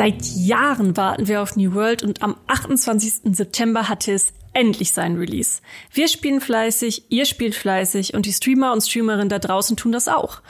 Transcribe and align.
Seit 0.00 0.24
Jahren 0.34 0.96
warten 0.96 1.28
wir 1.28 1.42
auf 1.42 1.56
New 1.56 1.74
World 1.74 2.02
und 2.02 2.22
am 2.22 2.34
28. 2.46 3.36
September 3.36 3.86
hatte 3.86 4.12
es 4.12 4.32
endlich 4.54 4.92
sein 4.92 5.18
Release. 5.18 5.60
Wir 5.92 6.08
spielen 6.08 6.40
fleißig, 6.40 7.10
ihr 7.10 7.26
spielt 7.26 7.54
fleißig 7.54 8.14
und 8.14 8.24
die 8.24 8.32
Streamer 8.32 8.72
und 8.72 8.80
Streamerinnen 8.80 9.28
da 9.28 9.38
draußen 9.38 9.76
tun 9.76 9.92
das 9.92 10.08
auch. 10.08 10.40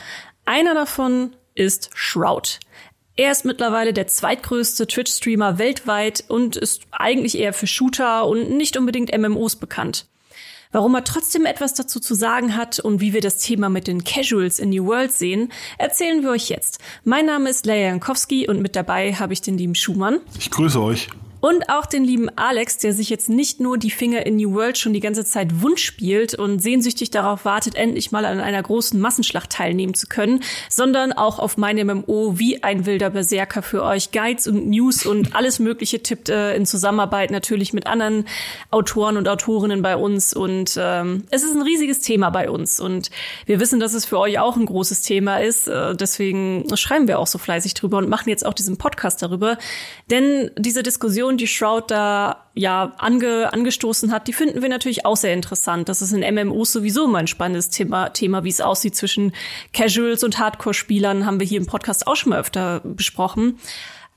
Einer 0.44 0.74
davon 0.74 1.34
ist 1.56 1.90
Shroud. 1.94 2.60
Er 3.16 3.32
ist 3.32 3.44
mittlerweile 3.44 3.92
der 3.92 4.06
zweitgrößte 4.06 4.86
Twitch-Streamer 4.86 5.58
weltweit 5.58 6.22
und 6.28 6.54
ist 6.54 6.82
eigentlich 6.92 7.36
eher 7.36 7.52
für 7.52 7.66
Shooter 7.66 8.28
und 8.28 8.56
nicht 8.56 8.76
unbedingt 8.76 9.10
MMOs 9.18 9.56
bekannt. 9.56 10.06
Warum 10.72 10.94
er 10.94 11.02
trotzdem 11.02 11.46
etwas 11.46 11.74
dazu 11.74 11.98
zu 11.98 12.14
sagen 12.14 12.56
hat 12.56 12.78
und 12.78 13.00
wie 13.00 13.12
wir 13.12 13.20
das 13.20 13.38
Thema 13.38 13.68
mit 13.68 13.88
den 13.88 14.04
Casuals 14.04 14.60
in 14.60 14.70
New 14.70 14.86
World 14.86 15.10
sehen, 15.10 15.50
erzählen 15.78 16.22
wir 16.22 16.30
euch 16.30 16.48
jetzt. 16.48 16.78
Mein 17.02 17.26
Name 17.26 17.50
ist 17.50 17.66
Leia 17.66 17.88
Jankowski 17.88 18.48
und 18.48 18.62
mit 18.62 18.76
dabei 18.76 19.14
habe 19.14 19.32
ich 19.32 19.40
den 19.40 19.58
lieben 19.58 19.74
Schumann. 19.74 20.20
Ich 20.38 20.50
grüße 20.50 20.80
euch. 20.80 21.08
Und 21.40 21.68
auch 21.70 21.86
den 21.86 22.04
lieben 22.04 22.28
Alex, 22.36 22.78
der 22.78 22.92
sich 22.92 23.08
jetzt 23.08 23.28
nicht 23.28 23.60
nur 23.60 23.78
die 23.78 23.90
Finger 23.90 24.26
in 24.26 24.36
New 24.36 24.54
World 24.54 24.76
schon 24.78 24.92
die 24.92 25.00
ganze 25.00 25.24
Zeit 25.24 25.62
wund 25.62 25.80
spielt 25.80 26.34
und 26.34 26.60
sehnsüchtig 26.60 27.10
darauf 27.10 27.44
wartet, 27.44 27.74
endlich 27.74 28.12
mal 28.12 28.24
an 28.24 28.40
einer 28.40 28.62
großen 28.62 29.00
Massenschlacht 29.00 29.50
teilnehmen 29.50 29.94
zu 29.94 30.06
können, 30.06 30.42
sondern 30.68 31.12
auch 31.12 31.38
auf 31.38 31.56
meine 31.56 31.84
MMO 31.84 32.38
wie 32.38 32.62
ein 32.62 32.84
wilder 32.86 33.10
Berserker 33.10 33.62
für 33.62 33.82
euch 33.82 34.12
Guides 34.12 34.46
und 34.46 34.68
News 34.68 35.06
und 35.06 35.34
alles 35.40 35.58
Mögliche 35.58 36.02
tippt 36.02 36.28
äh, 36.28 36.54
in 36.54 36.66
Zusammenarbeit 36.66 37.30
natürlich 37.30 37.72
mit 37.72 37.86
anderen 37.86 38.26
Autoren 38.70 39.16
und 39.16 39.28
Autorinnen 39.28 39.82
bei 39.82 39.96
uns. 39.96 40.34
Und 40.34 40.78
ähm, 40.78 41.24
es 41.30 41.42
ist 41.42 41.54
ein 41.54 41.62
riesiges 41.62 42.00
Thema 42.00 42.30
bei 42.30 42.50
uns. 42.50 42.80
Und 42.80 43.10
wir 43.46 43.60
wissen, 43.60 43.80
dass 43.80 43.94
es 43.94 44.04
für 44.04 44.18
euch 44.18 44.38
auch 44.38 44.56
ein 44.56 44.66
großes 44.66 45.02
Thema 45.02 45.38
ist. 45.38 45.68
Äh, 45.68 45.96
deswegen 45.96 46.66
schreiben 46.76 47.08
wir 47.08 47.18
auch 47.18 47.26
so 47.26 47.38
fleißig 47.38 47.74
drüber 47.74 47.98
und 47.98 48.08
machen 48.08 48.28
jetzt 48.28 48.44
auch 48.44 48.54
diesen 48.54 48.76
Podcast 48.76 49.22
darüber. 49.22 49.56
Denn 50.10 50.50
diese 50.58 50.82
Diskussion 50.82 51.29
Diskussion, 51.30 51.36
die 51.36 51.46
Shroud 51.46 51.90
da 51.90 52.46
ja 52.54 52.92
ange, 52.98 53.52
angestoßen 53.52 54.12
hat, 54.12 54.28
die 54.28 54.32
finden 54.32 54.62
wir 54.62 54.68
natürlich 54.68 55.06
auch 55.06 55.16
sehr 55.16 55.34
interessant. 55.34 55.88
Das 55.88 56.02
ist 56.02 56.12
in 56.12 56.34
MMOs 56.34 56.72
sowieso 56.72 57.04
immer 57.04 57.18
ein 57.18 57.26
spannendes 57.26 57.70
Thema, 57.70 58.10
Thema 58.10 58.44
wie 58.44 58.48
es 58.48 58.60
aussieht 58.60 58.96
zwischen 58.96 59.32
Casuals 59.72 60.24
und 60.24 60.38
Hardcore-Spielern, 60.38 61.26
haben 61.26 61.40
wir 61.40 61.46
hier 61.46 61.60
im 61.60 61.66
Podcast 61.66 62.06
auch 62.06 62.16
schon 62.16 62.30
mal 62.30 62.40
öfter 62.40 62.80
besprochen. 62.80 63.58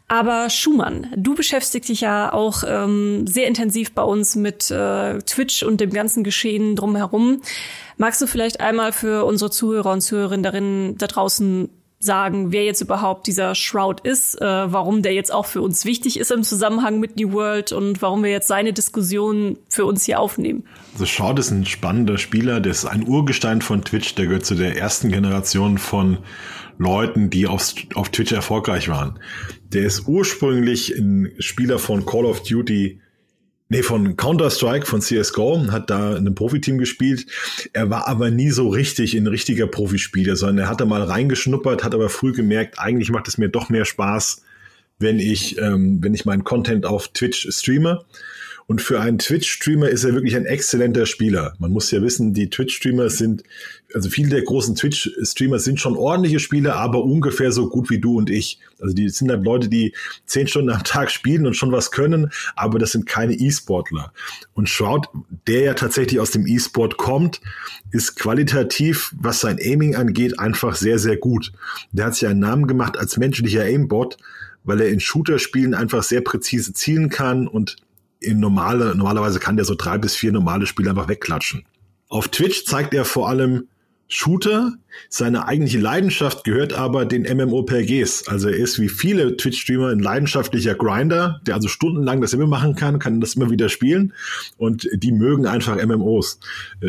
Aber 0.07 0.49
Schumann, 0.49 1.07
du 1.15 1.33
beschäftigst 1.33 1.89
dich 1.89 2.01
ja 2.01 2.33
auch 2.33 2.63
ähm, 2.67 3.25
sehr 3.25 3.47
intensiv 3.47 3.93
bei 3.93 4.03
uns 4.03 4.35
mit 4.35 4.69
äh, 4.69 5.19
Twitch 5.19 5.63
und 5.63 5.79
dem 5.79 5.91
ganzen 5.91 6.23
Geschehen 6.23 6.75
drumherum. 6.75 7.41
Magst 7.97 8.21
du 8.21 8.27
vielleicht 8.27 8.59
einmal 8.59 8.91
für 8.91 9.25
unsere 9.25 9.49
Zuhörer 9.49 9.91
und 9.91 10.01
Zuhörerinnen 10.01 10.97
da 10.97 11.07
draußen 11.07 11.69
sagen, 12.03 12.51
wer 12.51 12.65
jetzt 12.65 12.81
überhaupt 12.81 13.27
dieser 13.27 13.55
Shroud 13.55 14.01
ist, 14.01 14.39
äh, 14.41 14.45
warum 14.45 15.01
der 15.01 15.13
jetzt 15.13 15.33
auch 15.33 15.45
für 15.45 15.61
uns 15.61 15.85
wichtig 15.85 16.19
ist 16.19 16.31
im 16.31 16.43
Zusammenhang 16.43 16.99
mit 16.99 17.17
New 17.17 17.33
World 17.33 17.71
und 17.71 18.01
warum 18.01 18.23
wir 18.23 18.31
jetzt 18.31 18.47
seine 18.47 18.73
Diskussion 18.73 19.57
für 19.69 19.85
uns 19.85 20.05
hier 20.05 20.19
aufnehmen. 20.19 20.63
Also 20.93 21.05
Shroud 21.05 21.39
ist 21.39 21.51
ein 21.51 21.65
spannender 21.65 22.17
Spieler, 22.17 22.59
der 22.59 22.71
ist 22.71 22.85
ein 22.85 23.07
Urgestein 23.07 23.61
von 23.61 23.83
Twitch, 23.83 24.15
der 24.15 24.27
gehört 24.27 24.45
zu 24.45 24.55
der 24.55 24.77
ersten 24.77 25.09
Generation 25.09 25.77
von 25.77 26.19
Leuten, 26.77 27.29
die 27.29 27.47
auf, 27.47 27.73
auf 27.95 28.09
Twitch 28.09 28.31
erfolgreich 28.31 28.89
waren. 28.89 29.19
Der 29.73 29.85
ist 29.85 30.07
ursprünglich 30.07 30.95
ein 30.97 31.31
Spieler 31.39 31.79
von 31.79 32.05
Call 32.05 32.25
of 32.25 32.43
Duty 32.43 32.99
Nee, 33.69 33.81
von 33.81 34.17
Counter-Strike, 34.17 34.85
von 34.85 35.01
CSGO, 35.01 35.71
hat 35.71 35.89
da 35.89 36.11
in 36.11 36.17
einem 36.17 36.35
Profiteam 36.35 36.77
gespielt. 36.77 37.25
Er 37.71 37.89
war 37.89 38.07
aber 38.07 38.29
nie 38.29 38.51
so 38.51 38.67
richtig 38.67 39.15
ein 39.15 39.25
richtiger 39.25 39.67
Profispieler, 39.67 40.35
sondern 40.35 40.65
er 40.65 40.69
hat 40.69 40.81
da 40.81 40.85
mal 40.85 41.01
reingeschnuppert, 41.01 41.83
hat 41.83 41.95
aber 41.95 42.09
früh 42.09 42.33
gemerkt, 42.33 42.77
eigentlich 42.77 43.09
macht 43.09 43.27
es 43.27 43.37
mir 43.37 43.49
doch 43.49 43.69
mehr 43.69 43.85
Spaß, 43.85 44.43
wenn 44.99 45.17
ich, 45.17 45.57
ähm, 45.57 45.99
wenn 46.01 46.13
ich 46.13 46.25
meinen 46.25 46.43
Content 46.43 46.85
auf 46.85 47.07
Twitch 47.07 47.47
streame. 47.49 48.05
Und 48.67 48.81
für 48.81 49.01
einen 49.01 49.19
Twitch-Streamer 49.19 49.89
ist 49.89 50.03
er 50.03 50.13
wirklich 50.13 50.35
ein 50.35 50.45
exzellenter 50.45 51.05
Spieler. 51.05 51.53
Man 51.59 51.71
muss 51.71 51.91
ja 51.91 52.01
wissen, 52.01 52.33
die 52.33 52.49
Twitch-Streamer 52.49 53.09
sind, 53.09 53.43
also 53.93 54.09
viele 54.09 54.29
der 54.29 54.43
großen 54.43 54.75
Twitch-Streamer 54.75 55.59
sind 55.59 55.79
schon 55.79 55.97
ordentliche 55.97 56.39
Spieler, 56.39 56.75
aber 56.75 57.03
ungefähr 57.03 57.51
so 57.51 57.69
gut 57.69 57.89
wie 57.89 57.99
du 57.99 58.17
und 58.17 58.29
ich. 58.29 58.59
Also 58.79 58.93
die 58.93 59.09
sind 59.09 59.29
halt 59.29 59.43
Leute, 59.43 59.69
die 59.69 59.93
zehn 60.25 60.47
Stunden 60.47 60.69
am 60.69 60.83
Tag 60.83 61.11
spielen 61.11 61.45
und 61.45 61.55
schon 61.55 61.71
was 61.71 61.91
können, 61.91 62.31
aber 62.55 62.79
das 62.79 62.91
sind 62.91 63.05
keine 63.05 63.33
E-Sportler. 63.33 64.13
Und 64.53 64.69
Shroud, 64.69 65.07
der 65.47 65.61
ja 65.61 65.73
tatsächlich 65.73 66.19
aus 66.19 66.31
dem 66.31 66.47
E-Sport 66.47 66.97
kommt, 66.97 67.41
ist 67.91 68.15
qualitativ, 68.15 69.13
was 69.19 69.41
sein 69.41 69.59
Aiming 69.61 69.95
angeht, 69.95 70.39
einfach 70.39 70.75
sehr, 70.75 70.99
sehr 70.99 71.17
gut. 71.17 71.51
Der 71.91 72.05
hat 72.05 72.15
sich 72.15 72.27
einen 72.27 72.39
Namen 72.39 72.67
gemacht 72.67 72.97
als 72.97 73.17
menschlicher 73.17 73.63
Aimbot, 73.63 74.17
weil 74.63 74.81
er 74.81 74.89
in 74.89 74.99
Shooter-Spielen 74.99 75.73
einfach 75.73 76.03
sehr 76.03 76.21
präzise 76.21 76.73
zielen 76.73 77.09
kann 77.09 77.47
und 77.47 77.77
in 78.23 78.39
normale, 78.39 78.95
normalerweise 78.95 79.39
kann 79.39 79.55
der 79.55 79.65
so 79.65 79.75
drei 79.75 79.97
bis 79.97 80.15
vier 80.15 80.31
normale 80.31 80.65
Spiele 80.65 80.89
einfach 80.89 81.07
wegklatschen. 81.07 81.65
Auf 82.09 82.27
Twitch 82.27 82.65
zeigt 82.65 82.93
er 82.93 83.05
vor 83.05 83.29
allem 83.29 83.67
Shooter. 84.07 84.73
Seine 85.09 85.47
eigentliche 85.47 85.79
Leidenschaft 85.79 86.43
gehört 86.43 86.73
aber 86.73 87.05
den 87.05 87.23
MMORPGs. 87.23 88.27
Also 88.27 88.49
er 88.49 88.57
ist 88.57 88.79
wie 88.79 88.89
viele 88.89 89.37
Twitch-Streamer 89.37 89.89
ein 89.89 89.99
leidenschaftlicher 89.99 90.75
Grinder, 90.75 91.41
der 91.47 91.55
also 91.55 91.67
stundenlang 91.67 92.21
das 92.21 92.33
immer 92.33 92.45
machen 92.45 92.75
kann, 92.75 92.99
kann 92.99 93.19
das 93.19 93.33
immer 93.33 93.49
wieder 93.49 93.69
spielen. 93.69 94.13
Und 94.57 94.87
die 94.93 95.11
mögen 95.11 95.47
einfach 95.47 95.83
MMOs. 95.83 96.39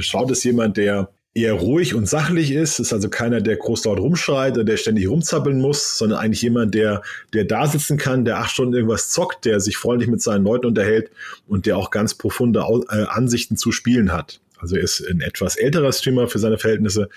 Schaut 0.00 0.30
ist 0.30 0.44
jemand, 0.44 0.76
der 0.76 1.10
eher 1.34 1.54
ruhig 1.54 1.94
und 1.94 2.08
sachlich 2.08 2.52
ist, 2.52 2.78
ist 2.78 2.92
also 2.92 3.08
keiner, 3.08 3.40
der 3.40 3.56
groß 3.56 3.82
dort 3.82 3.98
rumschreit 3.98 4.54
oder 4.54 4.64
der 4.64 4.76
ständig 4.76 5.08
rumzappeln 5.08 5.60
muss, 5.60 5.98
sondern 5.98 6.20
eigentlich 6.20 6.42
jemand, 6.42 6.74
der, 6.74 7.02
der 7.32 7.44
da 7.44 7.66
sitzen 7.66 7.98
kann, 7.98 8.24
der 8.24 8.38
acht 8.38 8.52
Stunden 8.52 8.74
irgendwas 8.74 9.10
zockt, 9.10 9.44
der 9.44 9.58
sich 9.58 9.76
freundlich 9.76 10.08
mit 10.08 10.22
seinen 10.22 10.44
Leuten 10.44 10.66
unterhält 10.66 11.10
und 11.48 11.66
der 11.66 11.76
auch 11.76 11.90
ganz 11.90 12.14
profunde 12.14 12.60
äh, 12.60 13.02
Ansichten 13.08 13.56
zu 13.56 13.72
spielen 13.72 14.12
hat. 14.12 14.40
Also 14.58 14.76
er 14.76 14.82
ist 14.82 15.04
ein 15.06 15.20
etwas 15.20 15.56
älterer 15.56 15.92
Streamer 15.92 16.28
für 16.28 16.38
seine 16.38 16.56
Verhältnisse. 16.56 17.08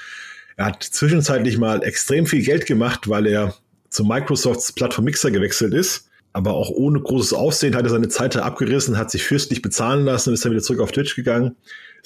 Er 0.55 0.65
hat 0.65 0.83
zwischenzeitlich 0.83 1.59
mal 1.59 1.83
extrem 1.83 2.25
viel 2.25 2.43
Geld 2.43 2.65
gemacht, 2.65 3.07
weil 3.07 3.27
er 3.27 3.53
zu 3.89 4.03
Microsofts 4.03 4.73
Plattform 4.73 5.05
Mixer 5.05 5.29
gewechselt 5.29 5.73
ist. 5.73 6.09
Aber 6.33 6.53
auch 6.53 6.69
ohne 6.69 6.99
großes 6.99 7.33
Aufsehen 7.33 7.75
hat 7.75 7.83
er 7.83 7.89
seine 7.89 8.09
Zeit 8.09 8.35
abgerissen, 8.35 8.97
hat 8.97 9.09
sich 9.09 9.23
fürstlich 9.23 9.61
bezahlen 9.61 10.05
lassen 10.05 10.29
und 10.29 10.33
ist 10.33 10.45
dann 10.45 10.51
wieder 10.51 10.61
zurück 10.61 10.81
auf 10.81 10.91
Twitch 10.91 11.15
gegangen. 11.15 11.55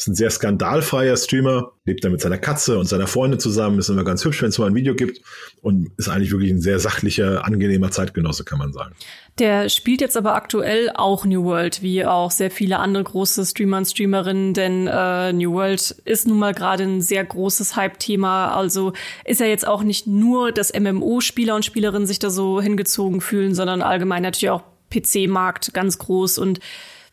Ist 0.01 0.07
ein 0.07 0.16
sehr 0.16 0.31
skandalfreier 0.31 1.16
Streamer, 1.16 1.73
lebt 1.85 2.03
dann 2.03 2.12
mit 2.12 2.22
seiner 2.22 2.39
Katze 2.39 2.79
und 2.79 2.88
seiner 2.88 3.06
Freundin 3.06 3.39
zusammen, 3.39 3.78
ist 3.78 3.88
immer 3.88 4.03
ganz 4.03 4.25
hübsch, 4.25 4.41
wenn 4.41 4.50
es 4.50 4.57
mal 4.57 4.66
ein 4.66 4.73
Video 4.73 4.95
gibt 4.95 5.22
und 5.62 5.91
ist 5.97 6.09
eigentlich 6.09 6.31
wirklich 6.31 6.50
ein 6.50 6.59
sehr 6.59 6.79
sachlicher, 6.79 7.45
angenehmer 7.45 7.91
Zeitgenosse, 7.91 8.44
kann 8.44 8.57
man 8.57 8.73
sagen. 8.73 8.95
Der 9.38 9.69
spielt 9.69 10.01
jetzt 10.01 10.17
aber 10.17 10.34
aktuell 10.34 10.89
auch 10.95 11.23
New 11.23 11.44
World, 11.44 11.84
wie 11.84 12.03
auch 12.03 12.31
sehr 12.31 12.50
viele 12.50 12.79
andere 12.79 13.03
große 13.03 13.45
Streamer 13.45 13.78
und 13.78 13.85
Streamerinnen, 13.85 14.56
denn 14.56 14.88
äh, 14.88 15.34
New 15.34 15.53
World 15.53 15.91
ist 16.03 16.28
nun 16.28 16.39
mal 16.39 16.56
gerade 16.56 16.81
ein 16.81 17.03
sehr 17.03 17.23
großes 17.23 17.75
Hype-Thema. 17.75 18.56
Also 18.56 18.94
ist 19.23 19.39
ja 19.39 19.45
jetzt 19.45 19.68
auch 19.68 19.83
nicht 19.83 20.07
nur, 20.07 20.51
dass 20.51 20.73
MMO-Spieler 20.73 21.56
und 21.56 21.63
Spielerinnen 21.63 22.07
sich 22.07 22.18
da 22.18 22.31
so 22.31 22.59
hingezogen 22.59 23.22
fühlen, 23.22 23.53
sondern 23.53 23.83
allgemein 23.83 24.23
natürlich 24.23 24.50
auch 24.50 24.63
PC-Markt 24.89 25.75
ganz 25.75 26.00
groß 26.00 26.39
und 26.39 26.59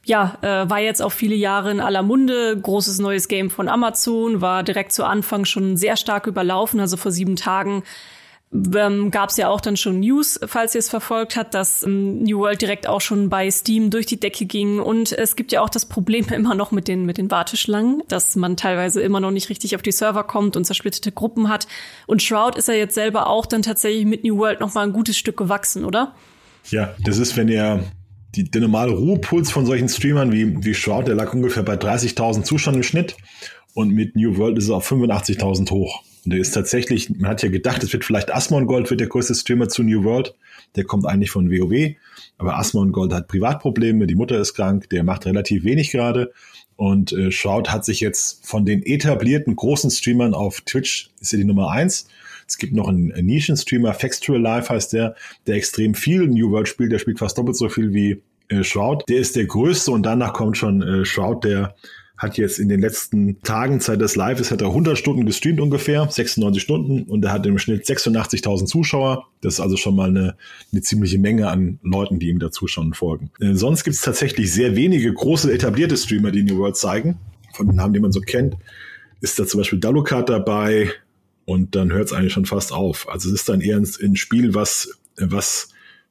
ja, 0.09 0.39
äh, 0.41 0.69
war 0.71 0.81
jetzt 0.81 1.03
auch 1.03 1.13
viele 1.13 1.35
Jahre 1.35 1.71
in 1.71 1.81
aller 1.81 2.03
Munde. 2.03 2.59
Großes 2.59 2.99
neues 2.99 3.29
Game 3.29 3.51
von 3.51 3.69
Amazon, 3.69 4.41
war 4.41 4.63
direkt 4.63 4.93
zu 4.93 5.05
Anfang 5.05 5.45
schon 5.45 5.77
sehr 5.77 5.97
stark 5.99 6.27
überlaufen. 6.27 6.81
Also 6.81 6.97
vor 6.97 7.13
sieben 7.13 7.37
Tagen 7.37 7.83
ähm, 8.55 9.11
gab 9.11 9.29
es 9.29 9.37
ja 9.37 9.51
auch 9.51 9.61
dann 9.61 9.77
schon 9.77 10.01
News, 10.01 10.41
falls 10.47 10.75
ihr 10.75 10.79
es 10.79 10.89
verfolgt 10.89 11.37
habt, 11.37 11.53
dass 11.53 11.83
ähm, 11.83 12.23
New 12.23 12.39
World 12.39 12.63
direkt 12.63 12.89
auch 12.89 13.03
schon 13.03 13.29
bei 13.29 13.51
Steam 13.51 13.91
durch 13.91 14.07
die 14.07 14.19
Decke 14.19 14.47
ging. 14.47 14.81
Und 14.81 15.13
es 15.13 15.37
gibt 15.37 15.53
ja 15.53 15.61
auch 15.61 15.69
das 15.69 15.85
Problem 15.85 16.29
immer 16.33 16.55
noch 16.55 16.71
mit 16.73 16.89
den, 16.89 17.05
mit 17.05 17.19
den 17.19 17.31
Warteschlangen, 17.31 18.03
dass 18.09 18.35
man 18.35 18.57
teilweise 18.57 19.03
immer 19.03 19.21
noch 19.21 19.31
nicht 19.31 19.51
richtig 19.51 19.77
auf 19.77 19.83
die 19.83 19.93
Server 19.93 20.25
kommt 20.25 20.57
und 20.57 20.65
zersplitterte 20.65 21.13
Gruppen 21.13 21.51
hat. 21.51 21.69
Und 22.07 22.23
Shroud 22.23 22.57
ist 22.57 22.69
ja 22.69 22.75
jetzt 22.75 22.95
selber 22.95 23.27
auch 23.27 23.45
dann 23.45 23.61
tatsächlich 23.61 24.07
mit 24.07 24.25
New 24.25 24.39
World 24.39 24.61
noch 24.61 24.73
mal 24.73 24.87
ein 24.87 24.95
gutes 24.95 25.19
Stück 25.19 25.37
gewachsen, 25.37 25.85
oder? 25.85 26.15
Ja, 26.71 26.95
das 27.05 27.19
ist, 27.19 27.37
wenn 27.37 27.49
ihr 27.49 27.85
die, 28.39 28.45
der 28.51 28.61
normale 28.61 28.93
Ruhepuls 28.93 29.51
von 29.51 29.67
solchen 29.67 29.89
Streamern 29.89 30.33
wie, 30.33 30.65
wie 30.65 30.75
Shroud, 30.75 31.09
der 31.09 31.17
lag 31.17 31.35
ungefähr 31.35 31.65
bei 31.65 31.75
30.000 31.75 32.45
Zuschauern 32.45 32.77
im 32.77 32.83
Schnitt. 32.83 33.17
Und 33.75 33.91
mit 33.91 34.17
New 34.17 34.37
World 34.37 34.59
ist 34.59 34.65
es 34.65 34.71
auf 34.71 34.91
85.000 34.91 35.71
hoch. 35.71 36.03
Und 36.25 36.33
der 36.33 36.41
ist 36.41 36.53
tatsächlich, 36.53 37.11
man 37.11 37.31
hat 37.31 37.43
ja 37.43 37.49
gedacht, 37.49 37.83
es 37.83 37.93
wird 37.93 38.05
vielleicht 38.05 38.33
Asmongold 38.33 38.91
wird 38.91 39.01
der 39.01 39.09
größte 39.09 39.35
Streamer 39.35 39.69
zu 39.69 39.83
New 39.83 40.05
World. 40.05 40.35
Der 40.77 40.85
kommt 40.85 41.07
eigentlich 41.07 41.31
von 41.31 41.51
WoW. 41.51 41.95
Aber 42.39 42.59
Asmongold 42.59 43.13
hat 43.13 43.29
Privatprobleme, 43.29 44.07
die 44.07 44.15
Mutter 44.15 44.39
ist 44.39 44.55
krank, 44.55 44.89
der 44.91 45.05
macht 45.05 45.27
relativ 45.27 45.65
wenig 45.65 45.91
gerade. 45.91 46.33
Und 46.77 47.13
äh, 47.13 47.33
Shroud 47.33 47.71
hat 47.71 47.85
sich 47.85 48.01
jetzt 48.01 48.47
von 48.47 48.65
den 48.65 48.85
etablierten 48.85 49.57
großen 49.57 49.91
Streamern 49.91 50.35
auf 50.35 50.61
Twitch, 50.61 51.11
ist 51.21 51.33
er 51.33 51.39
die 51.39 51.45
Nummer 51.45 51.71
eins. 51.71 52.09
Es 52.47 52.57
gibt 52.57 52.73
noch 52.73 52.89
einen, 52.89 53.13
einen 53.13 53.27
Nischen-Streamer, 53.27 53.93
Factual 53.93 54.41
Life 54.41 54.73
heißt 54.73 54.95
der, 54.95 55.15
der 55.47 55.57
extrem 55.57 55.95
viel 55.95 56.27
New 56.29 56.51
World 56.51 56.67
spielt. 56.67 56.93
Der 56.93 56.99
spielt 56.99 57.19
fast 57.19 57.37
doppelt 57.37 57.57
so 57.57 57.69
viel 57.69 57.93
wie 57.93 58.23
äh, 58.49 58.63
Shroud. 58.63 59.05
Der 59.09 59.19
ist 59.19 59.37
der 59.37 59.47
größte 59.47 59.91
und 59.91 60.03
danach 60.05 60.33
kommt 60.33 60.57
schon 60.57 60.83
äh, 60.83 61.05
Shroud, 61.05 61.45
der 61.45 61.75
hat 62.19 62.37
jetzt 62.37 62.59
in 62.59 62.69
den 62.69 62.81
letzten 62.81 63.41
Tagen 63.43 63.81
Zeit 63.81 64.01
des 64.01 64.17
Live 64.17 64.41
ist, 64.41 64.51
hat 64.51 64.61
er 64.61 64.69
100 64.69 64.99
Stunden 64.99 65.25
gestreamt 65.25 65.61
ungefähr, 65.61 66.09
96 66.11 66.61
Stunden 66.61 67.05
und 67.05 67.25
er 67.25 67.33
hat 67.33 67.47
im 67.47 67.59
Schnitt 67.59 67.85
86.000 67.85 68.67
Zuschauer. 68.67 69.29
Das 69.41 69.55
ist 69.55 69.61
also 69.61 69.77
schon 69.77 69.95
mal 69.95 70.09
eine, 70.09 70.37
eine 70.73 70.83
ziemliche 70.83 71.19
Menge 71.19 71.49
an 71.49 71.79
Leuten, 71.83 72.19
die 72.19 72.29
ihm 72.29 72.41
da 72.41 72.51
zuschauen 72.51 72.89
und 72.89 72.97
folgen. 72.97 73.31
Äh, 73.41 73.55
sonst 73.55 73.85
gibt 73.85 73.95
es 73.95 74.03
tatsächlich 74.03 74.53
sehr 74.53 74.75
wenige 74.75 75.13
große 75.13 75.53
etablierte 75.53 75.97
Streamer, 75.97 76.33
die 76.33 76.43
New 76.43 76.59
World 76.59 76.77
zeigen. 76.77 77.19
Von 77.55 77.69
den 77.69 77.77
Namen, 77.77 77.95
die 77.95 78.01
man 78.01 78.13
so 78.13 78.21
kennt, 78.21 78.57
ist 79.21 79.39
da 79.39 79.47
zum 79.47 79.61
Beispiel 79.61 79.79
Dalukat 79.79 80.29
dabei 80.29 80.91
und 81.45 81.77
dann 81.77 81.93
hört 81.93 82.07
es 82.07 82.13
eigentlich 82.13 82.33
schon 82.33 82.47
fast 82.47 82.73
auf. 82.73 83.09
Also 83.09 83.29
es 83.29 83.37
ist 83.37 83.49
dann 83.49 83.61
eher 83.61 83.77
ein, 83.77 83.89
ein 84.03 84.17
Spiel, 84.17 84.55
was, 84.55 84.91
was 85.17 85.69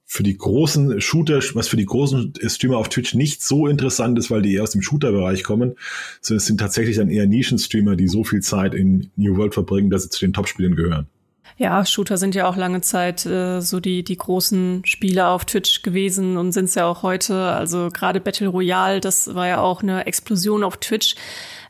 für 0.10 0.24
die 0.24 0.38
großen 0.38 1.02
Shooter, 1.02 1.42
was 1.54 1.68
für 1.68 1.76
die 1.76 1.86
großen 1.86 2.34
Streamer 2.48 2.78
auf 2.78 2.88
Twitch 2.88 3.14
nicht 3.14 3.44
so 3.44 3.68
interessant 3.68 4.18
ist, 4.18 4.32
weil 4.32 4.42
die 4.42 4.56
eher 4.56 4.64
aus 4.64 4.72
dem 4.72 4.82
Shooter-Bereich 4.82 5.44
kommen, 5.44 5.76
sondern 6.22 6.38
es 6.38 6.46
sind 6.46 6.60
tatsächlich 6.60 6.96
dann 6.96 7.10
eher 7.10 7.28
Nischen-Streamer, 7.28 7.98
die 7.98 8.08
so 8.08 8.24
viel 8.24 8.42
Zeit 8.42 8.74
in 8.74 9.12
New 9.18 9.36
World 9.36 9.54
verbringen, 9.54 9.90
dass 9.90 10.04
sie 10.04 10.10
zu 10.10 10.22
den 10.22 10.32
Top-Spielen 10.32 10.78
gehören. 10.78 11.08
Ja, 11.58 11.86
Shooter 11.86 12.18
sind 12.18 12.36
ja 12.36 12.48
auch 12.48 12.56
lange 12.56 12.82
Zeit 12.82 13.26
äh, 13.26 13.60
so 13.60 13.80
die, 13.82 14.04
die 14.04 14.16
großen 14.16 14.84
Spieler 14.86 15.30
auf 15.30 15.44
Twitch 15.44 15.82
gewesen 15.82 16.38
und 16.38 16.54
sind 16.54 16.66
es 16.66 16.76
ja 16.76 16.86
auch 16.86 17.04
heute. 17.04 17.36
Also 17.36 17.90
gerade 17.92 18.22
Battle 18.22 18.48
Royale, 18.48 19.02
das 19.02 19.34
war 19.36 19.48
ja 19.48 19.60
auch 19.60 19.82
eine 19.82 20.06
Explosion 20.06 20.64
auf 20.64 20.78
Twitch. 20.78 21.16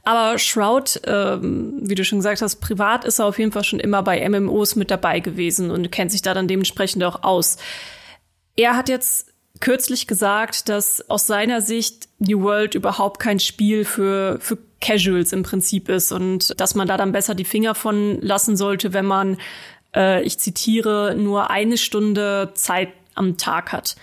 Aber 0.03 0.37
Shroud, 0.37 1.01
ähm, 1.05 1.79
wie 1.81 1.95
du 1.95 2.05
schon 2.05 2.19
gesagt 2.19 2.41
hast, 2.41 2.57
privat 2.57 3.03
ist 3.03 3.19
er 3.19 3.25
auf 3.25 3.39
jeden 3.39 3.51
Fall 3.51 3.63
schon 3.63 3.79
immer 3.79 4.03
bei 4.03 4.27
MMOs 4.29 4.75
mit 4.75 4.91
dabei 4.91 5.21
gewesen 5.21 5.71
und 5.71 5.91
kennt 5.91 6.11
sich 6.11 6.21
da 6.21 6.33
dann 6.33 6.47
dementsprechend 6.47 7.03
auch 7.03 7.23
aus. 7.23 7.57
Er 8.57 8.75
hat 8.75 8.89
jetzt 8.89 9.31
kürzlich 9.59 10.07
gesagt, 10.07 10.67
dass 10.67 11.09
aus 11.09 11.27
seiner 11.27 11.61
Sicht 11.61 12.09
New 12.19 12.41
World 12.41 12.75
überhaupt 12.75 13.19
kein 13.19 13.39
Spiel 13.39 13.85
für, 13.85 14.39
für 14.39 14.57
Casuals 14.81 15.31
im 15.31 15.43
Prinzip 15.43 15.89
ist 15.89 16.11
und 16.11 16.59
dass 16.59 16.75
man 16.75 16.87
da 16.87 16.97
dann 16.97 17.11
besser 17.11 17.35
die 17.35 17.45
Finger 17.45 17.75
von 17.75 18.19
lassen 18.21 18.57
sollte, 18.57 18.93
wenn 18.93 19.05
man, 19.05 19.37
äh, 19.95 20.21
ich 20.23 20.39
zitiere, 20.39 21.15
nur 21.15 21.49
eine 21.49 21.77
Stunde 21.77 22.51
Zeit 22.55 22.89
am 23.15 23.37
Tag 23.37 23.71
hat. 23.71 23.95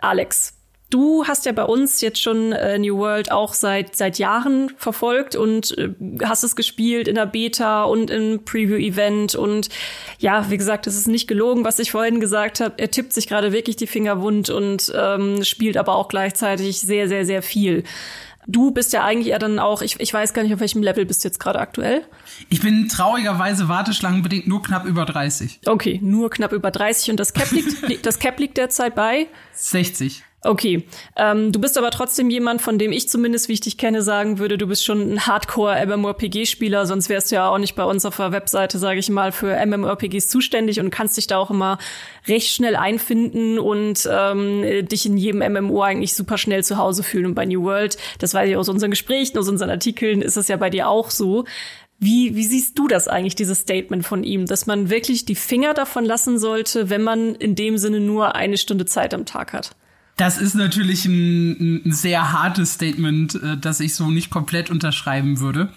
Alex, 0.00 0.54
Du 0.94 1.26
hast 1.26 1.44
ja 1.44 1.50
bei 1.50 1.64
uns 1.64 2.02
jetzt 2.02 2.22
schon 2.22 2.52
äh, 2.52 2.78
New 2.78 2.98
World 2.98 3.32
auch 3.32 3.52
seit 3.52 3.96
seit 3.96 4.16
Jahren 4.20 4.70
verfolgt 4.76 5.34
und 5.34 5.76
äh, 5.76 5.88
hast 6.24 6.44
es 6.44 6.54
gespielt 6.54 7.08
in 7.08 7.16
der 7.16 7.26
Beta 7.26 7.82
und 7.82 8.12
im 8.12 8.44
Preview-Event 8.44 9.34
und 9.34 9.70
ja, 10.20 10.48
wie 10.50 10.56
gesagt, 10.56 10.86
es 10.86 10.94
ist 10.94 11.08
nicht 11.08 11.26
gelogen, 11.26 11.64
was 11.64 11.80
ich 11.80 11.90
vorhin 11.90 12.20
gesagt 12.20 12.60
habe. 12.60 12.74
Er 12.76 12.92
tippt 12.92 13.12
sich 13.12 13.26
gerade 13.26 13.52
wirklich 13.52 13.74
die 13.74 13.88
Finger 13.88 14.20
wund 14.20 14.50
und 14.50 14.92
ähm, 14.96 15.42
spielt 15.42 15.76
aber 15.78 15.96
auch 15.96 16.06
gleichzeitig 16.06 16.78
sehr, 16.78 17.08
sehr, 17.08 17.26
sehr 17.26 17.42
viel. 17.42 17.82
Du 18.46 18.70
bist 18.70 18.92
ja 18.92 19.02
eigentlich 19.02 19.32
eher 19.32 19.40
dann 19.40 19.58
auch, 19.58 19.82
ich, 19.82 19.98
ich 19.98 20.14
weiß 20.14 20.32
gar 20.32 20.44
nicht, 20.44 20.54
auf 20.54 20.60
welchem 20.60 20.84
Level 20.84 21.06
bist 21.06 21.24
du 21.24 21.28
jetzt 21.28 21.40
gerade 21.40 21.58
aktuell? 21.58 22.02
Ich 22.50 22.60
bin 22.60 22.88
traurigerweise 22.88 23.68
warteschlangenbedingt 23.68 24.46
nur 24.46 24.62
knapp 24.62 24.84
über 24.84 25.06
30. 25.06 25.58
Okay, 25.66 25.98
nur 26.04 26.30
knapp 26.30 26.52
über 26.52 26.70
30 26.70 27.10
und 27.10 27.18
das 27.18 27.32
Cap 27.32 27.50
liegt, 27.50 28.06
das 28.06 28.20
Cap 28.20 28.38
liegt 28.38 28.58
derzeit 28.58 28.94
bei? 28.94 29.26
60. 29.54 30.22
Okay, 30.46 30.84
ähm, 31.16 31.52
du 31.52 31.58
bist 31.58 31.78
aber 31.78 31.90
trotzdem 31.90 32.28
jemand, 32.28 32.60
von 32.60 32.78
dem 32.78 32.92
ich 32.92 33.08
zumindest, 33.08 33.48
wie 33.48 33.54
ich 33.54 33.62
dich 33.62 33.78
kenne, 33.78 34.02
sagen 34.02 34.38
würde, 34.38 34.58
du 34.58 34.66
bist 34.66 34.84
schon 34.84 35.14
ein 35.14 35.26
Hardcore-MMORPG-Spieler, 35.26 36.84
sonst 36.84 37.08
wärst 37.08 37.30
du 37.30 37.36
ja 37.36 37.48
auch 37.48 37.56
nicht 37.56 37.74
bei 37.74 37.84
uns 37.84 38.04
auf 38.04 38.18
der 38.18 38.30
Webseite, 38.30 38.78
sage 38.78 38.98
ich 38.98 39.08
mal, 39.08 39.32
für 39.32 39.56
MMORPGs 39.64 40.28
zuständig 40.28 40.80
und 40.80 40.90
kannst 40.90 41.16
dich 41.16 41.26
da 41.26 41.38
auch 41.38 41.50
immer 41.50 41.78
recht 42.28 42.50
schnell 42.50 42.76
einfinden 42.76 43.58
und 43.58 44.06
ähm, 44.10 44.86
dich 44.86 45.06
in 45.06 45.16
jedem 45.16 45.40
MMO 45.50 45.80
eigentlich 45.80 46.14
super 46.14 46.36
schnell 46.36 46.62
zu 46.62 46.76
Hause 46.76 47.04
fühlen. 47.04 47.24
Und 47.24 47.34
bei 47.34 47.46
New 47.46 47.62
World, 47.62 47.96
das 48.18 48.34
weiß 48.34 48.50
ich 48.50 48.56
aus 48.56 48.68
unseren 48.68 48.90
Gesprächen, 48.90 49.38
aus 49.38 49.48
unseren 49.48 49.70
Artikeln, 49.70 50.20
ist 50.20 50.36
es 50.36 50.48
ja 50.48 50.58
bei 50.58 50.68
dir 50.68 50.90
auch 50.90 51.10
so. 51.10 51.46
Wie, 51.98 52.36
wie 52.36 52.44
siehst 52.44 52.78
du 52.78 52.86
das 52.86 53.08
eigentlich, 53.08 53.34
dieses 53.34 53.60
Statement 53.60 54.04
von 54.04 54.24
ihm, 54.24 54.44
dass 54.44 54.66
man 54.66 54.90
wirklich 54.90 55.24
die 55.24 55.36
Finger 55.36 55.72
davon 55.72 56.04
lassen 56.04 56.38
sollte, 56.38 56.90
wenn 56.90 57.02
man 57.02 57.34
in 57.34 57.54
dem 57.54 57.78
Sinne 57.78 58.00
nur 58.00 58.34
eine 58.34 58.58
Stunde 58.58 58.84
Zeit 58.84 59.14
am 59.14 59.24
Tag 59.24 59.54
hat? 59.54 59.70
Das 60.16 60.38
ist 60.38 60.54
natürlich 60.54 61.06
ein, 61.06 61.86
ein 61.86 61.92
sehr 61.92 62.32
hartes 62.32 62.74
Statement, 62.74 63.34
äh, 63.34 63.56
das 63.56 63.80
ich 63.80 63.94
so 63.94 64.10
nicht 64.10 64.30
komplett 64.30 64.70
unterschreiben 64.70 65.40
würde. 65.40 65.72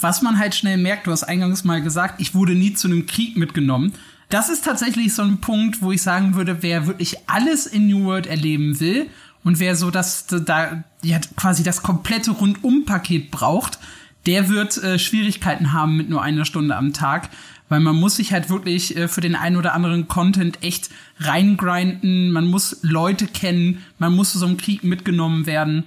Was 0.00 0.22
man 0.22 0.38
halt 0.38 0.54
schnell 0.54 0.78
merkt, 0.78 1.06
du 1.06 1.10
hast 1.10 1.24
eingangs 1.24 1.64
mal 1.64 1.82
gesagt, 1.82 2.20
ich 2.20 2.34
wurde 2.34 2.54
nie 2.54 2.74
zu 2.74 2.88
einem 2.88 3.06
Krieg 3.06 3.36
mitgenommen. 3.36 3.92
Das 4.30 4.48
ist 4.48 4.64
tatsächlich 4.64 5.12
so 5.12 5.22
ein 5.22 5.38
Punkt, 5.38 5.82
wo 5.82 5.92
ich 5.92 6.00
sagen 6.00 6.34
würde, 6.34 6.62
wer 6.62 6.86
wirklich 6.86 7.16
alles 7.28 7.66
in 7.66 7.86
New 7.86 8.04
World 8.04 8.26
erleben 8.26 8.80
will 8.80 9.08
und 9.44 9.58
wer 9.58 9.76
so 9.76 9.90
das 9.90 10.26
da 10.26 10.84
ja 11.02 11.20
quasi 11.36 11.62
das 11.62 11.82
komplette 11.82 12.30
Rundum-Paket 12.30 13.30
braucht, 13.30 13.78
der 14.24 14.48
wird 14.48 14.82
äh, 14.82 14.98
Schwierigkeiten 14.98 15.72
haben 15.72 15.96
mit 15.96 16.08
nur 16.08 16.22
einer 16.22 16.46
Stunde 16.46 16.76
am 16.76 16.94
Tag, 16.94 17.28
weil 17.72 17.80
man 17.80 17.96
muss 17.96 18.16
sich 18.16 18.34
halt 18.34 18.50
wirklich 18.50 18.98
äh, 18.98 19.08
für 19.08 19.22
den 19.22 19.34
einen 19.34 19.56
oder 19.56 19.72
anderen 19.72 20.06
Content 20.06 20.62
echt 20.62 20.90
reingrinden, 21.20 22.30
man 22.30 22.46
muss 22.46 22.80
Leute 22.82 23.26
kennen, 23.26 23.82
man 23.98 24.14
muss 24.14 24.32
zu 24.32 24.38
so 24.38 24.44
einem 24.44 24.58
Krieg 24.58 24.84
mitgenommen 24.84 25.46
werden. 25.46 25.86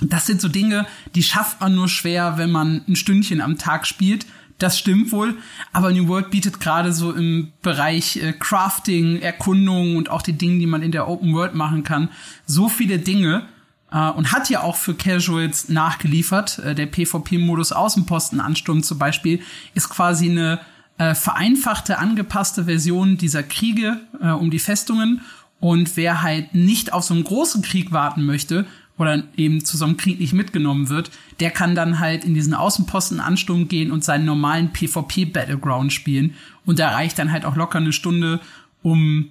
Das 0.00 0.26
sind 0.26 0.40
so 0.40 0.46
Dinge, 0.46 0.86
die 1.16 1.24
schafft 1.24 1.60
man 1.60 1.74
nur 1.74 1.88
schwer, 1.88 2.38
wenn 2.38 2.52
man 2.52 2.84
ein 2.86 2.94
Stündchen 2.94 3.40
am 3.40 3.58
Tag 3.58 3.88
spielt. 3.88 4.24
Das 4.58 4.78
stimmt 4.78 5.10
wohl, 5.10 5.36
aber 5.72 5.90
New 5.90 6.06
World 6.06 6.30
bietet 6.30 6.60
gerade 6.60 6.92
so 6.92 7.10
im 7.12 7.50
Bereich 7.60 8.18
äh, 8.18 8.32
Crafting, 8.32 9.20
Erkundung 9.20 9.96
und 9.96 10.10
auch 10.10 10.22
die 10.22 10.34
Dinge, 10.34 10.60
die 10.60 10.66
man 10.66 10.80
in 10.80 10.92
der 10.92 11.08
Open 11.08 11.34
World 11.34 11.56
machen 11.56 11.82
kann, 11.82 12.08
so 12.46 12.68
viele 12.68 13.00
Dinge 13.00 13.48
äh, 13.90 14.10
und 14.10 14.30
hat 14.30 14.48
ja 14.48 14.62
auch 14.62 14.76
für 14.76 14.94
Casuals 14.94 15.70
nachgeliefert. 15.70 16.60
Äh, 16.60 16.76
der 16.76 16.86
PvP-Modus 16.86 17.72
Außenpostenansturm 17.72 18.84
zum 18.84 18.98
Beispiel 18.98 19.40
ist 19.74 19.88
quasi 19.88 20.30
eine 20.30 20.60
äh, 21.00 21.14
vereinfachte, 21.14 21.98
angepasste 21.98 22.66
Version 22.66 23.16
dieser 23.16 23.42
Kriege 23.42 24.00
äh, 24.20 24.32
um 24.32 24.50
die 24.50 24.58
Festungen. 24.58 25.22
Und 25.58 25.96
wer 25.96 26.20
halt 26.20 26.54
nicht 26.54 26.92
auf 26.92 27.04
so 27.04 27.14
einen 27.14 27.24
großen 27.24 27.62
Krieg 27.62 27.90
warten 27.90 28.24
möchte 28.24 28.66
oder 28.98 29.24
eben 29.38 29.64
zu 29.64 29.78
so 29.78 29.86
einem 29.86 29.96
Krieg 29.96 30.20
nicht 30.20 30.34
mitgenommen 30.34 30.90
wird, 30.90 31.10
der 31.40 31.52
kann 31.52 31.74
dann 31.74 32.00
halt 32.00 32.26
in 32.26 32.34
diesen 32.34 32.52
Außenpostenansturm 32.52 33.68
gehen 33.68 33.92
und 33.92 34.04
seinen 34.04 34.26
normalen 34.26 34.74
PvP-Battleground 34.74 35.90
spielen. 35.90 36.34
Und 36.66 36.78
da 36.78 36.90
reicht 36.90 37.18
dann 37.18 37.32
halt 37.32 37.46
auch 37.46 37.56
locker 37.56 37.78
eine 37.78 37.94
Stunde, 37.94 38.38
um 38.82 39.30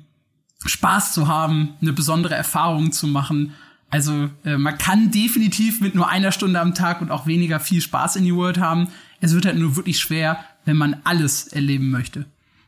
Spaß 0.66 1.14
zu 1.14 1.28
haben, 1.28 1.76
eine 1.84 1.94
besondere 1.94 2.34
Erfahrung 2.34 2.92
zu 2.92 3.06
machen. 3.06 3.54
Also 3.92 4.32
äh, 4.44 4.58
man 4.58 4.80
kann 4.80 5.12
definitiv 5.12 5.82
mit 5.82 5.94
nur 5.94 6.10
einer 6.10 6.32
Stunde 6.32 6.60
am 6.60 6.74
Tag 6.74 7.02
und 7.02 7.12
auch 7.12 7.28
weniger 7.28 7.60
viel 7.60 7.82
Spaß 7.82 8.16
in 8.16 8.24
die 8.24 8.36
World 8.36 8.58
haben. 8.58 8.88
Es 9.22 9.36
wird 9.36 9.46
halt 9.46 9.60
nur 9.60 9.76
wirklich 9.76 10.00
schwer, 10.00 10.44
wenn 10.66 10.78
man 10.78 11.02
alles 11.04 11.48
erleben 11.48 11.90
möchte. 11.92 12.26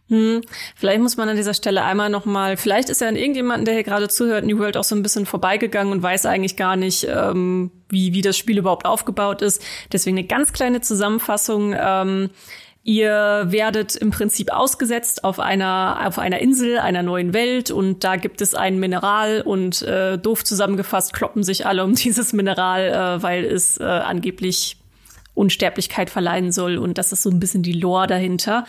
Hm, 0.09 0.41
vielleicht 0.75 1.01
muss 1.01 1.15
man 1.15 1.29
an 1.29 1.37
dieser 1.37 1.53
Stelle 1.53 1.83
einmal 1.83 2.09
noch 2.09 2.25
mal, 2.25 2.57
vielleicht 2.57 2.89
ist 2.89 2.99
ja 2.99 3.07
an 3.07 3.15
irgendjemanden, 3.15 3.63
der 3.63 3.75
hier 3.75 3.83
gerade 3.83 4.09
zuhört, 4.09 4.45
New 4.45 4.59
World 4.59 4.75
auch 4.75 4.83
so 4.83 4.93
ein 4.93 5.03
bisschen 5.03 5.25
vorbeigegangen 5.25 5.93
und 5.93 6.03
weiß 6.03 6.25
eigentlich 6.25 6.57
gar 6.57 6.75
nicht, 6.75 7.07
ähm, 7.09 7.71
wie, 7.87 8.11
wie 8.11 8.21
das 8.21 8.37
Spiel 8.37 8.57
überhaupt 8.57 8.85
aufgebaut 8.85 9.41
ist. 9.41 9.63
Deswegen 9.93 10.17
eine 10.17 10.27
ganz 10.27 10.51
kleine 10.51 10.81
Zusammenfassung. 10.81 11.73
Ähm, 11.79 12.29
Ihr 12.83 13.43
werdet 13.45 13.95
im 13.95 14.09
Prinzip 14.09 14.51
ausgesetzt 14.51 15.23
auf 15.23 15.39
einer, 15.39 15.99
auf 16.03 16.17
einer 16.17 16.39
Insel, 16.39 16.79
einer 16.79 17.03
neuen 17.03 17.31
Welt 17.31 17.69
und 17.69 18.03
da 18.03 18.15
gibt 18.15 18.41
es 18.41 18.55
ein 18.55 18.79
Mineral 18.79 19.41
und 19.41 19.83
äh, 19.83 20.17
doof 20.17 20.43
zusammengefasst 20.43 21.13
kloppen 21.13 21.43
sich 21.43 21.67
alle 21.67 21.83
um 21.83 21.93
dieses 21.95 22.33
Mineral, 22.33 22.87
äh, 23.19 23.23
weil 23.23 23.45
es 23.45 23.77
äh, 23.79 23.83
angeblich 23.83 24.77
Unsterblichkeit 25.33 26.09
verleihen 26.09 26.51
soll. 26.51 26.77
Und 26.77 26.97
das 26.97 27.11
ist 27.11 27.23
so 27.23 27.29
ein 27.29 27.39
bisschen 27.39 27.63
die 27.63 27.73
Lore 27.73 28.07
dahinter. 28.07 28.65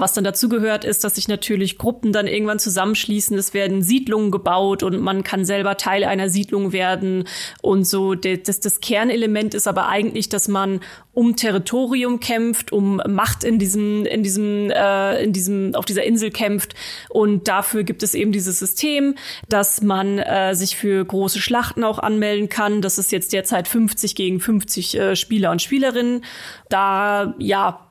Was 0.00 0.12
dann 0.12 0.22
dazu 0.22 0.48
gehört, 0.48 0.84
ist, 0.84 1.02
dass 1.02 1.16
sich 1.16 1.26
natürlich 1.26 1.76
Gruppen 1.76 2.12
dann 2.12 2.28
irgendwann 2.28 2.60
zusammenschließen. 2.60 3.36
Es 3.36 3.52
werden 3.52 3.82
Siedlungen 3.82 4.30
gebaut 4.30 4.84
und 4.84 5.00
man 5.00 5.24
kann 5.24 5.44
selber 5.44 5.76
Teil 5.76 6.04
einer 6.04 6.28
Siedlung 6.30 6.72
werden. 6.72 7.24
Und 7.62 7.84
so 7.84 8.14
das, 8.14 8.60
das 8.60 8.78
Kernelement 8.78 9.54
ist 9.54 9.66
aber 9.66 9.88
eigentlich, 9.88 10.28
dass 10.28 10.46
man 10.46 10.78
um 11.14 11.34
Territorium 11.34 12.20
kämpft, 12.20 12.70
um 12.70 13.02
Macht 13.08 13.42
in 13.42 13.58
diesem, 13.58 14.06
in 14.06 14.22
diesem, 14.22 14.70
äh, 14.70 15.20
in 15.20 15.32
diesem, 15.32 15.74
auf 15.74 15.84
dieser 15.84 16.04
Insel 16.04 16.30
kämpft. 16.30 16.76
Und 17.08 17.48
dafür 17.48 17.82
gibt 17.82 18.04
es 18.04 18.14
eben 18.14 18.30
dieses 18.30 18.60
System, 18.60 19.16
dass 19.48 19.82
man 19.82 20.20
äh, 20.20 20.54
sich 20.54 20.76
für 20.76 21.04
große 21.04 21.40
Schlachten 21.40 21.82
auch 21.82 21.98
anmelden 21.98 22.48
kann. 22.48 22.82
Das 22.82 22.98
ist 22.98 23.10
jetzt 23.10 23.32
derzeit 23.32 23.66
50 23.66 24.14
gegen 24.14 24.38
50 24.38 24.94
äh, 24.94 25.16
Spieler 25.16 25.50
und 25.50 25.60
Spielerinnen. 25.60 26.24
Da, 26.68 27.34
ja, 27.38 27.87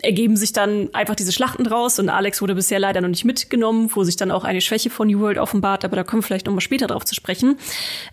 ergeben 0.00 0.36
sich 0.36 0.52
dann 0.52 0.92
einfach 0.92 1.14
diese 1.14 1.32
Schlachten 1.32 1.64
draus 1.64 1.98
und 1.98 2.08
Alex 2.08 2.40
wurde 2.40 2.54
bisher 2.54 2.78
leider 2.78 3.00
noch 3.00 3.08
nicht 3.08 3.24
mitgenommen, 3.24 3.90
wo 3.92 4.04
sich 4.04 4.16
dann 4.16 4.30
auch 4.30 4.44
eine 4.44 4.60
Schwäche 4.60 4.90
von 4.90 5.08
New 5.08 5.20
World 5.20 5.38
offenbart, 5.38 5.84
aber 5.84 5.96
da 5.96 6.04
kommen 6.04 6.22
wir 6.22 6.26
vielleicht 6.26 6.46
noch 6.46 6.54
mal 6.54 6.60
später 6.60 6.86
drauf 6.86 7.04
zu 7.04 7.14
sprechen. 7.14 7.58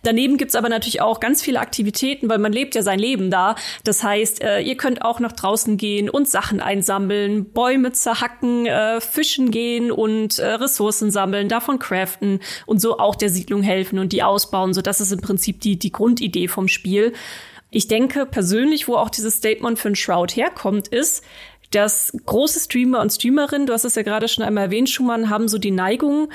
Daneben 0.04 0.38
gibt's 0.38 0.56
aber 0.56 0.70
natürlich 0.70 1.02
auch 1.02 1.20
ganz 1.20 1.42
viele 1.42 1.60
Aktivitäten, 1.60 2.30
weil 2.30 2.40
man 2.40 2.54
lebt 2.54 2.76
ja 2.76 2.82
sein 2.82 3.00
Leben 3.00 3.30
da. 3.30 3.56
Das 3.84 4.04
heißt, 4.04 4.42
äh, 4.42 4.62
ihr 4.62 4.78
könnt 4.78 5.04
auch 5.04 5.20
nach 5.20 5.32
draußen 5.32 5.78
gehen 5.78 6.10
und 6.10 6.28
Sachen 6.28 6.60
einsammeln, 6.60 7.52
Bäume 7.52 7.92
zerhacken, 7.92 8.66
äh, 8.66 9.00
fischen 9.02 9.52
gehen 9.52 9.92
und 9.92 10.40
äh, 10.40 10.46
Ressourcen 10.46 11.12
sammeln, 11.12 11.50
davon 11.50 11.80
craften 11.80 12.40
und 12.66 12.82
so 12.82 12.98
auch 12.98 13.16
der 13.16 13.30
Siedlung 13.30 13.62
helfen 13.62 14.00
und 14.00 14.12
die 14.12 14.24
ausbauen. 14.24 14.74
So 14.74 14.82
das 14.82 15.02
ist 15.02 15.12
im 15.12 15.22
Prinzip 15.22 15.62
die, 15.62 15.78
die 15.78 15.92
Grundidee 15.92 16.48
vom 16.48 16.68
Spiel. 16.68 17.14
Ich 17.76 17.90
denke 17.90 18.26
persönlich, 18.26 18.88
wo 18.88 18.96
auch 18.96 19.10
dieses 19.10 19.36
Statement 19.36 19.78
für 19.78 19.90
einen 19.90 19.98
Shroud 19.98 20.34
herkommt, 20.36 20.88
ist, 20.88 21.26
dass 21.72 22.14
große 22.26 22.60
Streamer 22.60 23.02
und 23.02 23.12
Streamerinnen, 23.12 23.68
du 23.68 23.74
hast 23.74 23.86
es 23.86 23.96
ja 23.96 24.04
gerade 24.04 24.28
schon 24.28 24.44
einmal 24.44 24.66
erwähnt, 24.66 24.90
Schumann, 24.90 25.30
haben 25.30 25.48
so 25.48 25.58
die 25.58 25.72
Neigung, 25.72 26.30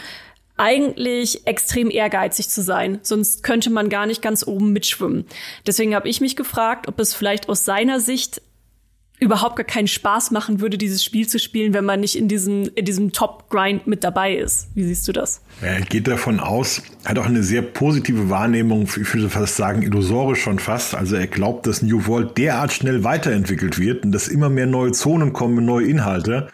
eigentlich 0.57 1.47
extrem 1.47 1.91
ehrgeizig 1.91 2.51
zu 2.51 2.61
sein, 2.61 2.99
sonst 3.03 3.43
könnte 3.43 3.71
man 3.71 3.89
gar 3.89 4.05
nicht 4.05 4.21
ganz 4.21 4.47
oben 4.47 4.73
mitschwimmen. 4.73 5.25
Deswegen 5.67 5.95
habe 5.95 6.09
ich 6.09 6.21
mich 6.21 6.37
gefragt, 6.37 6.87
ob 6.87 7.01
es 7.01 7.15
vielleicht 7.15 7.49
aus 7.49 7.65
seiner 7.65 7.99
Sicht 7.99 8.43
überhaupt 9.21 9.57
gar 9.57 9.65
keinen 9.65 9.87
Spaß 9.87 10.31
machen 10.31 10.61
würde, 10.61 10.79
dieses 10.79 11.05
Spiel 11.05 11.29
zu 11.29 11.39
spielen, 11.39 11.75
wenn 11.75 11.85
man 11.85 12.01
nicht 12.01 12.17
in 12.17 12.27
diesem, 12.27 12.71
in 12.75 12.87
diesem 12.87 13.13
Top-Grind 13.13 13.87
mit 13.87 14.03
dabei 14.03 14.35
ist. 14.35 14.69
Wie 14.75 14.83
siehst 14.83 15.07
du 15.07 15.13
das? 15.13 15.43
Er 15.61 15.83
geht 15.83 16.09
davon 16.09 16.41
aus, 16.41 16.83
hat 17.05 17.19
auch 17.19 17.27
eine 17.27 17.43
sehr 17.43 17.61
positive 17.61 18.31
Wahrnehmung, 18.31 18.85
ich 18.85 19.15
würde 19.15 19.29
fast 19.29 19.57
sagen, 19.57 19.83
illusorisch 19.83 20.43
schon 20.43 20.59
fast. 20.59 20.95
Also 20.95 21.17
er 21.17 21.27
glaubt, 21.27 21.67
dass 21.67 21.83
New 21.83 22.07
World 22.07 22.39
derart 22.39 22.73
schnell 22.73 23.05
weiterentwickelt 23.05 23.79
wird 23.79 24.05
und 24.05 24.13
dass 24.13 24.27
immer 24.27 24.49
mehr 24.49 24.67
neue 24.67 24.93
Zonen 24.93 25.35
kommen, 25.35 25.65
neue 25.67 25.87
Inhalte, 25.87 26.49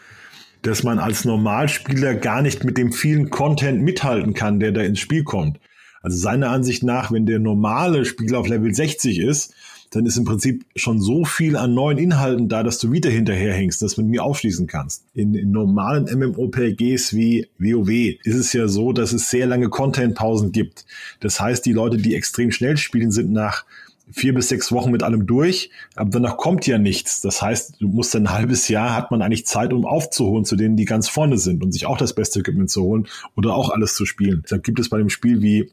dass 0.62 0.82
man 0.82 0.98
als 0.98 1.24
Normalspieler 1.24 2.14
gar 2.14 2.42
nicht 2.42 2.64
mit 2.64 2.76
dem 2.76 2.92
vielen 2.92 3.30
Content 3.30 3.82
mithalten 3.82 4.34
kann, 4.34 4.58
der 4.58 4.72
da 4.72 4.82
ins 4.82 4.98
Spiel 4.98 5.22
kommt. 5.22 5.60
Also 6.02 6.18
seiner 6.18 6.50
Ansicht 6.50 6.82
nach, 6.82 7.12
wenn 7.12 7.26
der 7.26 7.38
normale 7.38 8.04
Spieler 8.04 8.40
auf 8.40 8.48
Level 8.48 8.74
60 8.74 9.20
ist, 9.20 9.54
dann 9.96 10.04
ist 10.04 10.18
im 10.18 10.24
Prinzip 10.24 10.66
schon 10.76 11.00
so 11.00 11.24
viel 11.24 11.56
an 11.56 11.72
neuen 11.72 11.96
Inhalten 11.96 12.48
da, 12.48 12.62
dass 12.62 12.78
du 12.78 12.92
wieder 12.92 13.08
hinterherhängst, 13.08 13.80
dass 13.80 13.94
du 13.94 14.02
mit 14.02 14.10
mir 14.10 14.24
aufschließen 14.24 14.66
kannst. 14.66 15.04
In, 15.14 15.34
in 15.34 15.50
normalen 15.50 16.04
MMOPGs 16.04 17.14
wie 17.14 17.48
WoW 17.58 18.18
ist 18.22 18.36
es 18.36 18.52
ja 18.52 18.68
so, 18.68 18.92
dass 18.92 19.14
es 19.14 19.30
sehr 19.30 19.46
lange 19.46 19.70
Content-Pausen 19.70 20.52
gibt. 20.52 20.84
Das 21.20 21.40
heißt, 21.40 21.64
die 21.64 21.72
Leute, 21.72 21.96
die 21.96 22.14
extrem 22.14 22.50
schnell 22.50 22.76
spielen, 22.76 23.10
sind 23.10 23.32
nach 23.32 23.64
vier 24.10 24.34
bis 24.34 24.48
sechs 24.48 24.70
Wochen 24.70 24.90
mit 24.90 25.02
allem 25.02 25.26
durch, 25.26 25.70
aber 25.94 26.10
danach 26.10 26.36
kommt 26.36 26.66
ja 26.66 26.78
nichts. 26.78 27.20
Das 27.20 27.42
heißt, 27.42 27.80
du 27.80 27.88
musst 27.88 28.14
ein 28.14 28.30
halbes 28.30 28.68
Jahr, 28.68 28.94
hat 28.94 29.10
man 29.10 29.20
eigentlich 29.20 29.46
Zeit, 29.46 29.72
um 29.72 29.84
aufzuholen 29.84 30.44
zu 30.44 30.56
denen, 30.56 30.76
die 30.76 30.84
ganz 30.84 31.08
vorne 31.08 31.38
sind 31.38 31.62
und 31.62 31.72
sich 31.72 31.86
auch 31.86 31.98
das 31.98 32.14
beste 32.14 32.40
Equipment 32.40 32.70
zu 32.70 32.82
holen 32.82 33.08
oder 33.36 33.54
auch 33.54 33.70
alles 33.70 33.94
zu 33.94 34.06
spielen. 34.06 34.42
Deshalb 34.44 34.62
gibt 34.62 34.78
es 34.78 34.88
bei 34.88 34.98
dem 34.98 35.10
Spiel 35.10 35.42
wie, 35.42 35.70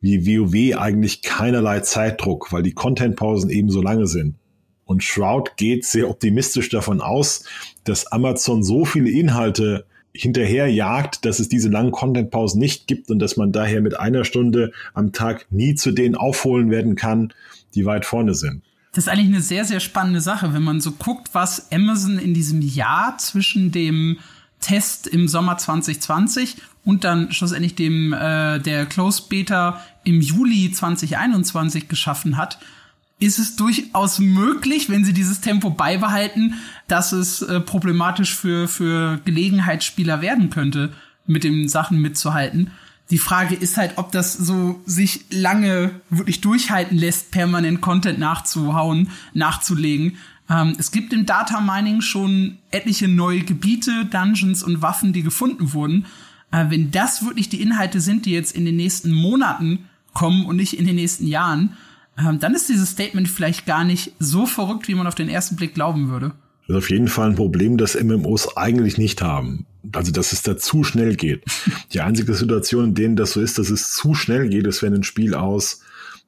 wie 0.00 0.26
WoW 0.26 0.78
eigentlich 0.78 1.22
keinerlei 1.22 1.80
Zeitdruck, 1.80 2.52
weil 2.52 2.62
die 2.62 2.72
Contentpausen 2.72 3.50
eben 3.50 3.70
so 3.70 3.80
lange 3.80 4.06
sind. 4.06 4.34
Und 4.84 5.04
Shroud 5.04 5.56
geht 5.56 5.84
sehr 5.84 6.08
optimistisch 6.08 6.70
davon 6.70 7.00
aus, 7.00 7.44
dass 7.84 8.06
Amazon 8.06 8.62
so 8.62 8.86
viele 8.86 9.10
Inhalte 9.10 9.84
hinterherjagt, 10.12 11.24
dass 11.24 11.38
es 11.38 11.48
diese 11.48 11.68
langen 11.68 11.92
Contentpausen 11.92 12.58
nicht 12.58 12.86
gibt 12.86 13.10
und 13.10 13.18
dass 13.18 13.36
man 13.36 13.52
daher 13.52 13.80
mit 13.80 13.98
einer 13.98 14.24
Stunde 14.24 14.72
am 14.94 15.12
Tag 15.12 15.46
nie 15.50 15.74
zu 15.74 15.92
denen 15.92 16.14
aufholen 16.14 16.70
werden 16.70 16.96
kann, 16.96 17.32
die 17.74 17.84
weit 17.84 18.04
vorne 18.04 18.34
sind. 18.34 18.62
Das 18.92 19.04
ist 19.04 19.08
eigentlich 19.08 19.28
eine 19.28 19.42
sehr, 19.42 19.64
sehr 19.64 19.80
spannende 19.80 20.20
Sache, 20.20 20.54
wenn 20.54 20.62
man 20.62 20.80
so 20.80 20.92
guckt, 20.92 21.28
was 21.32 21.70
Amazon 21.70 22.18
in 22.18 22.34
diesem 22.34 22.62
Jahr 22.62 23.18
zwischen 23.18 23.70
dem 23.70 24.18
Test 24.60 25.06
im 25.06 25.28
Sommer 25.28 25.56
2020 25.56 26.56
und 26.84 27.04
dann 27.04 27.30
schlussendlich 27.30 27.74
dem 27.74 28.12
äh, 28.12 28.58
der 28.58 28.86
Closed 28.86 29.28
Beta 29.28 29.80
im 30.04 30.20
Juli 30.20 30.72
2021 30.72 31.88
geschaffen 31.88 32.36
hat, 32.36 32.58
ist 33.20 33.38
es 33.38 33.56
durchaus 33.56 34.18
möglich, 34.18 34.90
wenn 34.90 35.04
sie 35.04 35.12
dieses 35.12 35.40
Tempo 35.40 35.70
beibehalten, 35.70 36.54
dass 36.86 37.12
es 37.12 37.42
äh, 37.42 37.60
problematisch 37.60 38.34
für 38.34 38.68
für 38.68 39.20
Gelegenheitsspieler 39.24 40.20
werden 40.20 40.50
könnte, 40.50 40.92
mit 41.26 41.44
den 41.44 41.68
Sachen 41.68 42.00
mitzuhalten. 42.00 42.70
Die 43.10 43.18
Frage 43.18 43.54
ist 43.54 43.76
halt, 43.76 43.92
ob 43.96 44.12
das 44.12 44.34
so 44.34 44.80
sich 44.84 45.24
lange 45.30 45.92
wirklich 46.10 46.40
durchhalten 46.40 46.98
lässt, 46.98 47.30
permanent 47.30 47.80
Content 47.80 48.18
nachzuhauen, 48.18 49.08
nachzulegen. 49.32 50.16
Ähm, 50.50 50.76
es 50.78 50.90
gibt 50.90 51.12
im 51.12 51.26
Data 51.26 51.60
Mining 51.60 52.02
schon 52.02 52.58
etliche 52.70 53.08
neue 53.08 53.40
Gebiete, 53.40 54.04
Dungeons 54.04 54.62
und 54.62 54.82
Waffen, 54.82 55.12
die 55.12 55.22
gefunden 55.22 55.72
wurden. 55.72 56.06
Äh, 56.50 56.66
wenn 56.68 56.90
das 56.90 57.24
wirklich 57.24 57.48
die 57.48 57.62
Inhalte 57.62 58.00
sind, 58.00 58.26
die 58.26 58.32
jetzt 58.32 58.54
in 58.54 58.64
den 58.64 58.76
nächsten 58.76 59.12
Monaten 59.12 59.88
kommen 60.12 60.46
und 60.46 60.56
nicht 60.56 60.78
in 60.78 60.86
den 60.86 60.96
nächsten 60.96 61.26
Jahren, 61.26 61.76
äh, 62.18 62.36
dann 62.38 62.54
ist 62.54 62.68
dieses 62.68 62.90
Statement 62.90 63.28
vielleicht 63.28 63.66
gar 63.66 63.84
nicht 63.84 64.12
so 64.18 64.46
verrückt, 64.46 64.88
wie 64.88 64.94
man 64.94 65.06
auf 65.06 65.14
den 65.14 65.28
ersten 65.28 65.56
Blick 65.56 65.74
glauben 65.74 66.08
würde. 66.08 66.32
Das 66.66 66.76
ist 66.76 66.84
auf 66.84 66.90
jeden 66.90 67.08
Fall 67.08 67.30
ein 67.30 67.36
Problem, 67.36 67.78
das 67.78 67.98
MMOs 67.98 68.56
eigentlich 68.56 68.98
nicht 68.98 69.22
haben. 69.22 69.64
Also, 69.92 70.12
dass 70.12 70.32
es 70.32 70.42
da 70.42 70.58
zu 70.58 70.84
schnell 70.84 71.16
geht. 71.16 71.44
Die 71.92 72.00
einzige 72.00 72.34
Situation, 72.34 72.86
in 72.86 72.94
denen 72.94 73.16
das 73.16 73.32
so 73.32 73.40
ist, 73.40 73.58
dass 73.58 73.70
es 73.70 73.94
zu 73.94 74.14
schnell 74.14 74.48
geht, 74.48 74.66
ist, 74.66 74.82
wenn 74.82 74.94
ein 74.94 75.02
Spiel 75.02 75.34
aus 75.34 75.80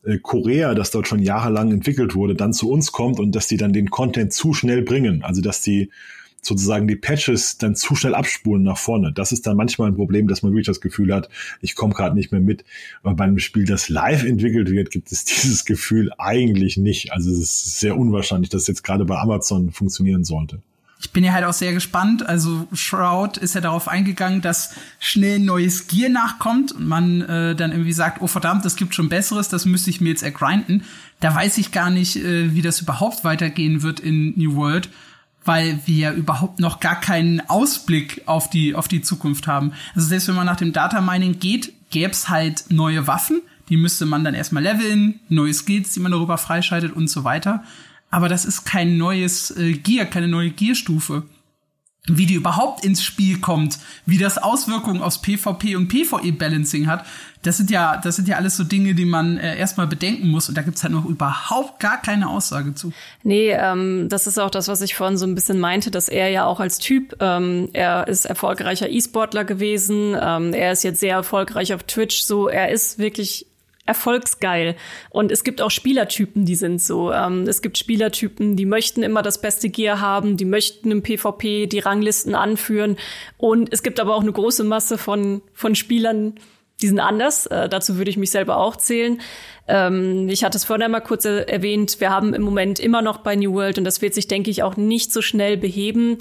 äh, 0.05 0.19
Korea, 0.19 0.75
das 0.75 0.91
dort 0.91 1.09
schon 1.09 1.21
jahrelang 1.21 1.73
entwickelt 1.73 2.15
wurde, 2.15 2.35
dann 2.35 2.55
zu 2.55 2.71
uns 2.71 2.91
kommt 2.93 3.21
und 3.21 3.33
dass 3.33 3.49
die 3.49 3.59
dann 3.59 3.75
den 3.75 3.91
Content 3.91 4.33
zu 4.33 4.55
schnell 4.55 4.83
bringen. 4.83 5.23
Also, 5.23 5.43
dass 5.43 5.61
die 5.61 5.91
sozusagen 6.43 6.89
die 6.89 6.97
Patches 6.97 7.59
dann 7.59 7.75
zu 7.75 7.95
schnell 7.95 8.15
abspulen 8.15 8.63
nach 8.63 8.79
vorne. 8.79 9.13
Das 9.13 9.33
ist 9.33 9.47
dann 9.47 9.57
manchmal 9.57 9.89
ein 9.89 9.97
Problem, 9.97 10.29
dass 10.29 10.43
man 10.43 10.53
wirklich 10.53 10.67
das 10.67 10.81
Gefühl 10.81 11.15
hat, 11.15 11.29
ich 11.61 11.75
komme 11.75 11.95
gerade 11.95 12.15
nicht 12.15 12.33
mehr 12.33 12.41
mit. 12.41 12.65
Aber 13.03 13.15
bei 13.15 13.25
einem 13.25 13.39
Spiel, 13.39 13.65
das 13.65 13.89
live 13.89 14.25
entwickelt 14.25 14.71
wird, 14.71 14.91
gibt 14.91 15.13
es 15.13 15.25
dieses 15.25 15.65
Gefühl 15.65 16.11
eigentlich 16.19 16.77
nicht. 16.77 17.13
Also 17.13 17.31
es 17.31 17.39
ist 17.39 17.81
sehr 17.81 17.97
unwahrscheinlich, 17.97 18.51
dass 18.51 18.63
es 18.63 18.69
jetzt 18.69 18.85
gerade 18.85 19.05
bei 19.05 19.19
Amazon 19.19 19.71
funktionieren 19.71 20.25
sollte. 20.25 20.61
Ich 21.03 21.13
bin 21.13 21.25
ja 21.25 21.33
halt 21.33 21.47
auch 21.47 21.55
sehr 21.55 21.73
gespannt. 21.73 22.27
Also 22.29 22.69
Shroud 22.75 23.39
ist 23.39 23.55
ja 23.55 23.63
darauf 23.63 23.89
eingegangen, 23.89 24.43
dass 24.43 24.75
schnell 24.99 25.39
neues 25.39 25.87
Gear 25.89 26.11
nachkommt 26.11 26.73
und 26.73 26.87
man 26.87 27.23
äh, 27.23 27.57
dann 27.57 27.73
irgendwie 27.73 27.95
sagt, 27.95 28.21
oh 28.21 28.27
verdammt, 28.27 28.67
es 28.67 28.77
gibt 28.77 28.95
schon 28.95 29.09
besseres, 29.09 29.49
das 29.49 29.65
müsste 29.65 29.89
ich 29.89 30.03
mir 30.03 30.11
jetzt 30.11 30.23
ergrinden. 30.23 30.85
Da 31.21 31.35
weiß 31.35 31.57
ich 31.57 31.73
gar 31.73 31.89
nicht, 31.89 32.17
äh, 32.17 32.55
wie 32.55 32.61
das 32.61 32.83
überhaupt 32.83 33.25
weitergehen 33.25 33.83
wird 33.83 33.99
in 33.99 34.35
New 34.37 34.57
World 34.57 34.91
weil 35.45 35.81
wir 35.87 36.13
überhaupt 36.13 36.61
noch 36.61 36.81
gar 36.81 37.01
keinen 37.01 37.41
Ausblick 37.49 38.23
auf 38.27 38.51
die, 38.51 38.75
auf 38.75 38.89
die 38.89 39.03
Zukunft 39.03 39.47
haben. 39.47 39.73
Also 39.95 40.09
selbst 40.09 40.29
wenn 40.29 40.35
man 40.35 40.47
nach 40.47 40.57
dem 40.57 40.73
Data 40.73 41.01
Mining 41.01 41.39
geht, 41.39 41.73
gäbe 41.91 42.13
es 42.13 42.29
halt 42.29 42.65
neue 42.69 43.07
Waffen, 43.07 43.43
die 43.69 43.77
müsste 43.77 44.05
man 44.05 44.25
dann 44.25 44.35
erstmal 44.35 44.63
leveln, 44.63 45.21
neue 45.29 45.55
Skills, 45.55 45.93
die 45.95 46.01
man 46.01 46.13
darüber 46.13 46.39
freischaltet 46.39 46.93
und 46.93 47.09
so 47.09 47.25
weiter. 47.25 47.63
Aber 48.11 48.29
das 48.29 48.45
ist 48.45 48.65
kein 48.65 48.99
neues 48.99 49.53
äh, 49.57 49.75
Gear, 49.75 50.07
keine 50.07 50.29
neue 50.29 50.51
Gearstufe 50.51 51.23
wie 52.07 52.27
die 52.27 52.35
überhaupt 52.35 52.85
ins 52.85 53.03
Spiel 53.03 53.41
kommt, 53.41 53.79
wie 54.07 54.19
das 54.19 54.39
Auswirkungen 54.39 55.03
aufs 55.03 55.21
PvP 55.21 55.77
und 55.77 55.89
PvE-Balancing 55.89 56.87
hat, 56.87 57.05
das 57.43 57.57
sind 57.57 57.71
ja, 57.71 57.97
das 57.97 58.17
sind 58.17 58.29
ja 58.29 58.37
alles 58.37 58.57
so 58.57 58.65
Dinge, 58.65 58.95
die 58.95 59.07
man 59.07 59.39
äh, 59.39 59.57
erstmal 59.57 59.87
bedenken 59.87 60.29
muss. 60.29 60.49
Und 60.49 60.59
da 60.59 60.63
gibt's 60.63 60.83
halt 60.83 60.93
noch 60.93 61.07
überhaupt 61.07 61.81
gar 61.81 62.01
keine 62.01 62.29
Aussage 62.29 62.75
zu. 62.75 62.93
Nee, 63.23 63.51
ähm, 63.53 64.09
das 64.11 64.27
ist 64.27 64.39
auch 64.39 64.51
das, 64.51 64.69
was 64.69 64.83
ich 64.83 64.95
vorhin 64.95 65.17
so 65.17 65.27
ein 65.27 65.35
bisschen 65.35 65.59
meinte, 65.59 65.91
dass 65.91 66.09
er 66.09 66.29
ja 66.29 66.45
auch 66.45 66.61
als 66.61 66.79
Typ, 66.79 67.17
ähm, 67.21 67.71
er 67.73 68.09
ist 68.09 68.27
erfolgreicher 68.27 68.91
E-Sportler 68.91 69.45
gewesen, 69.45 70.17
ähm, 70.21 70.53
er 70.53 70.73
ist 70.73 70.85
jetzt 70.85 71.01
sehr 71.01 71.15
erfolgreich 71.15 71.73
auf 71.73 71.83
Twitch, 71.85 72.23
so 72.23 72.49
er 72.49 72.71
ist 72.71 72.99
wirklich 72.99 73.47
erfolgsgeil. 73.91 74.77
Und 75.11 75.33
es 75.33 75.43
gibt 75.43 75.61
auch 75.61 75.71
Spielertypen, 75.71 76.45
die 76.45 76.55
sind 76.55 76.81
so. 76.81 77.13
Ähm, 77.13 77.43
es 77.43 77.61
gibt 77.61 77.77
Spielertypen, 77.77 78.55
die 78.55 78.67
möchten 78.67 79.03
immer 79.03 79.23
das 79.23 79.41
beste 79.41 79.69
Gear 79.69 80.01
haben, 80.01 80.37
die 80.37 80.45
möchten 80.45 80.93
im 80.93 81.03
PvP 81.03 81.67
die 81.67 81.81
Ranglisten 81.81 82.37
anführen. 82.37 82.97
Und 83.37 83.73
es 83.73 83.83
gibt 83.83 83.99
aber 83.99 84.15
auch 84.15 84.23
eine 84.23 84.33
große 84.33 84.63
Masse 84.63 84.97
von, 84.97 85.43
von 85.53 85.75
Spielern, 85.75 86.35
die 86.81 86.87
sind 86.87 87.01
anders. 87.01 87.47
Äh, 87.47 87.69
dazu 87.69 87.99
würde 87.99 88.11
ich 88.11 88.17
mich 88.17 88.31
selber 88.31 88.59
auch 88.59 88.77
zählen. 88.77 89.21
Ähm, 89.67 90.29
ich 90.29 90.45
hatte 90.45 90.57
es 90.57 90.65
vorhin 90.65 90.85
einmal 90.85 91.03
kurz 91.03 91.25
erwähnt, 91.25 92.01
wir 92.01 92.11
haben 92.11 92.33
im 92.33 92.43
Moment 92.43 92.79
immer 92.79 93.03
noch 93.03 93.19
bei 93.19 93.35
New 93.35 93.55
World 93.55 93.79
und 93.79 93.85
das 93.85 94.01
wird 94.01 94.15
sich, 94.15 94.29
denke 94.29 94.51
ich, 94.51 94.63
auch 94.63 94.77
nicht 94.77 95.13
so 95.13 95.21
schnell 95.21 95.57
beheben 95.57 96.19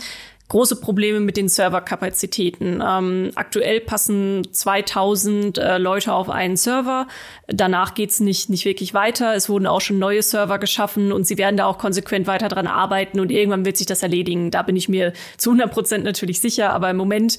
große 0.49 0.77
Probleme 0.77 1.19
mit 1.19 1.37
den 1.37 1.47
Serverkapazitäten. 1.47 2.83
Ähm, 2.85 3.31
aktuell 3.35 3.79
passen 3.79 4.47
2000 4.51 5.59
äh, 5.59 5.77
Leute 5.77 6.11
auf 6.11 6.29
einen 6.29 6.57
Server. 6.57 7.07
Danach 7.47 7.93
geht's 7.93 8.19
nicht, 8.19 8.49
nicht 8.49 8.65
wirklich 8.65 8.95
weiter. 8.95 9.35
Es 9.35 9.47
wurden 9.47 9.67
auch 9.67 9.79
schon 9.79 9.99
neue 9.99 10.23
Server 10.23 10.57
geschaffen 10.57 11.11
und 11.11 11.27
sie 11.27 11.37
werden 11.37 11.55
da 11.55 11.65
auch 11.65 11.77
konsequent 11.77 12.25
weiter 12.25 12.47
dran 12.47 12.65
arbeiten 12.65 13.19
und 13.19 13.31
irgendwann 13.31 13.63
wird 13.63 13.77
sich 13.77 13.85
das 13.85 14.01
erledigen. 14.01 14.49
Da 14.49 14.63
bin 14.63 14.75
ich 14.75 14.89
mir 14.89 15.13
zu 15.37 15.51
100 15.51 15.71
Prozent 15.71 16.03
natürlich 16.03 16.41
sicher. 16.41 16.73
Aber 16.73 16.89
im 16.89 16.97
Moment 16.97 17.37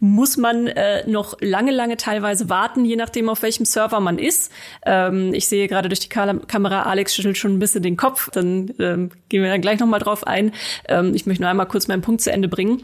muss 0.00 0.36
man 0.36 0.66
äh, 0.66 1.08
noch 1.08 1.36
lange, 1.40 1.70
lange 1.70 1.96
teilweise 1.96 2.50
warten, 2.50 2.84
je 2.84 2.96
nachdem, 2.96 3.28
auf 3.28 3.42
welchem 3.42 3.66
Server 3.66 4.00
man 4.00 4.18
ist. 4.18 4.50
Ähm, 4.84 5.32
ich 5.32 5.46
sehe 5.46 5.68
gerade 5.68 5.88
durch 5.88 6.00
die 6.00 6.08
Kamera, 6.08 6.82
Alex 6.82 7.14
schüttelt 7.14 7.38
schon 7.38 7.54
ein 7.54 7.58
bisschen 7.60 7.84
den 7.84 7.96
Kopf. 7.96 8.30
Dann 8.30 8.74
ähm, 8.80 9.10
gehen 9.28 9.44
wir 9.44 9.50
dann 9.50 9.60
gleich 9.60 9.78
noch 9.78 9.86
mal 9.86 10.00
drauf 10.00 10.26
ein. 10.26 10.52
Ähm, 10.88 11.14
ich 11.14 11.24
möchte 11.24 11.42
nur 11.42 11.50
einmal 11.50 11.66
kurz 11.66 11.86
meinen 11.86 12.02
Punkt 12.02 12.20
zu 12.20 12.32
Ende 12.32 12.47
bringen. 12.48 12.82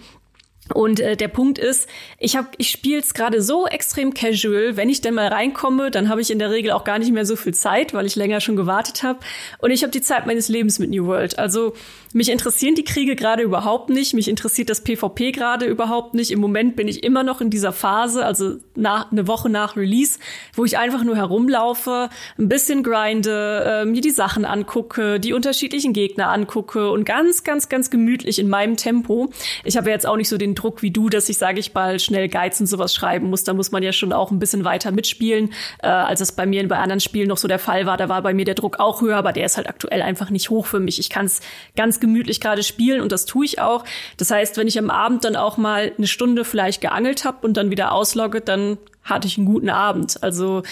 Und 0.73 0.99
äh, 1.00 1.14
der 1.16 1.28
Punkt 1.28 1.59
ist, 1.59 1.88
ich 2.18 2.37
hab, 2.37 2.54
ich 2.56 2.71
spiele 2.71 3.00
es 3.00 3.12
gerade 3.12 3.42
so 3.42 3.66
extrem 3.66 4.14
casual. 4.14 4.76
Wenn 4.76 4.88
ich 4.88 5.02
denn 5.02 5.14
mal 5.14 5.28
reinkomme, 5.28 5.90
dann 5.90 6.09
habe 6.09 6.23
ich 6.23 6.30
in 6.30 6.38
der 6.38 6.50
Regel 6.50 6.71
auch 6.71 6.85
gar 6.85 6.99
nicht 6.99 7.12
mehr 7.12 7.26
so 7.26 7.37
viel 7.37 7.52
Zeit, 7.52 7.92
weil 7.92 8.06
ich 8.06 8.16
länger 8.16 8.40
schon 8.40 8.56
gewartet 8.56 9.02
habe. 9.02 9.18
Und 9.59 9.73
ich 9.73 9.83
habe 9.83 9.90
die 9.90 10.00
Zeit 10.00 10.26
meines 10.26 10.49
Lebens 10.49 10.78
mit 10.78 10.88
New 10.88 11.06
World. 11.06 11.38
Also 11.38 11.75
mich 12.14 12.30
interessieren 12.30 12.76
die 12.76 12.85
Kriege 12.85 13.14
gerade 13.14 13.42
überhaupt 13.42 13.90
nicht. 13.90 14.14
Mich 14.14 14.28
interessiert 14.28 14.71
das 14.71 14.83
PvP 14.83 15.33
gerade 15.33 15.66
überhaupt 15.66 16.14
nicht. 16.14 16.30
Im 16.30 16.40
Moment 16.40 16.76
bin 16.76 16.88
ich 16.88 17.02
immer 17.02 17.25
noch 17.25 17.42
in 17.42 17.50
dieser 17.50 17.73
Phase, 17.73 18.25
also 18.25 18.56
nach, 18.75 19.12
eine 19.12 19.26
Woche 19.26 19.50
nach 19.50 19.76
Release, 19.76 20.18
wo 20.54 20.64
ich 20.64 20.78
einfach 20.78 21.04
nur 21.04 21.16
herumlaufe, 21.16 22.09
ein 22.38 22.49
bisschen 22.49 22.83
grinde, 22.83 23.83
äh, 23.83 23.85
mir 23.85 24.00
die 24.00 24.11
Sachen 24.11 24.44
angucke, 24.44 25.21
die 25.21 25.33
unterschiedlichen 25.33 25.92
Gegner 25.92 26.30
angucke 26.30 26.90
und 26.90 27.04
ganz, 27.04 27.44
ganz, 27.44 27.68
ganz 27.68 27.90
gemütlich 27.90 28.38
in 28.38 28.49
meinem 28.49 28.76
Tempo. 28.76 29.30
Ich 29.64 29.76
habe 29.76 29.90
ja 29.90 29.94
jetzt 29.94 30.06
auch 30.06 30.16
nicht 30.16 30.28
so 30.28 30.38
den 30.38 30.53
Druck 30.54 30.82
wie 30.82 30.90
du, 30.90 31.08
dass 31.08 31.28
ich, 31.28 31.38
sage 31.38 31.61
ich 31.61 31.73
mal, 31.75 31.99
schnell 31.99 32.28
Guides 32.28 32.61
und 32.61 32.66
sowas 32.66 32.94
schreiben 32.94 33.30
muss. 33.30 33.44
Da 33.44 33.54
muss 33.54 33.73
man 33.73 33.82
ja 33.82 33.92
schon 33.92 34.12
auch 34.12 34.30
ein 34.30 34.38
bisschen 34.38 34.64
weiter 34.64 34.90
mitspielen, 34.92 35.52
äh, 35.82 35.88
als 35.88 36.20
es 36.20 36.32
bei 36.32 36.46
mir 36.46 36.66
bei 36.68 36.78
anderen 36.78 37.00
Spielen 37.00 37.28
noch 37.28 37.37
so 37.37 37.49
der 37.49 37.58
Fall 37.58 37.87
war. 37.87 37.96
Da 37.96 38.08
war 38.08 38.23
bei 38.23 38.34
mir 38.34 38.44
der 38.44 38.54
Druck 38.54 38.80
auch 38.80 39.00
höher, 39.00 39.16
aber 39.16 39.32
der 39.32 39.46
ist 39.46 39.56
halt 39.56 39.68
aktuell 39.68 40.02
einfach 40.02 40.30
nicht 40.30 40.50
hoch 40.50 40.66
für 40.66 40.80
mich. 40.80 40.99
Ich 40.99 41.11
kann 41.11 41.26
es 41.26 41.40
ganz 41.76 42.00
gemütlich 42.00 42.40
gerade 42.40 42.62
spielen 42.62 43.00
und 43.00 43.12
das 43.12 43.26
tue 43.26 43.44
ich 43.44 43.61
auch. 43.61 43.84
Das 44.16 44.30
heißt, 44.30 44.56
wenn 44.56 44.66
ich 44.66 44.78
am 44.78 44.90
Abend 44.90 45.25
dann 45.25 45.37
auch 45.37 45.56
mal 45.56 45.92
eine 45.96 46.06
Stunde 46.06 46.44
vielleicht 46.44 46.80
geangelt 46.80 47.25
habe 47.25 47.46
und 47.46 47.56
dann 47.56 47.70
wieder 47.70 47.92
auslogge, 47.92 48.40
dann 48.40 48.78
hatte 49.02 49.26
ich 49.28 49.37
einen 49.37 49.46
guten 49.46 49.70
Abend. 49.70 50.23
Also 50.23 50.62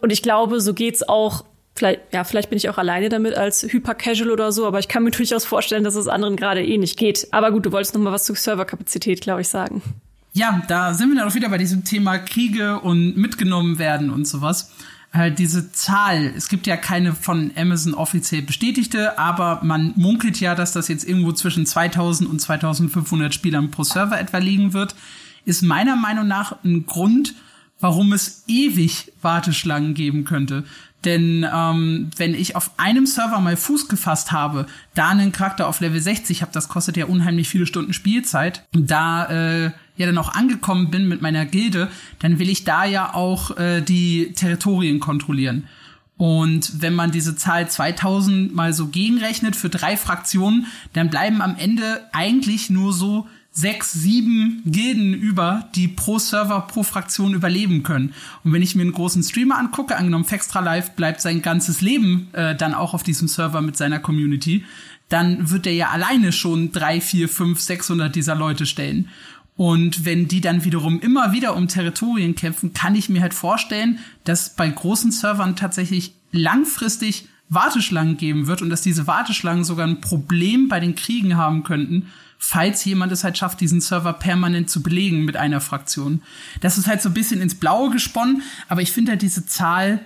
und 0.00 0.10
ich 0.10 0.22
glaube, 0.22 0.60
so 0.60 0.74
geht's 0.74 1.06
auch 1.06 1.44
Vielleicht, 1.76 2.00
ja, 2.12 2.22
vielleicht 2.24 2.50
bin 2.50 2.56
ich 2.56 2.68
auch 2.68 2.78
alleine 2.78 3.08
damit 3.08 3.34
als 3.34 3.62
hyper-casual 3.64 4.30
oder 4.30 4.52
so, 4.52 4.66
aber 4.66 4.78
ich 4.78 4.88
kann 4.88 5.02
mir 5.02 5.10
durchaus 5.10 5.44
vorstellen, 5.44 5.82
dass 5.82 5.96
es 5.96 6.06
anderen 6.06 6.36
gerade 6.36 6.64
eh 6.64 6.78
nicht 6.78 6.98
geht. 6.98 7.28
Aber 7.32 7.50
gut, 7.50 7.66
du 7.66 7.72
wolltest 7.72 7.94
noch 7.94 8.00
mal 8.00 8.12
was 8.12 8.24
zur 8.24 8.36
Serverkapazität, 8.36 9.20
glaube 9.20 9.40
ich, 9.40 9.48
sagen. 9.48 9.82
Ja, 10.32 10.62
da 10.68 10.94
sind 10.94 11.10
wir 11.10 11.16
dann 11.16 11.28
auch 11.28 11.34
wieder 11.34 11.48
bei 11.48 11.58
diesem 11.58 11.84
Thema 11.84 12.18
Kriege 12.18 12.80
und 12.80 13.16
mitgenommen 13.16 13.78
werden 13.78 14.10
und 14.10 14.26
sowas 14.26 14.72
halt 15.14 15.38
diese 15.38 15.70
Zahl, 15.70 16.32
es 16.36 16.48
gibt 16.48 16.66
ja 16.66 16.76
keine 16.76 17.14
von 17.14 17.52
Amazon 17.56 17.94
offiziell 17.94 18.42
bestätigte, 18.42 19.18
aber 19.18 19.60
man 19.62 19.94
munkelt 19.96 20.40
ja, 20.40 20.54
dass 20.54 20.72
das 20.72 20.88
jetzt 20.88 21.08
irgendwo 21.08 21.32
zwischen 21.32 21.66
2000 21.66 22.28
und 22.28 22.40
2500 22.40 23.32
Spielern 23.32 23.70
pro 23.70 23.84
Server 23.84 24.18
etwa 24.18 24.38
liegen 24.38 24.72
wird, 24.72 24.96
ist 25.44 25.62
meiner 25.62 25.94
Meinung 25.94 26.26
nach 26.26 26.56
ein 26.64 26.84
Grund, 26.84 27.34
warum 27.78 28.12
es 28.12 28.44
ewig 28.48 29.12
Warteschlangen 29.22 29.94
geben 29.94 30.24
könnte. 30.24 30.64
Denn 31.04 31.46
ähm, 31.52 32.10
wenn 32.16 32.34
ich 32.34 32.56
auf 32.56 32.70
einem 32.78 33.06
Server 33.06 33.40
mal 33.40 33.56
Fuß 33.56 33.88
gefasst 33.88 34.32
habe, 34.32 34.66
da 34.94 35.08
einen 35.08 35.32
Charakter 35.32 35.68
auf 35.68 35.80
Level 35.80 36.00
60 36.00 36.42
habe, 36.42 36.52
das 36.52 36.68
kostet 36.68 36.96
ja 36.96 37.06
unheimlich 37.06 37.48
viele 37.48 37.66
Stunden 37.66 37.92
Spielzeit, 37.92 38.64
da 38.72 39.26
äh, 39.26 39.64
ja 39.96 40.06
dann 40.06 40.18
auch 40.18 40.34
angekommen 40.34 40.90
bin 40.90 41.08
mit 41.08 41.20
meiner 41.20 41.44
Gilde, 41.46 41.90
dann 42.20 42.38
will 42.38 42.48
ich 42.48 42.64
da 42.64 42.84
ja 42.84 43.14
auch 43.14 43.56
äh, 43.58 43.80
die 43.82 44.32
Territorien 44.32 45.00
kontrollieren. 45.00 45.68
Und 46.16 46.80
wenn 46.80 46.94
man 46.94 47.10
diese 47.10 47.36
Zahl 47.36 47.68
2000 47.68 48.54
mal 48.54 48.72
so 48.72 48.86
gegenrechnet 48.86 49.56
für 49.56 49.68
drei 49.68 49.96
Fraktionen, 49.96 50.66
dann 50.92 51.10
bleiben 51.10 51.42
am 51.42 51.56
Ende 51.56 52.08
eigentlich 52.12 52.70
nur 52.70 52.92
so 52.92 53.26
sechs, 53.56 53.92
sieben 53.92 54.62
Gilden 54.66 55.14
über, 55.14 55.68
die 55.76 55.86
pro 55.86 56.18
Server, 56.18 56.62
pro 56.62 56.82
Fraktion 56.82 57.34
überleben 57.34 57.84
können. 57.84 58.12
Und 58.42 58.52
wenn 58.52 58.62
ich 58.62 58.74
mir 58.74 58.82
einen 58.82 58.92
großen 58.92 59.22
Streamer 59.22 59.58
angucke, 59.58 59.96
angenommen 59.96 60.24
Fextra 60.24 60.58
Live 60.58 60.90
bleibt 60.96 61.20
sein 61.20 61.40
ganzes 61.40 61.80
Leben 61.80 62.28
äh, 62.32 62.56
dann 62.56 62.74
auch 62.74 62.94
auf 62.94 63.04
diesem 63.04 63.28
Server 63.28 63.62
mit 63.62 63.76
seiner 63.76 64.00
Community, 64.00 64.64
dann 65.08 65.50
wird 65.50 65.68
er 65.68 65.72
ja 65.72 65.90
alleine 65.90 66.32
schon 66.32 66.72
drei, 66.72 67.00
vier, 67.00 67.28
fünf, 67.28 67.60
sechshundert 67.60 68.16
dieser 68.16 68.34
Leute 68.34 68.66
stellen. 68.66 69.08
Und 69.56 70.04
wenn 70.04 70.26
die 70.26 70.40
dann 70.40 70.64
wiederum 70.64 70.98
immer 70.98 71.32
wieder 71.32 71.54
um 71.54 71.68
Territorien 71.68 72.34
kämpfen, 72.34 72.74
kann 72.74 72.96
ich 72.96 73.08
mir 73.08 73.22
halt 73.22 73.34
vorstellen, 73.34 74.00
dass 74.24 74.56
bei 74.56 74.68
großen 74.68 75.12
Servern 75.12 75.54
tatsächlich 75.54 76.14
langfristig 76.32 77.28
Warteschlangen 77.48 78.16
geben 78.16 78.46
wird 78.46 78.62
und 78.62 78.70
dass 78.70 78.82
diese 78.82 79.06
Warteschlangen 79.06 79.64
sogar 79.64 79.86
ein 79.86 80.00
Problem 80.00 80.68
bei 80.68 80.80
den 80.80 80.94
Kriegen 80.94 81.36
haben 81.36 81.62
könnten, 81.62 82.08
falls 82.38 82.84
jemand 82.84 83.12
es 83.12 83.24
halt 83.24 83.38
schafft, 83.38 83.60
diesen 83.60 83.80
Server 83.80 84.12
permanent 84.12 84.70
zu 84.70 84.82
belegen 84.82 85.24
mit 85.24 85.36
einer 85.36 85.60
Fraktion. 85.60 86.22
Das 86.60 86.78
ist 86.78 86.86
halt 86.86 87.02
so 87.02 87.10
ein 87.10 87.14
bisschen 87.14 87.40
ins 87.40 87.54
Blaue 87.54 87.90
gesponnen, 87.90 88.42
aber 88.68 88.82
ich 88.82 88.92
finde 88.92 89.12
halt 89.12 89.22
diese 89.22 89.46
Zahl 89.46 90.00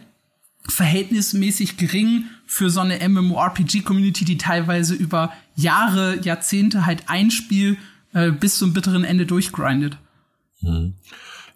verhältnismäßig 0.68 1.76
gering 1.76 2.24
für 2.46 2.70
so 2.70 2.80
eine 2.80 3.06
MMORPG-Community, 3.08 4.24
die 4.24 4.38
teilweise 4.38 4.94
über 4.94 5.32
Jahre, 5.56 6.20
Jahrzehnte 6.22 6.86
halt 6.86 7.04
ein 7.06 7.30
Spiel 7.30 7.78
äh, 8.12 8.30
bis 8.30 8.58
zum 8.58 8.72
bitteren 8.72 9.04
Ende 9.04 9.26
durchgrindet. 9.26 9.98
Hm. 10.60 10.94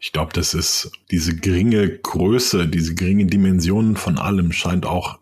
Ich 0.01 0.13
glaube, 0.13 0.33
das 0.33 0.55
ist 0.55 0.91
diese 1.11 1.37
geringe 1.37 1.89
Größe, 1.89 2.67
diese 2.67 2.95
geringe 2.95 3.27
Dimensionen 3.27 3.97
von 3.97 4.19
allem 4.19 4.51
scheint 4.51 4.85
auch 4.85 5.19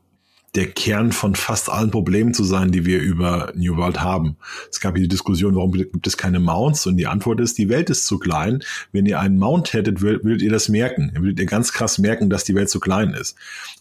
der 0.54 0.66
Kern 0.70 1.12
von 1.12 1.36
fast 1.36 1.70
allen 1.70 1.90
Problemen 1.90 2.34
zu 2.34 2.42
sein, 2.42 2.72
die 2.72 2.84
wir 2.84 3.00
über 3.00 3.52
New 3.54 3.76
World 3.76 4.00
haben. 4.00 4.36
Es 4.70 4.80
gab 4.80 4.96
hier 4.96 5.04
die 5.04 5.08
Diskussion, 5.08 5.54
warum 5.54 5.72
gibt 5.72 6.06
es 6.06 6.16
keine 6.16 6.40
Mounts? 6.40 6.86
Und 6.86 6.96
die 6.96 7.06
Antwort 7.06 7.40
ist, 7.40 7.58
die 7.58 7.68
Welt 7.68 7.88
ist 7.88 8.06
zu 8.06 8.18
klein. 8.18 8.62
Wenn 8.90 9.06
ihr 9.06 9.20
einen 9.20 9.38
Mount 9.38 9.72
hättet, 9.72 10.00
würdet, 10.00 10.42
ihr 10.42 10.50
das 10.50 10.68
merken. 10.68 11.12
Würdet 11.14 11.38
ihr 11.38 11.46
ganz 11.46 11.72
krass 11.72 11.98
merken, 11.98 12.30
dass 12.30 12.44
die 12.44 12.54
Welt 12.54 12.68
zu 12.68 12.80
klein 12.80 13.14
ist. 13.14 13.36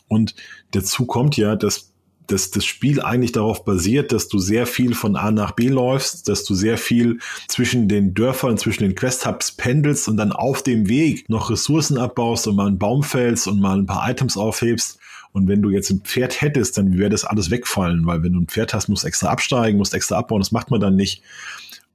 Und 0.07 0.35
dazu 0.71 1.05
kommt 1.05 1.37
ja, 1.37 1.55
dass 1.55 1.89
dass 2.29 2.51
das 2.51 2.63
Spiel 2.65 3.01
eigentlich 3.01 3.31
darauf 3.31 3.65
basiert, 3.65 4.11
dass 4.11 4.27
du 4.27 4.37
sehr 4.37 4.67
viel 4.67 4.93
von 4.93 5.15
A 5.15 5.31
nach 5.31 5.51
B 5.51 5.67
läufst, 5.67 6.29
dass 6.29 6.43
du 6.43 6.53
sehr 6.53 6.77
viel 6.77 7.19
zwischen 7.47 7.87
den 7.87 8.13
Dörfern, 8.13 8.57
zwischen 8.57 8.83
den 8.83 8.95
Quest-Hubs 8.95 9.53
pendelst 9.53 10.07
und 10.07 10.17
dann 10.17 10.31
auf 10.31 10.61
dem 10.61 10.87
Weg 10.87 11.27
noch 11.27 11.49
Ressourcen 11.49 11.97
abbaust 11.97 12.47
und 12.47 12.55
mal 12.55 12.67
einen 12.67 12.77
Baum 12.77 13.03
fällst 13.03 13.47
und 13.47 13.59
mal 13.59 13.79
ein 13.79 13.87
paar 13.87 14.09
Items 14.09 14.37
aufhebst. 14.37 14.98
Und 15.31 15.47
wenn 15.47 15.61
du 15.61 15.69
jetzt 15.69 15.89
ein 15.91 16.01
Pferd 16.01 16.41
hättest, 16.41 16.77
dann 16.77 16.97
wäre 16.97 17.09
das 17.09 17.25
alles 17.25 17.51
wegfallen, 17.51 18.05
weil 18.05 18.23
wenn 18.23 18.33
du 18.33 18.41
ein 18.41 18.47
Pferd 18.47 18.73
hast, 18.73 18.87
musst 18.89 19.03
du 19.03 19.07
extra 19.07 19.29
absteigen, 19.29 19.77
musst 19.77 19.93
extra 19.93 20.17
abbauen, 20.17 20.41
das 20.41 20.51
macht 20.51 20.71
man 20.71 20.79
dann 20.79 20.95
nicht. 20.95 21.21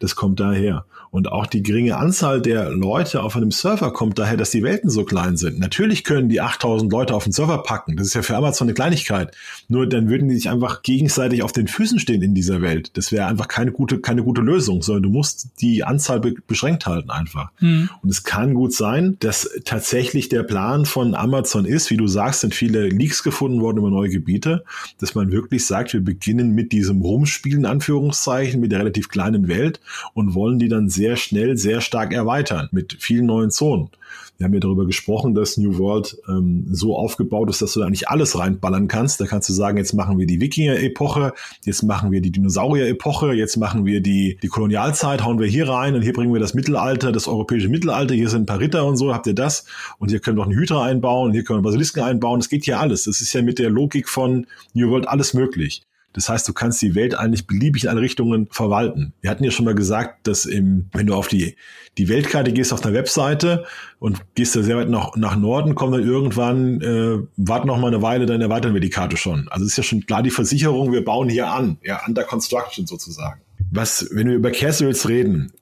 Das 0.04 0.16
kommt 0.16 0.38
daher. 0.38 0.84
Und 1.10 1.32
auch 1.32 1.46
die 1.46 1.62
geringe 1.62 1.96
Anzahl 1.96 2.42
der 2.42 2.68
Leute 2.68 3.22
auf 3.22 3.36
einem 3.36 3.52
Server 3.52 3.90
kommt 3.90 4.18
daher, 4.18 4.36
dass 4.36 4.50
die 4.50 4.62
Welten 4.62 4.90
so 4.90 5.04
klein 5.04 5.38
sind. 5.38 5.58
Natürlich 5.58 6.04
können 6.04 6.28
die 6.28 6.42
8000 6.42 6.92
Leute 6.92 7.14
auf 7.14 7.24
den 7.24 7.32
Server 7.32 7.62
packen. 7.62 7.96
Das 7.96 8.08
ist 8.08 8.14
ja 8.14 8.20
für 8.20 8.36
Amazon 8.36 8.66
eine 8.66 8.74
Kleinigkeit. 8.74 9.34
Nur 9.68 9.88
dann 9.88 10.10
würden 10.10 10.28
die 10.28 10.34
sich 10.34 10.50
einfach 10.50 10.82
gegenseitig 10.82 11.42
auf 11.42 11.52
den 11.52 11.68
Füßen 11.68 12.00
stehen 12.00 12.20
in 12.20 12.34
dieser 12.34 12.60
Welt. 12.60 12.98
Das 12.98 13.12
wäre 13.12 13.28
einfach 13.28 13.48
keine 13.48 13.72
gute, 13.72 14.00
keine 14.00 14.24
gute 14.24 14.42
Lösung, 14.42 14.82
sondern 14.82 15.04
du 15.04 15.08
musst 15.08 15.60
die 15.62 15.84
Anzahl 15.84 16.20
be 16.20 16.34
beschränkt 16.46 16.84
halten 16.84 17.10
einfach. 17.10 17.50
Mhm. 17.60 17.88
Und 18.02 18.10
es 18.10 18.24
kann 18.24 18.52
gut 18.52 18.74
sein, 18.74 19.16
dass 19.20 19.48
tatsächlich 19.64 20.28
der 20.28 20.42
Plan 20.42 20.84
von 20.84 21.14
Amazon 21.14 21.64
ist, 21.64 21.88
wie 21.88 21.96
du 21.96 22.08
sagst, 22.08 22.40
sind 22.40 22.54
viele 22.54 22.88
Leaks 22.88 23.22
gefunden 23.22 23.62
worden 23.62 23.78
über 23.78 23.90
neue 23.90 24.10
Gebiete, 24.10 24.64
dass 24.98 25.14
man 25.14 25.32
wirklich 25.32 25.64
sagt, 25.64 25.94
wir 25.94 26.04
beginnen 26.04 26.54
mit 26.54 26.72
diesem 26.72 27.00
Rumspielen, 27.00 27.64
Anführungszeichen, 27.64 28.60
mit 28.60 28.72
der 28.72 28.80
relativ 28.80 29.08
kleinen 29.08 29.48
Welt 29.48 29.80
und 30.14 30.35
wollen 30.35 30.59
die 30.59 30.68
dann 30.68 30.88
sehr 30.88 31.16
schnell, 31.16 31.57
sehr 31.57 31.80
stark 31.80 32.12
erweitern 32.12 32.68
mit 32.72 32.96
vielen 33.00 33.26
neuen 33.26 33.50
Zonen. 33.50 33.90
Wir 34.37 34.46
haben 34.46 34.54
ja 34.54 34.61
darüber 34.61 34.85
gesprochen, 34.85 35.35
dass 35.35 35.57
New 35.59 35.78
World 35.78 36.18
ähm, 36.28 36.66
so 36.68 36.96
aufgebaut 36.96 37.50
ist, 37.50 37.62
dass 37.62 37.72
du 37.74 37.80
da 37.80 37.88
nicht 37.88 38.09
alles 38.09 38.37
reinballern 38.37 38.88
kannst. 38.88 39.20
Da 39.20 39.26
kannst 39.26 39.48
du 39.48 39.52
sagen, 39.52 39.78
jetzt 39.78 39.92
machen 39.92 40.18
wir 40.18 40.26
die 40.26 40.40
Wikinger-Epoche, 40.40 41.35
jetzt 41.64 41.85
machen 41.85 42.11
wir 42.11 42.20
die 42.20 42.33
Dinosaurier-Epoche, 42.33 43.33
jetzt 43.33 43.57
machen 43.57 43.87
wir 43.87 44.00
die, 44.00 44.37
die 44.42 44.48
Kolonialzeit, 44.48 45.22
hauen 45.22 45.38
wir 45.38 45.46
hier 45.46 45.68
rein 45.68 45.94
und 45.94 46.02
hier 46.02 46.12
bringen 46.12 46.33
wir 46.33 46.40
das 46.40 46.52
Mittelalter, 46.52 47.12
das 47.12 47.28
europäische 47.28 47.68
Mittelalter, 47.68 48.14
hier 48.14 48.28
sind 48.28 48.42
ein 48.42 48.46
paar 48.46 48.59
Ritter 48.59 48.85
und 48.87 48.96
so, 48.96 49.14
habt 49.14 49.28
ihr 49.28 49.35
das 49.35 49.66
und 49.98 50.11
hier 50.11 50.18
können 50.18 50.37
wir 50.37 50.42
noch 50.42 50.50
eine 50.50 50.61
Hydra 50.61 50.85
einbauen, 50.85 51.33
hier 51.33 51.44
können 51.44 51.61
wir 51.61 51.68
Basilisken 51.68 52.02
einbauen, 52.02 52.40
das 52.40 52.48
geht 52.48 52.64
hier 52.64 52.80
alles. 52.80 53.04
Das 53.04 53.20
ist 53.20 53.33
ja 53.35 53.42
mit 53.42 53.61
der 53.61 53.70
Logik 53.70 54.09
von 54.09 54.46
New 54.72 54.90
World 54.90 55.09
alles 55.09 55.33
möglich. 55.33 55.83
Das 56.14 56.29
heißt, 56.29 56.48
du 56.48 56.53
kannst 56.53 56.81
die 56.81 56.94
Welt 56.94 57.14
eigentlich 57.14 57.46
beliebig 57.46 57.85
in 57.85 57.90
alle 57.90 58.00
Richtungen 58.00 58.48
verwalten. 58.50 59.12
Wir 59.20 59.31
hatten 59.31 59.44
ja 59.44 59.50
schon 59.50 59.64
mal 59.64 59.74
gesagt, 59.74 60.27
dass 60.27 60.46
im, 60.46 60.88
wenn 60.92 61.07
du 61.07 61.14
auf 61.14 61.29
die, 61.29 61.57
die 61.98 62.09
Weltkarte 62.09 62.53
gehst 62.53 62.72
auf 62.72 62.85
einer 62.85 62.94
Webseite 62.94 63.64
und 63.98 64.20
gehst 64.35 64.55
da 64.57 64.62
sehr 64.62 64.77
weit 64.77 64.88
nach, 64.88 65.16
nach 65.16 65.37
Norden, 65.37 65.74
kommt 65.74 65.92
dann 65.92 66.05
irgendwann, 66.05 66.81
äh, 66.81 67.18
warte 67.37 67.66
noch 67.66 67.79
mal 67.79 67.88
eine 67.88 68.00
Weile, 68.00 68.27
dann 68.27 68.40
erweitern 68.40 68.74
wir 68.74 68.81
die 68.81 68.90
Karte 68.90 69.16
schon. 69.16 69.48
Also 69.50 69.66
ist 69.66 69.77
ja 69.77 69.83
schon 69.83 70.07
klar 70.07 70.22
die 70.22 70.31
Versicherung, 70.31 70.92
wir 70.92 71.05
bauen 71.05 71.29
hier 71.29 71.48
an, 71.48 71.79
ja, 71.83 72.00
under 72.07 72.22
construction 72.22 72.87
sozusagen. 72.87 73.40
Was, 73.72 74.09
wenn 74.12 74.29
wir 74.29 74.37
über 74.37 74.53
Casuals 74.53 75.09
reden, 75.09 75.53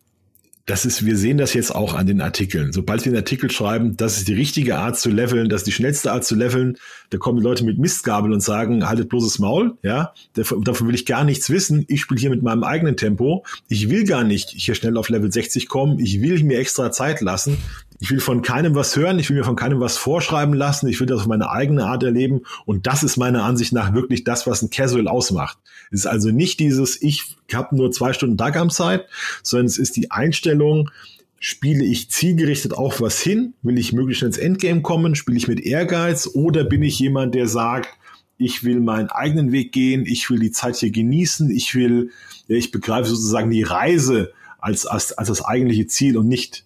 das 0.67 0.85
ist, 0.85 1.05
wir 1.05 1.17
sehen 1.17 1.39
das 1.39 1.55
jetzt 1.55 1.75
auch 1.75 1.95
an 1.95 2.07
den 2.07 2.21
Artikeln. 2.21 2.73
Sobald 2.73 3.05
wir 3.05 3.11
einen 3.11 3.19
Artikel 3.19 3.51
schreiben, 3.51 3.97
das 3.97 4.19
ist 4.19 4.29
die 4.29 4.35
richtige 4.35 4.79
Art 4.79 4.99
zu 4.99 5.11
leveln, 5.11 5.49
das 5.49 5.63
ist 5.63 5.67
die 5.67 5.73
schnellste 5.73 6.13
Art 6.13 6.25
zu 6.25 6.37
leveln, 6.37 6.79
da 7.11 7.19
kommen 7.19 7.43
Leute 7.43 7.65
mit 7.65 7.79
Mistgabel 7.79 8.33
und 8.33 8.41
sagen, 8.41 8.89
haltet 8.89 9.09
bloßes 9.09 9.41
Maul, 9.41 9.77
ja, 9.83 10.15
davon 10.35 10.87
will 10.87 10.95
ich 10.95 11.05
gar 11.05 11.25
nichts 11.25 11.51
wissen. 11.51 11.85
Ich 11.89 12.03
spiele 12.03 12.21
hier 12.21 12.31
mit 12.31 12.43
meinem 12.43 12.63
eigenen 12.63 12.97
Tempo. 12.97 13.45
Ich 13.69 13.91
will 13.91 14.05
gar 14.05 14.25
nicht 14.25 14.51
hier 14.51 14.75
schnell 14.75 14.97
auf 14.97 15.09
Level 15.09 15.33
60 15.33 15.69
kommen. 15.69 15.99
Ich 15.99 16.21
will 16.23 16.43
mir 16.45 16.59
extra 16.59 16.93
Zeit 16.93 17.21
lassen. 17.21 17.59
Ich 18.03 18.11
will 18.11 18.19
von 18.19 18.43
keinem 18.43 18.75
was 18.75 18.97
hören, 18.97 19.21
ich 19.21 19.31
will 19.31 19.37
mir 19.37 19.45
von 19.45 19.55
keinem 19.55 19.79
was 19.79 19.97
vorschreiben 19.97 20.55
lassen, 20.55 20.89
ich 20.89 20.99
will 20.99 21.07
das 21.07 21.21
auf 21.21 21.29
meine 21.29 21.51
eigene 21.51 21.87
Art 21.87 22.03
erleben 22.03 22.41
und 22.67 22.89
das 22.89 23.05
ist 23.05 23.17
meiner 23.17 23.45
Ansicht 23.45 23.73
nach 23.73 23.95
wirklich 23.95 24.25
das, 24.25 24.45
was 24.45 24.61
ein 24.61 24.71
Casual 24.71 25.07
ausmacht. 25.07 25.57
Es 25.93 26.01
ist 26.01 26.07
also 26.07 26.31
nicht 26.31 26.59
dieses, 26.59 27.01
ich 27.01 27.37
habe 27.55 27.77
nur 27.77 27.93
zwei 27.93 28.13
Stunden 28.13 28.37
Tag 28.37 28.57
am 28.57 28.71
Zeit, 28.71 29.07
sondern 29.45 29.67
es 29.67 29.79
ist 29.79 29.95
die 29.95 30.11
Einstellung, 30.11 30.91
Spiele 31.39 31.85
ich 31.85 32.11
zielgerichtet 32.11 32.73
auf 32.73 33.01
was 33.01 33.21
hin? 33.21 33.55
Will 33.63 33.79
ich 33.79 33.93
möglichst 33.93 34.25
ins 34.25 34.39
Endgame 34.39 34.83
kommen? 34.83 35.15
Spiele 35.15 35.37
ich 35.39 35.49
mit 35.49 35.61
Ehrgeiz? 35.61 36.29
Oder 36.35 36.63
bin 36.63 36.83
ich 36.83 36.99
jemand, 37.01 37.35
der 37.37 37.49
sagt, 37.49 37.89
ich 38.37 38.65
will 38.65 38.81
meinen 38.81 39.11
eigenen 39.11 39.53
Weg 39.53 39.73
gehen, 39.73 40.07
ich 40.07 40.29
will 40.29 40.41
die 40.41 40.53
Zeit 40.53 40.77
hier 40.77 40.91
genießen, 40.91 41.51
ich 41.51 41.75
will, 41.77 42.11
ich 42.49 42.73
begreife 42.73 43.09
sozusagen 43.09 43.51
die 43.51 43.63
Reise 43.63 44.33
als, 44.59 44.87
als, 44.87 45.13
als 45.13 45.29
das 45.29 45.45
eigentliche 45.45 45.87
Ziel 45.87 46.17
und 46.17 46.27
nicht, 46.27 46.65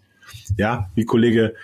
ja, 0.56 0.90
wie 0.94 1.04
Kollege 1.04 1.54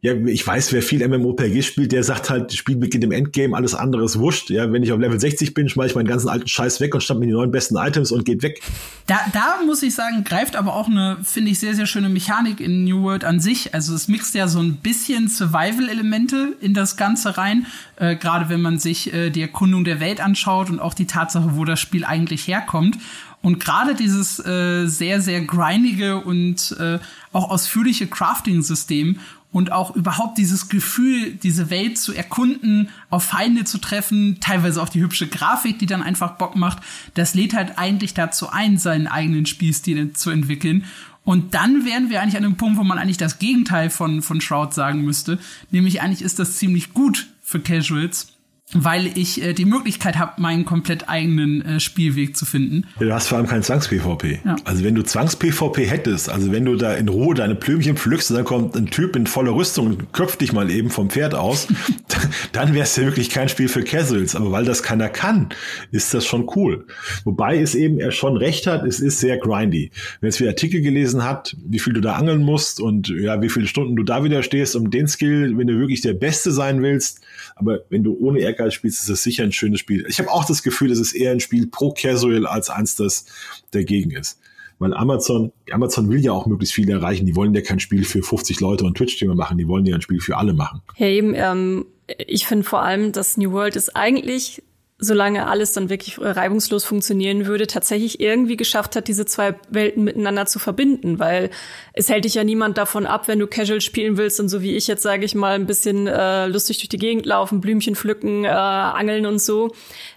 ja, 0.00 0.14
ich 0.14 0.46
weiß, 0.46 0.72
wer 0.72 0.80
viel 0.80 1.06
MMORPG 1.06 1.62
spielt, 1.62 1.90
der 1.90 2.04
sagt 2.04 2.30
halt, 2.30 2.52
Spiel 2.52 2.76
beginnt 2.76 3.02
im 3.02 3.10
Endgame, 3.10 3.56
alles 3.56 3.74
andere 3.74 4.04
ist 4.04 4.16
wurscht. 4.16 4.48
Ja, 4.48 4.70
wenn 4.72 4.84
ich 4.84 4.92
auf 4.92 5.00
Level 5.00 5.18
60 5.18 5.54
bin, 5.54 5.68
schmeiße 5.68 5.88
ich 5.88 5.94
meinen 5.96 6.06
ganzen 6.06 6.28
alten 6.28 6.46
Scheiß 6.46 6.80
weg 6.80 6.94
und 6.94 7.00
stamm 7.00 7.18
mir 7.18 7.26
die 7.26 7.32
neuen 7.32 7.50
besten 7.50 7.76
Items 7.76 8.12
und 8.12 8.24
geht 8.24 8.44
weg. 8.44 8.62
Da, 9.08 9.18
da 9.32 9.58
muss 9.66 9.82
ich 9.82 9.96
sagen, 9.96 10.22
greift 10.22 10.54
aber 10.54 10.74
auch 10.74 10.86
eine, 10.86 11.18
finde 11.24 11.50
ich, 11.50 11.58
sehr, 11.58 11.74
sehr 11.74 11.86
schöne 11.86 12.08
Mechanik 12.08 12.60
in 12.60 12.84
New 12.84 13.02
World 13.02 13.24
an 13.24 13.40
sich. 13.40 13.74
Also 13.74 13.92
es 13.92 14.06
mixt 14.06 14.36
ja 14.36 14.46
so 14.46 14.60
ein 14.60 14.76
bisschen 14.76 15.26
Survival-Elemente 15.26 16.54
in 16.60 16.74
das 16.74 16.96
Ganze 16.96 17.36
rein. 17.36 17.66
Äh, 17.96 18.14
Gerade 18.14 18.48
wenn 18.48 18.60
man 18.60 18.78
sich 18.78 19.12
äh, 19.12 19.30
die 19.30 19.42
Erkundung 19.42 19.82
der 19.82 19.98
Welt 19.98 20.20
anschaut 20.20 20.70
und 20.70 20.78
auch 20.78 20.94
die 20.94 21.06
Tatsache, 21.06 21.56
wo 21.56 21.64
das 21.64 21.80
Spiel 21.80 22.04
eigentlich 22.04 22.46
herkommt. 22.46 22.98
Und 23.40 23.60
gerade 23.60 23.94
dieses 23.94 24.44
äh, 24.44 24.86
sehr, 24.86 25.20
sehr 25.20 25.40
grindige 25.42 26.18
und 26.18 26.76
äh, 26.78 26.98
auch 27.32 27.50
ausführliche 27.50 28.06
Crafting-System 28.06 29.20
und 29.50 29.72
auch 29.72 29.94
überhaupt 29.96 30.38
dieses 30.38 30.68
Gefühl, 30.68 31.32
diese 31.32 31.70
Welt 31.70 31.98
zu 31.98 32.12
erkunden, 32.12 32.90
auf 33.10 33.24
Feinde 33.24 33.64
zu 33.64 33.78
treffen, 33.78 34.38
teilweise 34.40 34.82
auch 34.82 34.88
die 34.88 35.00
hübsche 35.00 35.26
Grafik, 35.26 35.78
die 35.78 35.86
dann 35.86 36.02
einfach 36.02 36.32
Bock 36.32 36.56
macht, 36.56 36.78
das 37.14 37.34
lädt 37.34 37.54
halt 37.54 37.78
eigentlich 37.78 38.12
dazu 38.12 38.50
ein, 38.50 38.76
seinen 38.76 39.06
eigenen 39.06 39.46
Spielstil 39.46 40.12
zu 40.12 40.30
entwickeln. 40.30 40.84
Und 41.24 41.54
dann 41.54 41.84
wären 41.84 42.10
wir 42.10 42.22
eigentlich 42.22 42.36
an 42.36 42.44
einem 42.44 42.56
Punkt, 42.56 42.78
wo 42.78 42.84
man 42.84 42.98
eigentlich 42.98 43.18
das 43.18 43.38
Gegenteil 43.38 43.90
von, 43.90 44.22
von 44.22 44.40
Shroud 44.40 44.74
sagen 44.74 45.02
müsste. 45.02 45.38
Nämlich 45.70 46.00
eigentlich 46.00 46.22
ist 46.22 46.38
das 46.38 46.56
ziemlich 46.56 46.92
gut 46.94 47.26
für 47.42 47.60
Casuals 47.60 48.37
weil 48.74 49.16
ich 49.16 49.42
äh, 49.42 49.54
die 49.54 49.64
Möglichkeit 49.64 50.18
habe, 50.18 50.40
meinen 50.40 50.64
komplett 50.64 51.08
eigenen 51.08 51.62
äh, 51.62 51.80
Spielweg 51.80 52.36
zu 52.36 52.44
finden. 52.44 52.86
du 52.98 53.12
hast 53.12 53.28
vor 53.28 53.38
allem 53.38 53.46
kein 53.46 53.62
Zwangs-PvP. 53.62 54.40
Ja. 54.44 54.56
Also 54.64 54.84
wenn 54.84 54.94
du 54.94 55.02
Zwangs-PvP 55.02 55.86
hättest, 55.86 56.28
also 56.28 56.52
wenn 56.52 56.66
du 56.66 56.76
da 56.76 56.94
in 56.94 57.08
Ruhe 57.08 57.34
deine 57.34 57.54
Blümchen 57.54 57.96
pflückst 57.96 58.30
und 58.30 58.36
dann 58.36 58.44
kommt 58.44 58.76
ein 58.76 58.86
Typ 58.86 59.16
in 59.16 59.26
voller 59.26 59.54
Rüstung 59.54 59.86
und 59.86 60.12
köpft 60.12 60.42
dich 60.42 60.52
mal 60.52 60.70
eben 60.70 60.90
vom 60.90 61.08
Pferd 61.08 61.34
aus, 61.34 61.68
dann 62.52 62.74
wäre 62.74 62.84
es 62.84 62.94
ja 62.96 63.04
wirklich 63.04 63.30
kein 63.30 63.48
Spiel 63.48 63.68
für 63.68 63.82
Casuals. 63.82 64.36
Aber 64.36 64.52
weil 64.52 64.66
das 64.66 64.82
keiner 64.82 65.08
kann, 65.08 65.48
ist 65.90 66.12
das 66.12 66.26
schon 66.26 66.50
cool. 66.56 66.86
Wobei 67.24 67.58
es 67.58 67.74
eben 67.74 67.98
er 67.98 68.10
schon 68.10 68.36
recht 68.36 68.66
hat, 68.66 68.84
es 68.84 69.00
ist 69.00 69.20
sehr 69.20 69.38
grindy. 69.38 69.90
Wenn 70.20 70.28
es 70.28 70.40
wie 70.40 70.48
Artikel 70.48 70.82
gelesen 70.82 71.24
hat, 71.24 71.56
wie 71.64 71.78
viel 71.78 71.94
du 71.94 72.02
da 72.02 72.14
angeln 72.14 72.42
musst 72.42 72.80
und 72.80 73.08
ja, 73.08 73.40
wie 73.40 73.48
viele 73.48 73.66
Stunden 73.66 73.96
du 73.96 74.02
da 74.02 74.24
wieder 74.24 74.42
stehst, 74.42 74.76
um 74.76 74.90
den 74.90 75.08
Skill, 75.08 75.56
wenn 75.56 75.66
du 75.66 75.78
wirklich 75.78 76.02
der 76.02 76.12
Beste 76.12 76.52
sein 76.52 76.82
willst, 76.82 77.22
aber 77.56 77.80
wenn 77.88 78.04
du 78.04 78.16
ohne 78.20 78.40
Ehrgeiz 78.58 78.74
spielst, 78.74 79.02
ist 79.02 79.08
es 79.08 79.22
sicher 79.22 79.44
ein 79.44 79.52
schönes 79.52 79.80
Spiel. 79.80 80.04
Ich 80.08 80.18
habe 80.18 80.30
auch 80.30 80.44
das 80.44 80.62
Gefühl, 80.62 80.90
es 80.90 80.98
ist 80.98 81.12
eher 81.12 81.32
ein 81.32 81.40
Spiel 81.40 81.66
pro 81.66 81.92
Casual 81.92 82.46
als 82.46 82.70
eins, 82.70 82.96
das 82.96 83.24
dagegen 83.70 84.10
ist. 84.10 84.40
Weil 84.78 84.94
Amazon, 84.94 85.52
Amazon 85.70 86.08
will 86.08 86.20
ja 86.20 86.32
auch 86.32 86.46
möglichst 86.46 86.74
viel 86.74 86.88
erreichen. 86.88 87.26
Die 87.26 87.34
wollen 87.34 87.54
ja 87.54 87.62
kein 87.62 87.80
Spiel 87.80 88.04
für 88.04 88.22
50 88.22 88.60
Leute 88.60 88.84
und 88.84 88.96
Twitch-Streamer 88.96 89.34
machen. 89.34 89.58
Die 89.58 89.66
wollen 89.66 89.84
ja 89.86 89.96
ein 89.96 90.02
Spiel 90.02 90.20
für 90.20 90.36
alle 90.36 90.52
machen. 90.52 90.82
Ja, 90.96 91.08
eben, 91.08 91.34
ähm, 91.34 91.86
ich 92.06 92.46
finde 92.46 92.64
vor 92.64 92.82
allem, 92.82 93.12
dass 93.12 93.36
New 93.36 93.52
World 93.52 93.74
ist 93.74 93.96
eigentlich 93.96 94.62
solange 95.00 95.46
alles 95.46 95.72
dann 95.72 95.90
wirklich 95.90 96.18
reibungslos 96.20 96.84
funktionieren 96.84 97.46
würde, 97.46 97.68
tatsächlich 97.68 98.18
irgendwie 98.18 98.56
geschafft 98.56 98.96
hat, 98.96 99.06
diese 99.06 99.26
zwei 99.26 99.54
Welten 99.70 100.02
miteinander 100.02 100.46
zu 100.46 100.58
verbinden, 100.58 101.20
weil 101.20 101.50
es 101.92 102.08
hält 102.08 102.24
dich 102.24 102.34
ja 102.34 102.42
niemand 102.42 102.78
davon 102.78 103.06
ab, 103.06 103.28
wenn 103.28 103.38
du 103.38 103.46
Casual 103.46 103.80
spielen 103.80 104.16
willst 104.16 104.40
und 104.40 104.48
so 104.48 104.60
wie 104.60 104.74
ich 104.74 104.88
jetzt 104.88 105.02
sage 105.02 105.24
ich 105.24 105.36
mal 105.36 105.54
ein 105.54 105.66
bisschen 105.66 106.08
äh, 106.08 106.46
lustig 106.46 106.78
durch 106.78 106.88
die 106.88 106.98
Gegend 106.98 107.26
laufen, 107.26 107.60
Blümchen 107.60 107.94
pflücken, 107.94 108.44
äh, 108.44 108.48
angeln 108.48 109.26
und 109.26 109.40
so, 109.40 109.72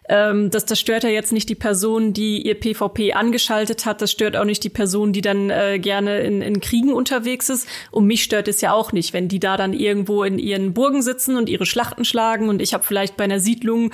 ähm, 0.10 0.50
das, 0.50 0.66
das 0.66 0.80
stört 0.80 1.04
ja 1.04 1.10
jetzt 1.10 1.32
nicht 1.32 1.48
die 1.48 1.56
Person, 1.56 2.12
die 2.12 2.42
ihr 2.42 2.60
PvP 2.60 3.14
angeschaltet 3.14 3.86
hat. 3.86 4.02
Das 4.02 4.12
stört 4.12 4.36
auch 4.36 4.46
nicht 4.46 4.64
die 4.64 4.70
Person, 4.70 5.14
die 5.14 5.22
dann 5.22 5.52
äh, 5.52 5.78
gerne 5.80 6.22
in, 6.22 6.42
in 6.42 6.60
Kriegen 6.60 6.92
unterwegs 6.92 7.50
ist. 7.50 7.68
Und 7.92 8.08
mich 8.08 8.24
stört 8.24 8.48
es 8.48 8.62
ja 8.62 8.74
auch 8.74 8.94
nicht, 8.94 9.14
wenn 9.14 9.28
die 9.28 9.40
da 9.40 9.58
dann 9.58 9.74
irgendwo 9.74 10.24
in 10.24 10.40
ihren 10.40 10.74
Burgen 10.74 11.04
sitzen 11.04 11.38
und 11.38 11.50
ihre 11.50 11.68
Schlachten 11.68 12.04
schlagen. 12.04 12.50
Und 12.50 12.62
ich 12.62 12.74
habe 12.74 12.84
vielleicht 12.84 13.16
bei 13.16 13.26
einer 13.26 13.40
Siedlung 13.40 13.92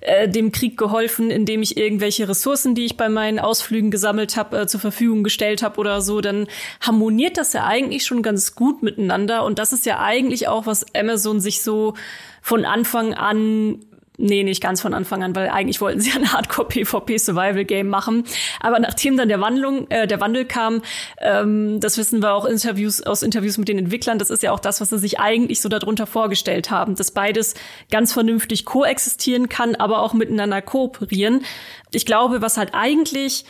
äh, 0.00 0.28
dem 0.28 0.50
Krieg 0.50 0.78
geholfen, 0.78 1.30
indem 1.30 1.60
ich 1.60 1.76
irgendwelche 1.76 2.26
Ressourcen, 2.26 2.74
die 2.74 2.86
ich 2.86 2.96
bei 2.96 3.10
meinen 3.10 3.38
Ausflügen 3.38 3.90
gesammelt 3.90 4.36
habe, 4.36 4.60
äh, 4.60 4.66
zur 4.66 4.80
Verfügung 4.80 5.22
gestellt 5.22 5.62
habe 5.62 5.78
oder 5.78 6.00
so. 6.00 6.22
Dann 6.22 6.46
harmoniert 6.80 7.36
das 7.36 7.52
ja 7.52 7.66
eigentlich 7.66 8.06
schon 8.06 8.22
ganz 8.22 8.54
gut 8.54 8.82
miteinander. 8.82 9.44
Und 9.44 9.58
das 9.58 9.74
ist 9.74 9.84
ja 9.84 10.00
eigentlich 10.00 10.48
auch, 10.48 10.64
was 10.64 10.86
Amazon 10.94 11.38
sich 11.38 11.62
so 11.62 11.94
von 12.40 12.64
Anfang 12.64 13.12
an 13.12 13.80
Nee, 14.22 14.44
nicht 14.44 14.62
ganz 14.62 14.82
von 14.82 14.92
Anfang 14.92 15.22
an, 15.22 15.34
weil 15.34 15.48
eigentlich 15.48 15.80
wollten 15.80 16.00
sie 16.00 16.12
ein 16.14 16.30
Hardcore-PvP-Survival-Game 16.30 17.88
machen. 17.88 18.24
Aber 18.60 18.78
nachdem 18.78 19.16
dann 19.16 19.28
der 19.28 19.40
Wandlung, 19.40 19.90
äh, 19.90 20.06
der 20.06 20.20
Wandel 20.20 20.44
kam, 20.44 20.82
ähm, 21.18 21.80
das 21.80 21.96
wissen 21.96 22.20
wir 22.20 22.34
auch 22.34 22.44
Interviews, 22.44 23.02
aus 23.02 23.22
Interviews 23.22 23.56
mit 23.56 23.68
den 23.68 23.78
Entwicklern, 23.78 24.18
das 24.18 24.28
ist 24.28 24.42
ja 24.42 24.52
auch 24.52 24.60
das, 24.60 24.82
was 24.82 24.90
sie 24.90 24.98
sich 24.98 25.20
eigentlich 25.20 25.62
so 25.62 25.70
darunter 25.70 26.06
vorgestellt 26.06 26.70
haben, 26.70 26.96
dass 26.96 27.12
beides 27.12 27.54
ganz 27.90 28.12
vernünftig 28.12 28.66
koexistieren 28.66 29.48
kann, 29.48 29.74
aber 29.74 30.02
auch 30.02 30.12
miteinander 30.12 30.60
kooperieren. 30.60 31.42
Ich 31.90 32.04
glaube, 32.04 32.42
was 32.42 32.58
halt 32.58 32.74
eigentlich 32.74 33.46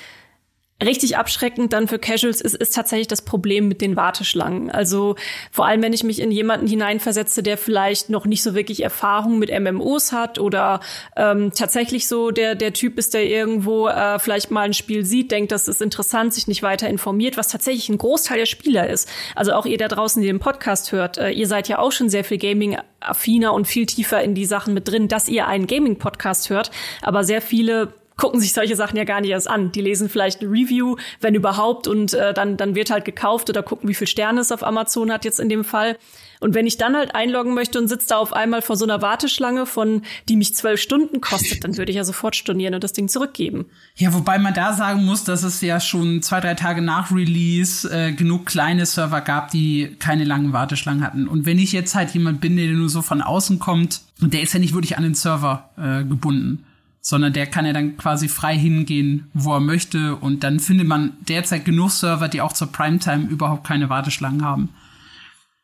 richtig 0.83 1.17
abschreckend 1.17 1.73
dann 1.73 1.89
für 1.89 1.99
Casuals 1.99 2.41
ist, 2.41 2.55
ist 2.55 2.75
tatsächlich 2.75 3.09
das 3.09 3.23
Problem 3.23 3.69
mit 3.69 3.81
den 3.81 3.97
Warteschlangen. 3.97 4.71
Also 4.71 5.17
vor 5.51 5.67
allem, 5.67 5.83
wenn 5.83 5.93
ich 5.93 6.05
mich 6.05 6.21
in 6.21 6.31
jemanden 6.31 6.67
hineinversetze, 6.67 7.43
der 7.43 7.59
vielleicht 7.59 8.09
noch 8.09 8.25
nicht 8.25 8.43
so 8.43 8.55
wirklich 8.55 8.83
Erfahrung 8.83 9.39
mit 9.39 9.51
MMOs 9.51 10.13
hat 10.13 10.39
oder 10.39 10.81
ähm, 11.17 11.53
tatsächlich 11.55 12.09
so 12.09 12.31
der, 12.31 12.55
der 12.55 12.73
Typ 12.73 12.99
ist, 12.99 13.15
der 13.15 13.27
irgendwo 13.27 13.89
äh, 13.89 14.19
vielleicht 14.19 14.51
mal 14.51 14.63
ein 14.63 14.75
Spiel 14.75 15.05
sieht, 15.05 15.31
denkt, 15.31 15.53
das 15.53 15.69
ist 15.69 15.83
interessant, 15.83 16.33
sich 16.33 16.49
nicht 16.49 16.63
weiter 16.63 16.89
informiert, 16.89 17.37
was 17.37 17.49
tatsächlich 17.49 17.89
ein 17.89 17.99
Großteil 17.99 18.39
der 18.39 18.47
Spieler 18.47 18.89
ist. 18.89 19.09
Also 19.35 19.53
auch 19.53 19.67
ihr 19.67 19.79
da 19.79 19.89
draußen, 19.89 20.23
die 20.23 20.29
den 20.29 20.41
Podcast 20.41 20.93
hört, 20.93 21.19
äh, 21.19 21.31
ihr 21.31 21.47
seid 21.47 21.69
ja 21.69 21.79
auch 21.79 21.93
schon 21.93 22.09
sehr 22.09 22.25
viel 22.25 22.39
Gaming-affiner 22.39 23.53
und 23.53 23.67
viel 23.67 23.87
tiefer 23.87 24.23
in 24.23 24.35
die 24.35 24.47
Sachen 24.47 24.73
mit 24.73 24.89
drin, 24.89 25.09
dass 25.09 25.29
ihr 25.29 25.47
einen 25.47 25.67
Gaming-Podcast 25.67 26.49
hört. 26.49 26.71
Aber 27.03 27.25
sehr 27.25 27.43
viele 27.43 27.93
gucken 28.21 28.39
sich 28.39 28.53
solche 28.53 28.77
Sachen 28.77 28.97
ja 28.97 29.05
gar 29.05 29.21
nicht 29.21 29.31
erst 29.31 29.49
an. 29.49 29.73
Die 29.73 29.81
lesen 29.81 30.09
vielleicht 30.09 30.41
eine 30.41 30.51
Review, 30.51 30.97
wenn 31.21 31.35
überhaupt, 31.35 31.89
und 31.89 32.13
äh, 32.13 32.35
dann, 32.35 32.57
dann 32.57 32.75
wird 32.75 32.91
halt 32.91 33.05
gekauft 33.05 33.49
oder 33.49 33.63
gucken, 33.63 33.89
wie 33.89 33.95
viel 33.95 34.07
Sterne 34.07 34.41
es 34.41 34.53
auf 34.53 34.63
Amazon 34.63 35.11
hat 35.11 35.25
jetzt 35.25 35.41
in 35.41 35.49
dem 35.49 35.65
Fall. 35.65 35.97
Und 36.39 36.55
wenn 36.55 36.67
ich 36.67 36.77
dann 36.79 36.97
halt 36.97 37.15
einloggen 37.15 37.55
möchte 37.55 37.79
und 37.79 37.89
sitze 37.89 38.09
da 38.09 38.17
auf 38.17 38.33
einmal 38.33 38.63
vor 38.63 38.77
so 38.77 38.85
einer 38.85 39.03
Warteschlange 39.03 39.67
von, 39.67 40.03
die 40.29 40.37
mich 40.37 40.55
zwölf 40.55 40.81
Stunden 40.81 41.21
kostet, 41.21 41.65
dann 41.65 41.77
würde 41.77 41.91
ich 41.91 41.97
ja 41.97 42.05
sofort 42.05 42.37
stornieren 42.37 42.75
und 42.75 42.85
das 42.85 42.93
Ding 42.93 43.09
zurückgeben. 43.09 43.67
Ja, 43.97 44.13
wobei 44.15 44.39
man 44.39 44.55
da 44.55 44.73
sagen 44.73 45.05
muss, 45.05 45.25
dass 45.25 45.43
es 45.43 45.61
ja 45.61 45.81
schon 45.81 46.23
zwei, 46.23 46.41
drei 46.41 46.55
Tage 46.55 46.83
nach 46.83 47.11
Release 47.11 47.89
äh, 47.91 48.13
genug 48.13 48.47
kleine 48.47 48.87
Server 48.87 49.21
gab, 49.21 49.51
die 49.51 49.97
keine 49.99 50.25
langen 50.25 50.53
Warteschlangen 50.53 51.03
hatten. 51.03 51.27
Und 51.27 51.47
wenn 51.47 51.59
ich 51.59 51.73
jetzt 51.73 51.95
halt 51.95 52.11
jemand 52.11 52.41
bin, 52.41 52.57
der 52.57 52.67
nur 52.69 52.89
so 52.89 53.03
von 53.03 53.23
außen 53.23 53.59
kommt, 53.59 54.01
der 54.21 54.43
ist 54.43 54.53
ja 54.53 54.61
nicht 54.61 54.75
wirklich 54.75 54.97
an 54.99 55.03
den 55.03 55.15
Server 55.15 55.71
äh, 55.79 56.05
gebunden 56.05 56.65
sondern 57.01 57.33
der 57.33 57.47
kann 57.47 57.67
ja 57.67 57.73
dann 57.73 57.97
quasi 57.97 58.29
frei 58.29 58.57
hingehen, 58.59 59.31
wo 59.33 59.55
er 59.55 59.61
möchte. 59.61 60.17
Und 60.17 60.45
dann 60.45 60.61
findet 60.61 60.87
man 60.87 61.13
derzeit 61.29 61.65
genug 61.65 61.91
Server, 61.91 62.29
die 62.29 62.41
auch 62.41 62.53
zur 62.53 62.71
Primetime 62.73 63.27
überhaupt 63.29 63.67
keine 63.67 63.89
Warteschlangen 63.89 64.45
haben. 64.45 64.69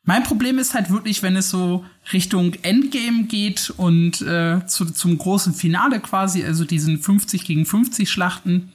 Mein 0.04 0.22
Problem 0.22 0.58
ist 0.58 0.72
halt 0.72 0.90
wirklich, 0.90 1.22
wenn 1.24 1.34
es 1.34 1.50
so 1.50 1.84
Richtung 2.12 2.54
Endgame 2.62 3.24
geht 3.24 3.70
und 3.76 4.22
äh, 4.22 4.64
zu, 4.66 4.86
zum 4.86 5.18
großen 5.18 5.52
Finale 5.52 5.98
quasi, 5.98 6.44
also 6.44 6.64
diesen 6.64 6.98
50 6.98 7.44
gegen 7.44 7.66
50 7.66 8.08
Schlachten, 8.08 8.72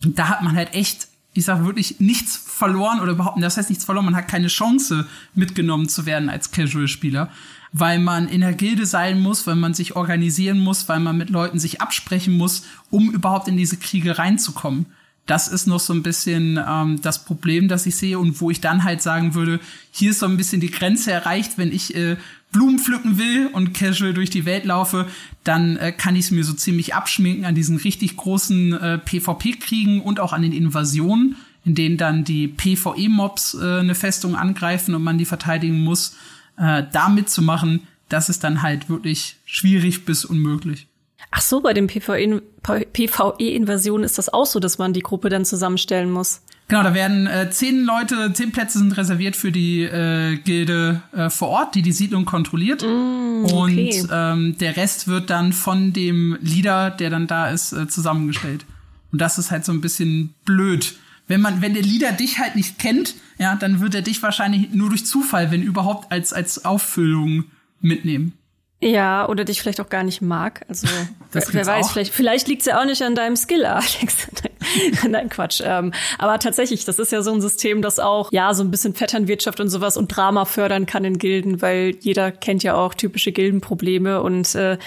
da 0.00 0.28
hat 0.28 0.42
man 0.42 0.56
halt 0.56 0.72
echt, 0.72 1.08
ich 1.34 1.44
sag 1.44 1.64
wirklich, 1.66 2.00
nichts 2.00 2.38
verloren 2.38 3.00
oder 3.00 3.12
überhaupt, 3.12 3.42
das 3.42 3.58
heißt 3.58 3.68
nichts 3.68 3.84
verloren, 3.84 4.06
man 4.06 4.16
hat 4.16 4.26
keine 4.26 4.46
Chance 4.46 5.06
mitgenommen 5.34 5.90
zu 5.90 6.06
werden 6.06 6.30
als 6.30 6.50
Casual-Spieler 6.50 7.30
weil 7.76 7.98
man 7.98 8.28
in 8.28 8.40
der 8.40 8.52
Gilde 8.52 8.86
sein 8.86 9.20
muss, 9.20 9.48
weil 9.48 9.56
man 9.56 9.74
sich 9.74 9.96
organisieren 9.96 10.60
muss, 10.60 10.88
weil 10.88 11.00
man 11.00 11.18
mit 11.18 11.28
Leuten 11.28 11.58
sich 11.58 11.80
absprechen 11.80 12.34
muss, 12.34 12.62
um 12.88 13.10
überhaupt 13.10 13.48
in 13.48 13.56
diese 13.56 13.76
Kriege 13.76 14.16
reinzukommen. 14.16 14.86
Das 15.26 15.48
ist 15.48 15.66
noch 15.66 15.80
so 15.80 15.92
ein 15.92 16.04
bisschen 16.04 16.62
ähm, 16.68 17.02
das 17.02 17.24
Problem, 17.24 17.66
das 17.66 17.84
ich 17.86 17.96
sehe 17.96 18.20
und 18.20 18.40
wo 18.40 18.50
ich 18.52 18.60
dann 18.60 18.84
halt 18.84 19.02
sagen 19.02 19.34
würde, 19.34 19.58
hier 19.90 20.10
ist 20.10 20.20
so 20.20 20.26
ein 20.26 20.36
bisschen 20.36 20.60
die 20.60 20.70
Grenze 20.70 21.10
erreicht, 21.10 21.58
wenn 21.58 21.72
ich 21.72 21.96
äh, 21.96 22.16
Blumen 22.52 22.78
pflücken 22.78 23.18
will 23.18 23.48
und 23.52 23.74
casual 23.74 24.14
durch 24.14 24.30
die 24.30 24.44
Welt 24.44 24.64
laufe, 24.64 25.08
dann 25.42 25.76
äh, 25.76 25.90
kann 25.90 26.14
ich 26.14 26.26
es 26.26 26.30
mir 26.30 26.44
so 26.44 26.52
ziemlich 26.52 26.94
abschminken 26.94 27.44
an 27.44 27.56
diesen 27.56 27.78
richtig 27.78 28.16
großen 28.16 28.72
äh, 28.74 28.98
PvP-Kriegen 28.98 30.00
und 30.00 30.20
auch 30.20 30.32
an 30.32 30.42
den 30.42 30.52
Invasionen, 30.52 31.34
in 31.64 31.74
denen 31.74 31.96
dann 31.96 32.22
die 32.22 32.46
PvE-Mobs 32.46 33.54
äh, 33.54 33.80
eine 33.80 33.96
Festung 33.96 34.36
angreifen 34.36 34.94
und 34.94 35.02
man 35.02 35.18
die 35.18 35.24
verteidigen 35.24 35.80
muss 35.80 36.14
äh, 36.56 36.84
da 36.92 37.08
mitzumachen, 37.08 37.88
das 38.08 38.28
ist 38.28 38.44
dann 38.44 38.62
halt 38.62 38.88
wirklich 38.88 39.38
schwierig 39.44 40.04
bis 40.04 40.24
unmöglich. 40.24 40.86
Ach 41.30 41.40
so, 41.40 41.60
bei 41.60 41.74
den 41.74 41.88
PvE-Invasionen 41.88 44.04
ist 44.04 44.18
das 44.18 44.32
auch 44.32 44.46
so, 44.46 44.60
dass 44.60 44.78
man 44.78 44.92
die 44.92 45.00
Gruppe 45.00 45.30
dann 45.30 45.44
zusammenstellen 45.44 46.10
muss. 46.10 46.42
Genau, 46.68 46.82
da 46.82 46.94
werden 46.94 47.26
äh, 47.26 47.50
zehn 47.50 47.84
Leute, 47.84 48.32
zehn 48.32 48.50
Plätze 48.50 48.78
sind 48.78 48.96
reserviert 48.96 49.36
für 49.36 49.52
die 49.52 49.82
äh, 49.82 50.36
Gilde 50.36 51.02
äh, 51.12 51.28
vor 51.28 51.48
Ort, 51.48 51.74
die 51.74 51.82
die 51.82 51.92
Siedlung 51.92 52.24
kontrolliert. 52.24 52.82
Mm, 52.82 53.44
okay. 53.44 54.00
Und 54.00 54.08
ähm, 54.10 54.56
der 54.58 54.76
Rest 54.76 55.08
wird 55.08 55.28
dann 55.28 55.52
von 55.52 55.92
dem 55.92 56.38
Leader, 56.40 56.90
der 56.90 57.10
dann 57.10 57.26
da 57.26 57.50
ist, 57.50 57.72
äh, 57.72 57.86
zusammengestellt. 57.86 58.64
Und 59.12 59.20
das 59.20 59.38
ist 59.38 59.50
halt 59.50 59.64
so 59.64 59.72
ein 59.72 59.82
bisschen 59.82 60.34
blöd. 60.44 60.94
Wenn 61.26 61.40
man, 61.40 61.62
wenn 61.62 61.74
der 61.74 61.82
Leader 61.82 62.12
dich 62.12 62.38
halt 62.38 62.54
nicht 62.54 62.78
kennt, 62.78 63.14
ja, 63.38 63.56
dann 63.56 63.80
wird 63.80 63.94
er 63.94 64.02
dich 64.02 64.22
wahrscheinlich 64.22 64.72
nur 64.72 64.90
durch 64.90 65.06
Zufall, 65.06 65.50
wenn 65.50 65.62
überhaupt, 65.62 66.12
als, 66.12 66.32
als 66.32 66.64
Auffüllung 66.64 67.44
mitnehmen. 67.80 68.32
Ja, 68.80 69.26
oder 69.28 69.44
dich 69.44 69.62
vielleicht 69.62 69.80
auch 69.80 69.88
gar 69.88 70.02
nicht 70.02 70.20
mag. 70.20 70.64
Also 70.68 70.86
das 71.32 71.54
wer 71.54 71.64
weiß, 71.64 71.86
auch. 71.86 71.92
vielleicht, 71.92 72.12
vielleicht 72.12 72.48
liegt 72.48 72.60
es 72.60 72.66
ja 72.66 72.80
auch 72.80 72.84
nicht 72.84 73.00
an 73.02 73.14
deinem 73.14 73.36
Skill, 73.36 73.64
Alex. 73.64 74.28
Nein, 75.08 75.30
Quatsch. 75.30 75.62
Ähm, 75.64 75.92
aber 76.18 76.38
tatsächlich, 76.38 76.84
das 76.84 76.98
ist 76.98 77.10
ja 77.10 77.22
so 77.22 77.32
ein 77.32 77.40
System, 77.40 77.80
das 77.80 77.98
auch 77.98 78.30
ja 78.30 78.52
so 78.52 78.62
ein 78.62 78.70
bisschen 78.70 78.94
Vetternwirtschaft 78.94 79.60
und 79.60 79.68
sowas 79.68 79.96
und 79.96 80.08
Drama 80.08 80.44
fördern 80.44 80.84
kann 80.84 81.04
in 81.04 81.18
Gilden, 81.18 81.62
weil 81.62 81.96
jeder 82.00 82.30
kennt 82.30 82.62
ja 82.62 82.74
auch 82.74 82.92
typische 82.94 83.32
Gildenprobleme 83.32 84.20
und 84.22 84.54
äh, 84.54 84.78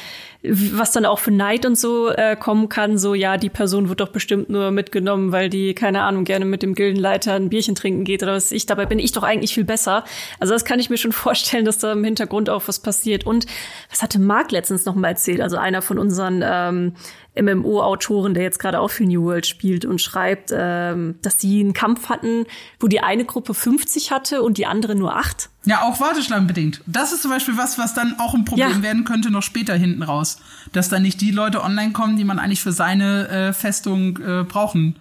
was 0.44 0.92
dann 0.92 1.06
auch 1.06 1.20
für 1.20 1.32
Neid 1.32 1.66
und 1.66 1.78
so 1.78 2.10
äh, 2.10 2.36
kommen 2.36 2.70
kann, 2.70 2.98
so 2.98 3.14
ja, 3.14 3.38
die 3.38 3.50
Person 3.50 3.90
wird 3.90 4.00
doch 4.00 4.10
bestimmt 4.10 4.50
nur 4.50 4.72
mitgenommen, 4.72 5.32
weil 5.32 5.50
die, 5.50 5.74
keine 5.74 6.04
Ahnung, 6.04 6.26
gerne 6.26 6.46
mit 6.46 6.62
dem 6.62 6.76
Gildenleiter 6.76 7.34
ein 7.34 7.50
Bierchen 7.50 7.76
trinken 7.76 8.04
geht 8.04 8.24
oder 8.24 8.34
was 8.34 8.52
ich, 8.52 8.66
dabei 8.66 8.86
bin 8.86 9.00
ich 9.00 9.12
doch 9.12 9.24
eigentlich 9.24 9.54
viel 9.54 9.64
besser. 9.64 10.04
Also 10.40 10.54
das 10.54 10.66
kann 10.66 10.80
ich 10.80 10.90
mir 10.90 10.98
schon 10.98 11.12
vorstellen, 11.14 11.66
dass 11.66 11.80
da 11.80 11.92
im 11.92 12.04
Hintergrund 12.04 12.50
auch 12.50 12.68
was 12.68 12.80
passiert. 12.80 13.26
Und 13.26 13.48
was 13.90 14.02
hatte 14.02 14.20
Marc 14.20 14.52
letztens 14.52 14.86
noch 14.86 14.96
mal 14.96 15.10
erzählt, 15.10 15.42
also 15.42 15.58
einer 15.58 15.82
von 15.82 15.98
unseren 15.98 16.44
ähm, 16.46 16.94
MMO-Autoren, 17.40 18.34
der 18.34 18.44
jetzt 18.44 18.60
gerade 18.60 18.80
auch 18.80 18.90
für 18.90 19.06
New 19.06 19.24
World 19.24 19.46
spielt 19.46 19.86
und 19.86 20.02
schreibt, 20.02 20.52
ähm, 20.54 21.16
dass 21.22 21.40
sie 21.40 21.60
einen 21.60 21.74
Kampf 21.74 22.10
hatten, 22.10 22.46
wo 22.80 22.88
die 22.88 23.00
eine 23.00 23.26
Gruppe 23.26 23.54
50 23.54 24.12
hatte 24.12 24.42
und 24.42 24.58
die 24.58 24.66
andere 24.66 24.96
nur 24.96 25.16
8. 25.16 25.50
Ja, 25.68 25.82
auch 25.84 26.00
Warteschlangen 26.00 26.48
bedingt. 26.48 26.82
Das 26.88 27.12
ist 27.12 27.22
zum 27.22 27.32
Beispiel 27.32 27.58
was, 27.58 27.78
was 27.78 27.94
dann 27.94 28.16
auch 28.20 28.34
ein 28.34 28.46
Problem 28.46 28.70
ja. 28.70 28.82
werden 28.82 29.04
könnte, 29.04 29.30
noch 29.30 29.44
später 29.44 29.76
hinten 29.76 30.02
raus. 30.02 30.38
Dass 30.72 30.88
dann 30.88 31.02
nicht 31.02 31.20
die 31.20 31.32
Leute 31.32 31.62
online 31.62 31.92
kommen, 31.92 32.16
die 32.16 32.24
man 32.24 32.40
eigentlich 32.40 32.62
für 32.62 32.72
seine 32.72 33.28
äh, 33.28 33.54
Festung 33.54 34.18
äh, 34.18 34.44
brauchen, 34.44 34.96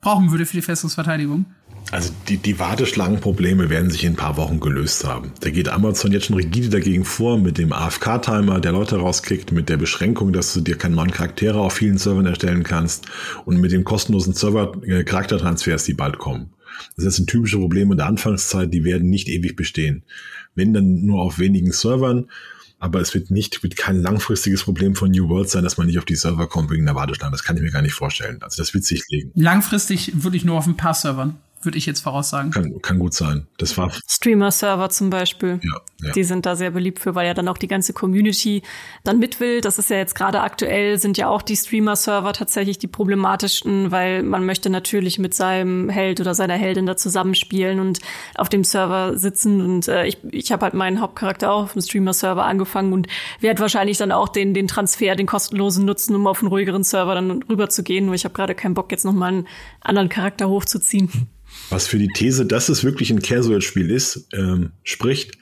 brauchen 0.00 0.30
würde 0.30 0.46
für 0.46 0.56
die 0.56 0.62
Festungsverteidigung. 0.62 1.46
Also 1.90 2.12
die, 2.28 2.36
die 2.36 2.58
Warteschlangenprobleme 2.58 3.68
werden 3.68 3.90
sich 3.90 4.04
in 4.04 4.12
ein 4.12 4.16
paar 4.16 4.36
Wochen 4.36 4.60
gelöst 4.60 5.04
haben. 5.04 5.32
Da 5.40 5.50
geht 5.50 5.68
Amazon 5.68 6.12
jetzt 6.12 6.26
schon 6.26 6.36
rigide 6.36 6.68
dagegen 6.68 7.04
vor 7.04 7.38
mit 7.38 7.58
dem 7.58 7.72
AFK-Timer, 7.72 8.60
der 8.60 8.72
Leute 8.72 8.96
rauskickt, 8.96 9.52
mit 9.52 9.68
der 9.68 9.76
Beschränkung, 9.76 10.32
dass 10.32 10.52
du 10.52 10.60
dir 10.60 10.76
keine 10.78 10.96
neuen 10.96 11.10
Charaktere 11.12 11.60
auf 11.60 11.74
vielen 11.74 11.98
Servern 11.98 12.26
erstellen 12.26 12.64
kannst 12.64 13.06
und 13.44 13.60
mit 13.60 13.72
den 13.72 13.84
kostenlosen 13.84 14.34
Server-Charaktertransfers, 14.34 15.84
die 15.84 15.94
bald 15.94 16.18
kommen. 16.18 16.50
Das 16.96 17.16
sind 17.16 17.28
typische 17.28 17.58
Probleme 17.58 17.92
in 17.92 17.98
der 17.98 18.06
Anfangszeit, 18.06 18.72
die 18.72 18.84
werden 18.84 19.10
nicht 19.10 19.28
ewig 19.28 19.56
bestehen. 19.56 20.02
Wenn 20.54 20.72
dann 20.72 21.04
nur 21.04 21.22
auf 21.22 21.38
wenigen 21.38 21.72
Servern, 21.72 22.28
aber 22.78 23.00
es 23.00 23.14
wird 23.14 23.30
nicht, 23.30 23.62
wird 23.62 23.76
kein 23.76 23.96
langfristiges 23.96 24.64
Problem 24.64 24.94
von 24.94 25.10
New 25.10 25.28
World 25.28 25.48
sein, 25.48 25.64
dass 25.64 25.78
man 25.78 25.86
nicht 25.86 25.98
auf 25.98 26.04
die 26.04 26.16
Server 26.16 26.46
kommt 26.46 26.70
wegen 26.70 26.84
der 26.84 26.94
Warteschlange. 26.94 27.32
Das 27.32 27.42
kann 27.42 27.56
ich 27.56 27.62
mir 27.62 27.70
gar 27.70 27.82
nicht 27.82 27.94
vorstellen. 27.94 28.42
Also 28.42 28.62
das 28.62 28.74
wird 28.74 28.84
sich 28.84 29.02
legen. 29.08 29.32
Langfristig 29.34 30.22
würde 30.22 30.36
ich 30.36 30.44
nur 30.44 30.58
auf 30.58 30.66
ein 30.66 30.76
paar 30.76 30.94
Servern 30.94 31.36
würde 31.66 31.76
ich 31.76 31.86
jetzt 31.86 32.00
voraussagen. 32.00 32.50
Kann, 32.50 32.80
kann 32.80 32.98
gut 32.98 33.12
sein. 33.12 33.46
Das 33.58 33.76
war 33.76 33.90
Streamer-Server 34.08 34.88
zum 34.88 35.10
Beispiel. 35.10 35.60
Ja, 35.62 35.80
ja. 36.02 36.12
Die 36.12 36.24
sind 36.24 36.46
da 36.46 36.56
sehr 36.56 36.70
beliebt 36.70 36.98
für, 36.98 37.14
weil 37.14 37.26
ja 37.26 37.34
dann 37.34 37.48
auch 37.48 37.58
die 37.58 37.68
ganze 37.68 37.92
Community 37.92 38.62
dann 39.04 39.18
mit 39.18 39.40
will. 39.40 39.60
Das 39.60 39.78
ist 39.78 39.90
ja 39.90 39.96
jetzt 39.96 40.14
gerade 40.14 40.40
aktuell, 40.40 40.98
sind 40.98 41.18
ja 41.18 41.28
auch 41.28 41.42
die 41.42 41.56
Streamer-Server 41.56 42.32
tatsächlich 42.32 42.78
die 42.78 42.86
problematischsten, 42.86 43.90
weil 43.90 44.22
man 44.22 44.46
möchte 44.46 44.70
natürlich 44.70 45.18
mit 45.18 45.34
seinem 45.34 45.88
Held 45.88 46.20
oder 46.20 46.34
seiner 46.34 46.54
Heldin 46.54 46.86
da 46.86 46.96
zusammenspielen 46.96 47.80
und 47.80 48.00
auf 48.36 48.48
dem 48.48 48.64
Server 48.64 49.18
sitzen. 49.18 49.60
Und 49.60 49.88
äh, 49.88 50.06
ich, 50.06 50.18
ich 50.30 50.52
habe 50.52 50.64
halt 50.64 50.74
meinen 50.74 51.00
Hauptcharakter 51.00 51.50
auch 51.50 51.64
auf 51.64 51.72
dem 51.72 51.82
Streamer-Server 51.82 52.44
angefangen 52.44 52.92
und 52.92 53.08
werde 53.40 53.60
wahrscheinlich 53.60 53.98
dann 53.98 54.12
auch 54.12 54.28
den, 54.28 54.54
den 54.54 54.68
Transfer, 54.68 55.16
den 55.16 55.26
kostenlosen 55.26 55.84
nutzen, 55.84 56.14
um 56.14 56.26
auf 56.26 56.40
einen 56.40 56.48
ruhigeren 56.48 56.84
Server 56.84 57.14
dann 57.14 57.42
rüber 57.44 57.68
zu 57.68 57.82
gehen. 57.82 58.06
Nur 58.06 58.14
ich 58.14 58.24
habe 58.24 58.34
gerade 58.34 58.54
keinen 58.54 58.74
Bock, 58.74 58.90
jetzt 58.92 59.04
noch 59.04 59.12
mal 59.12 59.26
einen 59.26 59.48
anderen 59.80 60.08
Charakter 60.08 60.48
hochzuziehen. 60.48 61.28
Was 61.70 61.86
für 61.86 61.98
die 61.98 62.08
These, 62.08 62.46
dass 62.46 62.68
es 62.68 62.84
wirklich 62.84 63.10
ein 63.10 63.22
Casual-Spiel 63.22 63.90
ist, 63.90 64.28
ähm, 64.32 64.72
spricht, 64.84 65.36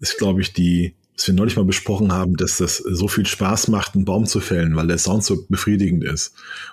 ist, 0.00 0.18
glaube 0.18 0.40
ich, 0.40 0.52
die 0.52 0.94
was 1.20 1.26
wir 1.26 1.34
neulich 1.34 1.56
mal 1.56 1.66
besprochen 1.66 2.12
haben, 2.12 2.38
dass 2.38 2.56
das 2.56 2.78
so 2.78 3.06
viel 3.06 3.26
Spaß 3.26 3.68
macht, 3.68 3.94
einen 3.94 4.06
Baum 4.06 4.24
zu 4.24 4.40
fällen, 4.40 4.74
weil 4.74 4.86
der 4.86 4.96
Sound 4.96 5.22
so 5.22 5.44
befriedigend 5.50 6.02
ist. 6.02 6.32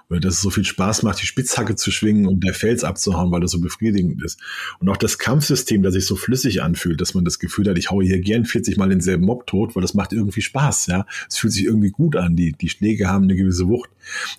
Oder 0.09 0.21
dass 0.21 0.35
es 0.35 0.41
so 0.41 0.49
viel 0.49 0.63
Spaß 0.63 1.03
macht, 1.03 1.21
die 1.21 1.25
Spitzhacke 1.25 1.75
zu 1.75 1.91
schwingen 1.91 2.27
und 2.27 2.45
der 2.45 2.53
Fels 2.53 2.85
abzuhauen, 2.85 3.29
weil 3.29 3.41
das 3.41 3.51
so 3.51 3.59
befriedigend 3.59 4.23
ist. 4.23 4.39
Und 4.79 4.87
auch 4.87 4.95
das 4.95 5.17
Kampfsystem, 5.17 5.83
das 5.83 5.95
sich 5.95 6.05
so 6.05 6.15
flüssig 6.15 6.61
anfühlt, 6.61 7.01
dass 7.01 7.13
man 7.13 7.25
das 7.25 7.39
Gefühl 7.39 7.67
hat, 7.67 7.77
ich 7.77 7.91
haue 7.91 8.05
hier 8.05 8.21
gern 8.21 8.45
40 8.45 8.77
Mal 8.77 8.87
denselben 8.87 9.25
Mob 9.25 9.47
tot, 9.47 9.75
weil 9.75 9.81
das 9.81 9.93
macht 9.93 10.13
irgendwie 10.13 10.41
Spaß, 10.41 10.87
ja. 10.87 11.05
Es 11.29 11.35
fühlt 11.35 11.51
sich 11.51 11.65
irgendwie 11.65 11.89
gut 11.89 12.15
an. 12.15 12.37
Die, 12.37 12.53
die 12.53 12.69
Schläge 12.69 13.09
haben 13.09 13.25
eine 13.25 13.35
gewisse 13.35 13.67
Wucht. 13.67 13.89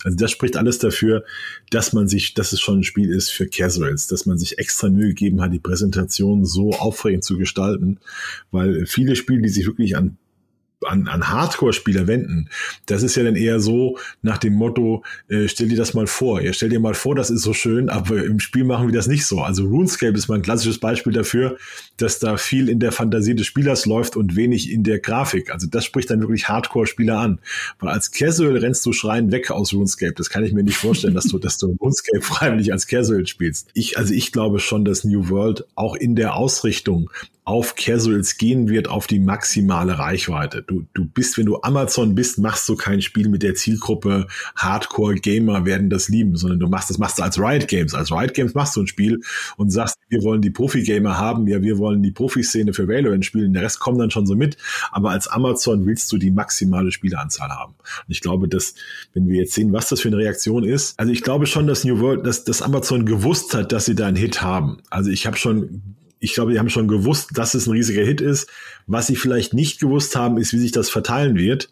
Also 0.04 0.16
das 0.16 0.30
spricht 0.30 0.56
alles 0.56 0.78
dafür, 0.78 1.24
dass 1.68 1.92
man 1.92 2.08
sich, 2.08 2.32
dass 2.32 2.54
es 2.54 2.60
schon 2.60 2.78
ein 2.78 2.84
Spiel 2.84 3.10
ist 3.10 3.28
für 3.28 3.46
Casuals, 3.46 4.06
dass 4.06 4.24
man 4.24 4.38
sich 4.38 4.58
extra 4.58 4.88
Mühe 4.88 5.08
gegeben 5.08 5.42
hat, 5.42 5.52
die 5.52 5.58
Präsentation 5.58 6.46
so 6.46 6.70
aufregend 6.70 7.24
zu 7.24 7.36
gestalten, 7.36 7.98
weil 8.50 8.86
viele 8.86 9.16
Spiele, 9.16 9.42
die 9.42 9.50
sich 9.50 9.66
wirklich 9.66 9.97
an 9.98 10.18
an, 10.86 11.08
an 11.08 11.28
Hardcore-Spieler 11.28 12.06
wenden. 12.06 12.48
Das 12.86 13.02
ist 13.02 13.16
ja 13.16 13.24
dann 13.24 13.36
eher 13.36 13.60
so 13.60 13.98
nach 14.22 14.38
dem 14.38 14.54
Motto, 14.54 15.02
äh, 15.28 15.48
stell 15.48 15.68
dir 15.68 15.76
das 15.76 15.94
mal 15.94 16.06
vor. 16.06 16.40
Ja, 16.40 16.52
stell 16.52 16.68
dir 16.68 16.80
mal 16.80 16.94
vor, 16.94 17.14
das 17.14 17.30
ist 17.30 17.42
so 17.42 17.52
schön, 17.52 17.88
aber 17.88 18.24
im 18.24 18.38
Spiel 18.38 18.64
machen 18.64 18.86
wir 18.86 18.94
das 18.94 19.08
nicht 19.08 19.26
so. 19.26 19.40
Also 19.40 19.66
RuneScape 19.66 20.16
ist 20.16 20.28
mal 20.28 20.36
ein 20.36 20.42
klassisches 20.42 20.78
Beispiel 20.78 21.12
dafür, 21.12 21.56
dass 21.96 22.18
da 22.20 22.36
viel 22.36 22.68
in 22.68 22.78
der 22.78 22.92
Fantasie 22.92 23.34
des 23.34 23.46
Spielers 23.46 23.86
läuft 23.86 24.16
und 24.16 24.36
wenig 24.36 24.70
in 24.70 24.84
der 24.84 25.00
Grafik. 25.00 25.52
Also 25.52 25.66
das 25.66 25.84
spricht 25.84 26.10
dann 26.10 26.20
wirklich 26.20 26.48
Hardcore-Spieler 26.48 27.18
an. 27.18 27.40
Weil 27.80 27.90
als 27.90 28.12
Casual 28.12 28.56
rennst 28.56 28.86
du 28.86 28.92
schreien 28.92 29.32
weg 29.32 29.50
aus 29.50 29.72
RuneScape. 29.72 30.14
Das 30.14 30.30
kann 30.30 30.44
ich 30.44 30.52
mir 30.52 30.62
nicht 30.62 30.76
vorstellen, 30.76 31.14
dass 31.14 31.26
du, 31.26 31.38
dass 31.38 31.58
du 31.58 31.76
RuneScape 31.80 32.20
freiwillig 32.22 32.72
als 32.72 32.86
Casual 32.86 33.26
spielst. 33.26 33.68
Ich, 33.74 33.98
also 33.98 34.14
ich 34.14 34.30
glaube 34.30 34.60
schon, 34.60 34.84
dass 34.84 35.02
New 35.02 35.28
World 35.28 35.64
auch 35.74 35.96
in 35.96 36.14
der 36.14 36.36
Ausrichtung 36.36 37.10
auf 37.48 37.76
Casuals 37.76 38.36
gehen 38.36 38.68
wird, 38.68 38.88
auf 38.88 39.06
die 39.06 39.18
maximale 39.18 39.98
Reichweite. 39.98 40.60
Du, 40.60 40.84
du 40.92 41.06
bist, 41.06 41.38
wenn 41.38 41.46
du 41.46 41.62
Amazon 41.62 42.14
bist, 42.14 42.36
machst 42.36 42.68
du 42.68 42.76
kein 42.76 43.00
Spiel 43.00 43.30
mit 43.30 43.42
der 43.42 43.54
Zielgruppe 43.54 44.26
Hardcore 44.54 45.14
Gamer 45.14 45.64
werden 45.64 45.88
das 45.88 46.10
lieben, 46.10 46.36
sondern 46.36 46.60
du 46.60 46.68
machst 46.68 46.90
das 46.90 46.98
machst 46.98 47.18
du 47.18 47.22
als 47.22 47.38
Riot 47.38 47.66
Games. 47.66 47.94
Als 47.94 48.12
Riot 48.12 48.34
Games 48.34 48.52
machst 48.52 48.76
du 48.76 48.82
ein 48.82 48.86
Spiel 48.86 49.22
und 49.56 49.70
sagst, 49.70 49.96
wir 50.10 50.22
wollen 50.24 50.42
die 50.42 50.50
Profi-Gamer 50.50 51.16
haben, 51.16 51.46
ja, 51.46 51.62
wir 51.62 51.78
wollen 51.78 52.02
die 52.02 52.10
Profiszene 52.10 52.74
für 52.74 52.86
Valorant 52.86 53.24
spielen, 53.24 53.54
der 53.54 53.62
Rest 53.62 53.80
kommt 53.80 53.98
dann 53.98 54.10
schon 54.10 54.26
so 54.26 54.36
mit. 54.36 54.58
Aber 54.90 55.12
als 55.12 55.26
Amazon 55.26 55.86
willst 55.86 56.12
du 56.12 56.18
die 56.18 56.30
maximale 56.30 56.92
Spieleranzahl 56.92 57.48
haben. 57.48 57.76
Und 57.78 58.12
ich 58.12 58.20
glaube, 58.20 58.48
dass, 58.48 58.74
wenn 59.14 59.26
wir 59.26 59.36
jetzt 59.36 59.54
sehen, 59.54 59.72
was 59.72 59.88
das 59.88 60.02
für 60.02 60.08
eine 60.08 60.18
Reaktion 60.18 60.64
ist, 60.64 61.00
also 61.00 61.10
ich 61.10 61.22
glaube 61.22 61.46
schon, 61.46 61.66
dass 61.66 61.82
New 61.82 61.98
World, 62.00 62.26
dass, 62.26 62.44
dass 62.44 62.60
Amazon 62.60 63.06
gewusst 63.06 63.54
hat, 63.54 63.72
dass 63.72 63.86
sie 63.86 63.94
da 63.94 64.06
einen 64.06 64.18
Hit 64.18 64.42
haben. 64.42 64.82
Also 64.90 65.08
ich 65.10 65.26
habe 65.26 65.38
schon 65.38 65.96
ich 66.20 66.34
glaube, 66.34 66.52
die 66.52 66.58
haben 66.58 66.70
schon 66.70 66.88
gewusst, 66.88 67.30
dass 67.34 67.54
es 67.54 67.66
ein 67.66 67.72
riesiger 67.72 68.02
Hit 68.02 68.20
ist. 68.20 68.48
Was 68.86 69.06
sie 69.06 69.16
vielleicht 69.16 69.54
nicht 69.54 69.80
gewusst 69.80 70.16
haben, 70.16 70.38
ist, 70.38 70.52
wie 70.52 70.58
sich 70.58 70.72
das 70.72 70.90
verteilen 70.90 71.36
wird. 71.36 71.70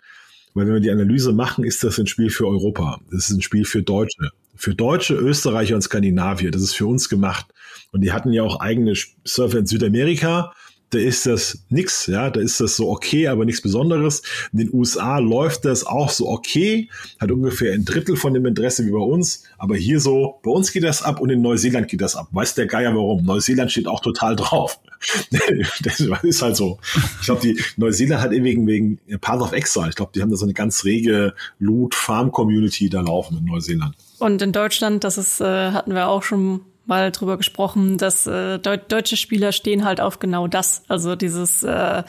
Weil 0.54 0.66
wenn 0.66 0.74
wir 0.74 0.80
die 0.80 0.90
Analyse 0.90 1.32
machen, 1.32 1.64
ist 1.64 1.84
das 1.84 1.98
ein 1.98 2.06
Spiel 2.06 2.30
für 2.30 2.46
Europa. 2.46 3.00
Das 3.10 3.28
ist 3.28 3.36
ein 3.36 3.42
Spiel 3.42 3.64
für 3.64 3.82
Deutsche. 3.82 4.30
Für 4.54 4.74
Deutsche, 4.74 5.14
Österreicher 5.14 5.74
und 5.74 5.82
Skandinavier. 5.82 6.50
Das 6.50 6.62
ist 6.62 6.74
für 6.74 6.86
uns 6.86 7.08
gemacht. 7.08 7.46
Und 7.92 8.00
die 8.00 8.12
hatten 8.12 8.32
ja 8.32 8.42
auch 8.42 8.60
eigene 8.60 8.94
Surfer 9.24 9.58
in 9.58 9.66
Südamerika 9.66 10.54
da 10.90 10.98
ist 10.98 11.26
das 11.26 11.58
nix, 11.68 12.06
ja, 12.06 12.30
da 12.30 12.40
ist 12.40 12.60
das 12.60 12.76
so 12.76 12.90
okay, 12.90 13.26
aber 13.26 13.44
nichts 13.44 13.60
Besonderes. 13.60 14.22
In 14.52 14.58
den 14.58 14.72
USA 14.72 15.18
läuft 15.18 15.64
das 15.64 15.84
auch 15.84 16.10
so 16.10 16.28
okay, 16.28 16.88
hat 17.18 17.32
ungefähr 17.32 17.74
ein 17.74 17.84
Drittel 17.84 18.16
von 18.16 18.34
dem 18.34 18.46
Interesse 18.46 18.86
wie 18.86 18.92
bei 18.92 18.98
uns, 18.98 19.42
aber 19.58 19.76
hier 19.76 20.00
so, 20.00 20.38
bei 20.42 20.50
uns 20.50 20.72
geht 20.72 20.84
das 20.84 21.02
ab 21.02 21.20
und 21.20 21.30
in 21.30 21.42
Neuseeland 21.42 21.88
geht 21.88 22.00
das 22.00 22.14
ab. 22.14 22.28
Weiß 22.30 22.54
der 22.54 22.66
Geier 22.66 22.94
warum? 22.94 23.24
Neuseeland 23.24 23.72
steht 23.72 23.88
auch 23.88 24.00
total 24.00 24.36
drauf. 24.36 24.78
das 25.82 26.00
ist 26.00 26.42
halt 26.42 26.56
so. 26.56 26.78
Ich 27.20 27.26
glaube, 27.26 27.40
die 27.42 27.60
Neuseeland 27.76 28.22
hat 28.22 28.30
wegen, 28.30 28.66
wegen 28.66 28.98
Path 29.20 29.40
of 29.40 29.52
Exile, 29.52 29.88
ich 29.88 29.96
glaube, 29.96 30.12
die 30.14 30.22
haben 30.22 30.30
da 30.30 30.36
so 30.36 30.46
eine 30.46 30.54
ganz 30.54 30.84
rege 30.84 31.34
Loot-Farm-Community 31.58 32.88
da 32.90 33.00
laufen 33.00 33.36
in 33.38 33.44
Neuseeland. 33.44 33.94
Und 34.18 34.40
in 34.40 34.52
Deutschland, 34.52 35.04
das 35.04 35.18
ist, 35.18 35.40
äh, 35.40 35.72
hatten 35.72 35.94
wir 35.94 36.08
auch 36.08 36.22
schon 36.22 36.60
mal 36.86 37.10
drüber 37.10 37.36
gesprochen, 37.36 37.98
dass 37.98 38.26
äh, 38.26 38.58
de 38.58 38.78
deutsche 38.88 39.16
Spieler 39.16 39.52
stehen 39.52 39.84
halt 39.84 40.00
auf 40.00 40.18
genau 40.20 40.46
das, 40.46 40.84
also 40.88 41.16
dieses 41.16 41.62
äh, 41.62 42.04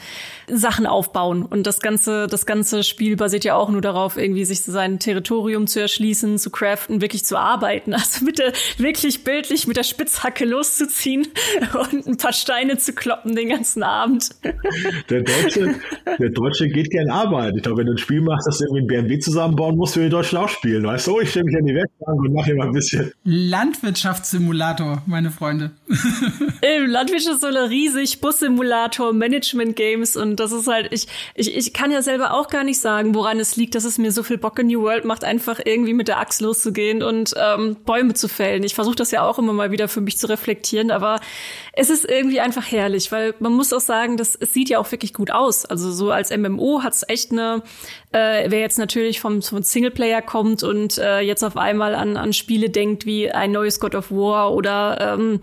Sachen 0.48 0.86
aufbauen 0.86 1.42
und 1.42 1.66
das 1.66 1.80
ganze 1.80 2.26
das 2.28 2.46
ganze 2.46 2.84
Spiel 2.84 3.16
basiert 3.16 3.44
ja 3.44 3.56
auch 3.56 3.70
nur 3.70 3.80
darauf, 3.80 4.16
irgendwie 4.16 4.44
sich 4.44 4.62
sein 4.62 4.98
Territorium 4.98 5.66
zu 5.66 5.80
erschließen, 5.80 6.38
zu 6.38 6.50
craften, 6.50 7.00
wirklich 7.00 7.24
zu 7.24 7.36
arbeiten, 7.36 7.92
also 7.98 8.24
mit 8.24 8.38
der 8.38 8.52
wirklich 8.78 9.24
bildlich 9.24 9.66
mit 9.66 9.76
der 9.76 9.82
Spitzhacke 9.82 10.44
loszuziehen 10.44 11.26
und 11.92 12.06
ein 12.06 12.16
paar 12.16 12.32
Steine 12.32 12.78
zu 12.78 12.92
kloppen 12.92 13.34
den 13.34 13.48
ganzen 13.48 13.82
Abend. 13.82 14.30
Der 15.10 15.22
Deutsche, 15.22 15.74
der 16.18 16.30
Deutsche 16.30 16.68
geht 16.68 16.90
gern 16.90 17.10
arbeiten. 17.10 17.56
Ich 17.56 17.62
glaube, 17.64 17.78
wenn 17.78 17.86
du 17.86 17.92
ein 17.92 17.98
Spiel 17.98 18.20
machst, 18.20 18.46
das 18.46 18.58
du 18.58 18.64
irgendwie 18.64 18.82
ein 18.82 18.86
BMW 18.86 19.18
zusammenbauen 19.18 19.76
musst, 19.76 19.96
will 19.96 20.04
die 20.04 20.10
Deutschen 20.10 20.38
auch 20.38 20.48
spielen. 20.48 20.84
Weißt 20.84 21.06
du, 21.08 21.20
ich 21.20 21.30
stelle 21.30 21.46
mich 21.46 21.56
an 21.56 21.64
die 21.64 21.74
Werkbank 21.74 22.20
und 22.20 22.32
mache 22.32 22.52
immer 22.52 22.64
ein 22.64 22.72
bisschen 22.72 23.12
Landwirtschaftssimulator 23.24 24.67
Simulator, 24.68 25.02
meine 25.06 25.30
Freunde. 25.30 25.70
Im 26.76 26.86
Landwirt 26.86 27.26
ist 27.26 27.40
so 27.40 27.46
riesig 27.46 28.20
Bus-Simulator, 28.20 29.12
Management-Games 29.14 30.16
und 30.16 30.36
das 30.36 30.52
ist 30.52 30.66
halt, 30.66 30.92
ich, 30.92 31.06
ich, 31.34 31.56
ich 31.56 31.72
kann 31.72 31.90
ja 31.90 32.02
selber 32.02 32.34
auch 32.34 32.48
gar 32.48 32.64
nicht 32.64 32.78
sagen, 32.78 33.14
woran 33.14 33.40
es 33.40 33.56
liegt, 33.56 33.74
dass 33.74 33.84
es 33.84 33.96
mir 33.96 34.12
so 34.12 34.22
viel 34.22 34.36
Bock 34.36 34.58
in 34.58 34.66
New 34.66 34.82
World 34.82 35.06
macht, 35.06 35.24
einfach 35.24 35.60
irgendwie 35.64 35.94
mit 35.94 36.08
der 36.08 36.18
Axt 36.18 36.42
loszugehen 36.42 37.02
und 37.02 37.34
ähm, 37.36 37.76
Bäume 37.86 38.12
zu 38.12 38.28
fällen. 38.28 38.62
Ich 38.62 38.74
versuche 38.74 38.96
das 38.96 39.10
ja 39.10 39.22
auch 39.22 39.38
immer 39.38 39.54
mal 39.54 39.70
wieder 39.70 39.88
für 39.88 40.02
mich 40.02 40.18
zu 40.18 40.28
reflektieren, 40.28 40.90
aber 40.90 41.20
es 41.72 41.88
ist 41.88 42.04
irgendwie 42.04 42.40
einfach 42.40 42.70
herrlich, 42.70 43.10
weil 43.10 43.34
man 43.38 43.52
muss 43.52 43.72
auch 43.72 43.80
sagen, 43.80 44.16
dass 44.16 44.34
es 44.34 44.52
sieht 44.52 44.68
ja 44.68 44.78
auch 44.78 44.90
wirklich 44.92 45.14
gut 45.14 45.30
aus. 45.30 45.64
Also 45.64 45.92
so 45.92 46.10
als 46.10 46.36
MMO 46.36 46.82
hat 46.82 46.92
es 46.92 47.08
echt 47.08 47.32
eine, 47.32 47.62
äh, 48.12 48.50
wer 48.50 48.60
jetzt 48.60 48.78
natürlich 48.78 49.20
vom, 49.20 49.42
vom 49.42 49.62
Singleplayer 49.62 50.22
kommt 50.22 50.62
und 50.62 50.98
äh, 50.98 51.20
jetzt 51.20 51.42
auf 51.42 51.56
einmal 51.56 51.94
an, 51.94 52.16
an 52.16 52.32
Spiele 52.32 52.70
denkt 52.70 53.06
wie 53.06 53.30
ein 53.30 53.52
neues 53.52 53.80
God 53.80 53.94
of 53.94 54.10
War 54.10 54.54
oder 54.54 55.14
ähm, 55.18 55.40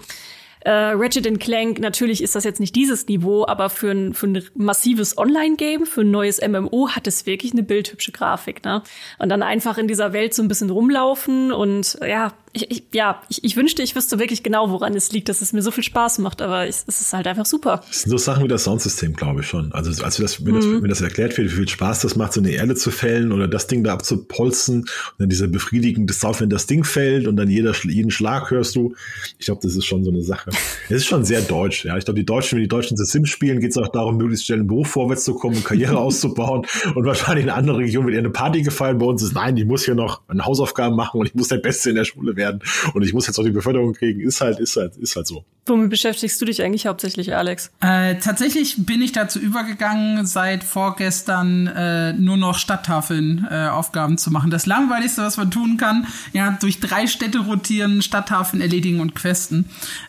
äh, 0.66 0.72
Ratchet 0.72 1.40
Clank, 1.40 1.80
natürlich 1.80 2.24
ist 2.24 2.34
das 2.34 2.44
jetzt 2.44 2.60
nicht 2.60 2.76
dieses 2.76 3.08
Niveau, 3.08 3.46
aber 3.46 3.70
für 3.70 3.92
ein, 3.92 4.16
für 4.16 4.26
ein 4.26 4.44
massives 4.56 5.16
Online-Game, 5.16 5.86
für 5.86 6.02
ein 6.02 6.10
neues 6.10 6.42
MMO 6.42 6.90
hat 6.90 7.06
es 7.06 7.28
wirklich 7.28 7.52
eine 7.52 7.62
bildhübsche 7.62 8.12
Grafik. 8.12 8.66
Ne? 8.66 8.82
Und 9.20 9.30
dann 9.30 9.44
einfach 9.44 9.78
in 9.78 9.88
dieser 9.88 10.12
Welt 10.12 10.34
so 10.34 10.42
ein 10.42 10.48
bisschen 10.48 10.72
rumlaufen 10.72 11.52
und 11.52 12.00
ja, 12.02 12.34
ich, 12.56 12.72
ich, 12.72 12.84
ja, 12.94 13.22
ich, 13.30 13.44
ich 13.44 13.58
wünschte, 13.58 13.82
ich 13.82 13.96
wüsste 13.96 14.18
wirklich 14.18 14.42
genau, 14.42 14.70
woran 14.70 14.96
es 14.96 15.12
liegt, 15.12 15.28
dass 15.28 15.42
es 15.42 15.52
mir 15.52 15.62
so 15.62 15.72
viel 15.72 15.84
Spaß 15.84 16.20
macht, 16.20 16.42
aber 16.42 16.68
es, 16.68 16.86
es 16.88 17.02
ist 17.02 17.14
halt 17.14 17.28
einfach 17.28 17.46
super. 17.46 17.82
Das 17.88 18.04
sind 18.04 18.12
so 18.12 18.18
Sachen 18.18 18.44
wie 18.46 18.48
das 18.48 18.64
Soundsystem, 18.64 19.14
glaube 19.14 19.42
ich 19.42 19.48
schon. 19.48 19.74
Also 19.74 20.04
als 20.04 20.18
das, 20.18 20.46
wenn, 20.46 20.56
mhm. 20.56 20.58
das, 20.58 20.66
wenn 20.84 20.90
das 20.90 21.02
erklärt 21.02 21.38
wird, 21.38 21.52
wie 21.52 21.56
viel 21.56 21.68
Spaß 21.68 22.02
das 22.02 22.16
macht, 22.16 22.34
so 22.34 22.40
eine 22.40 22.52
Erde 22.52 22.76
zu 22.76 22.92
fällen 22.92 23.34
oder 23.34 23.48
das 23.48 23.68
Ding 23.68 23.84
da 23.84 23.94
abzupolzen 23.94 24.82
und 24.82 24.90
dann 25.18 25.30
dieser 25.30 25.48
befriedigende 25.48 26.14
Sound, 26.14 26.40
wenn 26.40 26.50
das 26.50 26.66
Ding 26.66 26.86
fällt 26.86 27.28
und 27.28 27.36
dann 27.36 27.50
jeder, 27.50 27.74
jeden 27.84 28.12
Schlag 28.12 28.52
hörst 28.52 28.76
du. 28.76 28.96
Ich 29.38 29.46
glaube, 29.46 29.62
das 29.62 29.76
ist 29.76 29.86
schon 29.86 30.06
so 30.06 30.12
eine 30.12 30.22
Sache. 30.22 30.52
Es 30.86 30.98
ist 30.98 31.08
schon 31.08 31.26
sehr 31.26 31.42
deutsch. 31.42 31.84
Ja, 31.84 31.98
ich 31.98 32.06
glaube, 32.06 32.20
die 32.20 32.26
Deutschen, 32.26 32.56
wenn 32.56 32.64
die 32.64 32.70
Deutschen 32.70 32.96
The 32.96 33.04
Sims 33.04 33.30
spielen, 33.30 33.60
geht 33.60 33.72
es 33.72 33.78
auch 33.78 33.90
darum, 33.90 34.18
möglichst 34.18 34.46
schnell 34.46 34.60
im 34.60 34.68
Beruf 34.68 34.88
vorwärts 34.88 35.26
zu 35.26 35.36
kommen, 35.36 35.62
Karriere 35.64 35.98
auszubauen 36.06 36.66
und 36.96 37.06
wahrscheinlich 37.06 37.46
in 37.46 37.52
anderen 37.52 37.80
Regionen 37.82 38.08
wird 38.08 38.16
eher 38.16 38.20
eine 38.20 38.30
Party 38.30 38.62
gefallen. 38.62 38.98
Bei 38.98 39.06
uns 39.06 39.22
ist, 39.22 39.34
nein, 39.34 39.58
ich 39.58 39.66
muss 39.66 39.84
hier 39.84 39.96
noch 39.96 40.22
eine 40.30 40.46
Hausaufgaben 40.46 40.96
machen 40.96 41.20
und 41.20 41.28
ich 41.28 41.36
muss 41.36 41.50
der 41.50 41.58
Beste 41.58 41.90
in 41.90 41.96
der 41.96 42.06
Schule 42.06 42.36
werden 42.36 42.45
und 42.94 43.04
ich 43.04 43.14
muss 43.14 43.26
muss 43.26 43.28
jetzt 43.28 43.40
auch 43.40 43.44
die 43.44 43.52
Beförderung 43.52 43.94
kriegen, 43.94 44.22
ist 44.22 44.42
halt, 44.42 44.60
ist 44.60 44.76
halt, 44.76 44.96
ist 44.98 45.16
halt 45.16 45.28
so. 45.28 45.46
Womit 45.66 45.90
beschäftigst 45.90 46.40
du 46.40 46.46
dich 46.46 46.62
eigentlich 46.62 46.86
hauptsächlich, 46.86 47.36
Alex? 47.36 47.72
Äh, 47.82 48.16
tatsächlich 48.16 48.86
bin 48.86 49.02
ich 49.02 49.12
dazu 49.12 49.40
übergegangen, 49.40 50.26
seit 50.26 50.64
vorgestern 50.64 51.68
äh, 51.68 52.14
nur 52.14 52.38
noch 52.38 52.58
Stadttafeln 52.58 53.48
äh, 53.50 53.68
Aufgaben 53.68 54.18
zu 54.18 54.32
machen. 54.32 54.52
Das 54.52 54.68
langweiligste, 54.68 55.24
was 55.24 55.38
man 55.38 55.50
tun 55.50 55.78
kann, 55.78 56.06
ja, 56.34 56.56
durch 56.60 56.80
drei 56.80 57.08
Städte 57.08 57.40
rotieren, 57.40 58.02
Stadttafeln 58.02 58.62
erledigen 58.62 59.00
und 59.00 59.16
questen. 59.16 59.66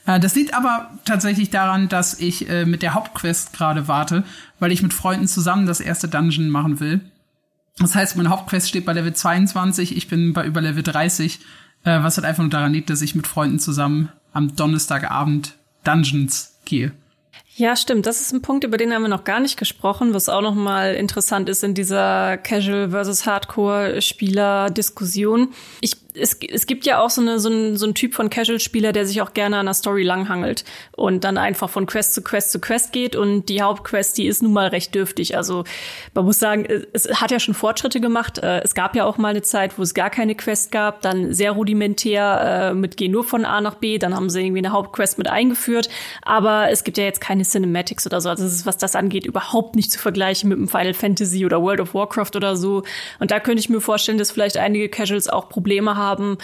Äh, 0.07 0.21
das 0.21 0.35
liegt 0.35 0.53
aber 0.53 0.91
tatsächlich 1.05 1.51
daran, 1.51 1.89
dass 1.89 2.21
ich 2.21 2.49
äh, 2.51 2.67
mit 2.67 2.83
der 2.83 2.93
Hauptquest 2.93 3.55
gerade 3.55 3.89
warte, 3.89 4.25
weil 4.59 4.73
ich 4.73 4.83
mit 4.83 4.93
Freunden 4.93 5.27
zusammen 5.27 5.67
das 5.67 5.81
erste 5.81 6.09
Dungeon 6.09 6.51
machen 6.51 6.81
will. 6.81 7.01
Das 7.79 7.95
heißt, 7.95 8.17
meine 8.17 8.31
Hauptquest 8.31 8.69
steht 8.69 8.87
bei 8.87 8.95
Level 8.95 9.13
22, 9.13 9.97
ich 9.97 10.09
bin 10.09 10.33
bei 10.33 10.47
über 10.47 10.63
Level 10.63 10.83
30 10.83 11.41
äh, 11.87 12.03
was 12.03 12.19
halt 12.19 12.27
einfach 12.27 12.43
nur 12.43 12.51
daran 12.51 12.73
liegt, 12.73 12.91
dass 12.91 13.01
ich 13.01 13.15
mit 13.15 13.27
Freunden 13.27 13.59
zusammen 13.59 14.11
am 14.33 14.55
Donnerstagabend 14.55 15.55
Dungeons 15.85 16.59
gehe. 16.67 16.93
Ja, 17.55 17.75
stimmt. 17.75 18.05
Das 18.05 18.21
ist 18.21 18.35
ein 18.35 18.43
Punkt, 18.43 18.65
über 18.65 18.77
den 18.77 18.93
haben 18.93 19.01
wir 19.01 19.09
noch 19.09 19.25
gar 19.25 19.41
nicht 19.41 19.57
gesprochen, 19.57 20.13
was 20.13 20.29
auch 20.29 20.43
noch 20.43 20.55
mal 20.55 20.95
interessant 20.95 21.49
ist 21.49 21.65
in 21.65 21.73
dieser 21.73 22.37
Casual 22.37 22.91
versus 22.91 23.25
Hardcore 23.25 24.03
Spieler 24.03 24.69
Diskussion. 24.69 25.55
Ich 25.81 25.97
es, 26.19 26.39
es 26.49 26.67
gibt 26.67 26.87
ja 26.87 27.01
auch 27.01 27.11
so, 27.11 27.21
eine, 27.21 27.39
so, 27.39 27.49
ein, 27.49 27.77
so 27.77 27.87
ein 27.87 27.95
Typ 27.95 28.15
von 28.15 28.31
Casual-Spieler, 28.31 28.93
der 28.93 29.07
sich 29.07 29.23
auch 29.23 29.35
gerne 29.35 29.59
an 29.59 29.67
der 29.67 29.75
Story 29.75 30.03
langhangelt 30.03 30.65
und 30.97 31.25
dann 31.25 31.39
einfach 31.39 31.71
von 31.71 31.87
Quest 31.87 32.15
zu 32.15 32.23
Quest 32.23 32.53
zu 32.53 32.61
Quest 32.61 32.93
geht 32.93 33.17
und 33.17 33.49
die 33.49 33.63
Hauptquest, 33.63 34.19
die 34.19 34.27
ist 34.27 34.43
nun 34.43 34.53
mal 34.53 34.69
recht 34.69 34.95
dürftig. 34.95 35.37
Also 35.37 35.65
man 36.15 36.25
muss 36.25 36.39
sagen, 36.39 36.67
es 36.93 37.09
hat 37.21 37.31
ja 37.31 37.41
schon 37.41 37.55
Fortschritte 37.55 38.01
gemacht. 38.01 38.39
Äh, 38.39 38.61
es 38.63 38.75
gab 38.75 38.97
ja 38.97 39.05
auch 39.05 39.19
mal 39.19 39.29
eine 39.29 39.43
Zeit, 39.43 39.79
wo 39.79 39.83
es 39.83 39.95
gar 39.95 40.11
keine 40.11 40.35
Quest 40.35 40.73
gab, 40.73 41.03
dann 41.03 41.33
sehr 41.33 41.53
rudimentär 41.53 42.71
äh, 42.71 42.75
mit 42.75 42.97
Geh 42.97 43.09
nur 43.09 43.25
von 43.25 43.45
A 43.45 43.61
nach 43.61 43.75
B, 43.75 43.99
dann 43.99 44.15
haben 44.15 44.31
sie 44.31 44.41
irgendwie 44.41 44.61
eine 44.61 44.73
Hauptquest 44.73 45.19
mit 45.19 45.29
eingeführt, 45.29 45.89
aber 46.23 46.71
es 46.71 46.85
gibt 46.85 46.99
ja 46.99 47.05
jetzt 47.05 47.21
keine 47.21 47.43
Cinematics 47.43 48.07
oder 48.07 48.21
so. 48.21 48.29
Also 48.29 48.45
ist, 48.45 48.67
was 48.67 48.79
das 48.79 48.97
angeht, 48.97 49.27
überhaupt 49.27 49.77
nicht 49.77 49.93
zu 49.93 49.99
vergleichen 49.99 50.49
mit 50.49 50.59
einem 50.59 50.69
Final 50.69 50.95
Fantasy 50.95 51.45
oder 51.45 51.61
World 51.63 51.81
of 51.81 51.95
Warcraft 51.95 52.37
oder 52.37 52.57
so. 52.57 52.83
Und 53.19 53.31
da 53.31 53.41
könnte 53.41 53.61
ich 53.61 53.69
mir 53.69 53.81
vorstellen, 53.81 54.19
dass 54.19 54.31
vielleicht 54.31 54.57
einige 54.57 54.89
Casuals 54.89 55.29
auch 55.29 55.49
Probleme 55.49 55.97
haben, 55.97 56.06
haben, 56.07 56.39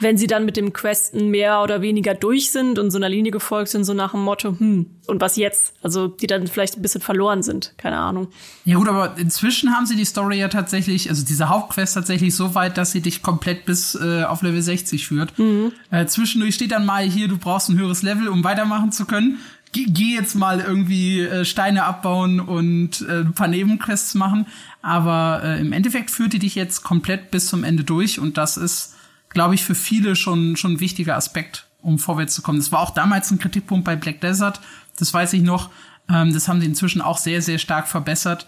wenn 0.00 0.18
sie 0.18 0.26
dann 0.26 0.44
mit 0.44 0.56
dem 0.56 0.72
Questen 0.72 1.30
mehr 1.30 1.62
oder 1.62 1.80
weniger 1.80 2.14
durch 2.14 2.50
sind 2.50 2.78
und 2.78 2.90
so 2.90 2.98
einer 2.98 3.08
Linie 3.08 3.30
gefolgt 3.30 3.70
sind, 3.70 3.84
so 3.84 3.94
nach 3.94 4.10
dem 4.10 4.22
Motto, 4.22 4.56
hm, 4.58 4.86
und 5.06 5.20
was 5.20 5.36
jetzt? 5.36 5.74
Also 5.82 6.08
die 6.08 6.26
dann 6.26 6.46
vielleicht 6.48 6.76
ein 6.76 6.82
bisschen 6.82 7.00
verloren 7.00 7.42
sind, 7.42 7.74
keine 7.76 7.96
Ahnung. 7.96 8.28
Ja 8.64 8.76
gut, 8.76 8.88
aber 8.88 9.16
inzwischen 9.18 9.70
haben 9.70 9.86
sie 9.86 9.94
die 9.94 10.04
Story 10.04 10.38
ja 10.38 10.48
tatsächlich, 10.48 11.08
also 11.08 11.24
diese 11.24 11.48
Hauptquest 11.48 11.94
tatsächlich 11.94 12.34
so 12.34 12.54
weit, 12.54 12.76
dass 12.76 12.90
sie 12.90 13.02
dich 13.02 13.22
komplett 13.22 13.66
bis 13.66 13.94
äh, 13.94 14.24
auf 14.24 14.42
Level 14.42 14.62
60 14.62 15.06
führt. 15.06 15.38
Mhm. 15.38 15.72
Äh, 15.90 16.06
zwischendurch 16.06 16.56
steht 16.56 16.72
dann 16.72 16.84
mal 16.84 17.04
hier, 17.04 17.28
du 17.28 17.38
brauchst 17.38 17.68
ein 17.68 17.78
höheres 17.78 18.02
Level, 18.02 18.28
um 18.28 18.42
weitermachen 18.42 18.90
zu 18.90 19.04
können. 19.04 19.38
Geh, 19.70 19.86
geh 19.88 20.14
jetzt 20.14 20.34
mal 20.34 20.60
irgendwie 20.60 21.20
äh, 21.20 21.44
Steine 21.44 21.84
abbauen 21.84 22.40
und 22.40 23.00
äh, 23.08 23.20
ein 23.20 23.32
paar 23.32 23.48
Nebenquests 23.48 24.14
machen. 24.14 24.46
Aber 24.82 25.40
äh, 25.44 25.60
im 25.60 25.72
Endeffekt 25.72 26.10
führt 26.10 26.32
die 26.32 26.38
dich 26.38 26.54
jetzt 26.54 26.82
komplett 26.82 27.30
bis 27.30 27.46
zum 27.46 27.64
Ende 27.64 27.84
durch 27.84 28.18
und 28.18 28.36
das 28.36 28.56
ist 28.56 28.93
glaube 29.34 29.54
ich, 29.54 29.64
für 29.64 29.74
viele 29.74 30.16
schon, 30.16 30.56
schon 30.56 30.74
ein 30.74 30.80
wichtiger 30.80 31.16
Aspekt, 31.16 31.66
um 31.82 31.98
vorwärts 31.98 32.34
zu 32.34 32.42
kommen. 32.42 32.58
Das 32.58 32.72
war 32.72 32.80
auch 32.80 32.90
damals 32.90 33.30
ein 33.30 33.38
Kritikpunkt 33.38 33.84
bei 33.84 33.96
Black 33.96 34.20
Desert. 34.20 34.60
Das 34.96 35.12
weiß 35.12 35.34
ich 35.34 35.42
noch. 35.42 35.70
Ähm, 36.08 36.32
das 36.32 36.48
haben 36.48 36.60
sie 36.60 36.66
inzwischen 36.66 37.02
auch 37.02 37.18
sehr, 37.18 37.42
sehr 37.42 37.58
stark 37.58 37.88
verbessert, 37.88 38.46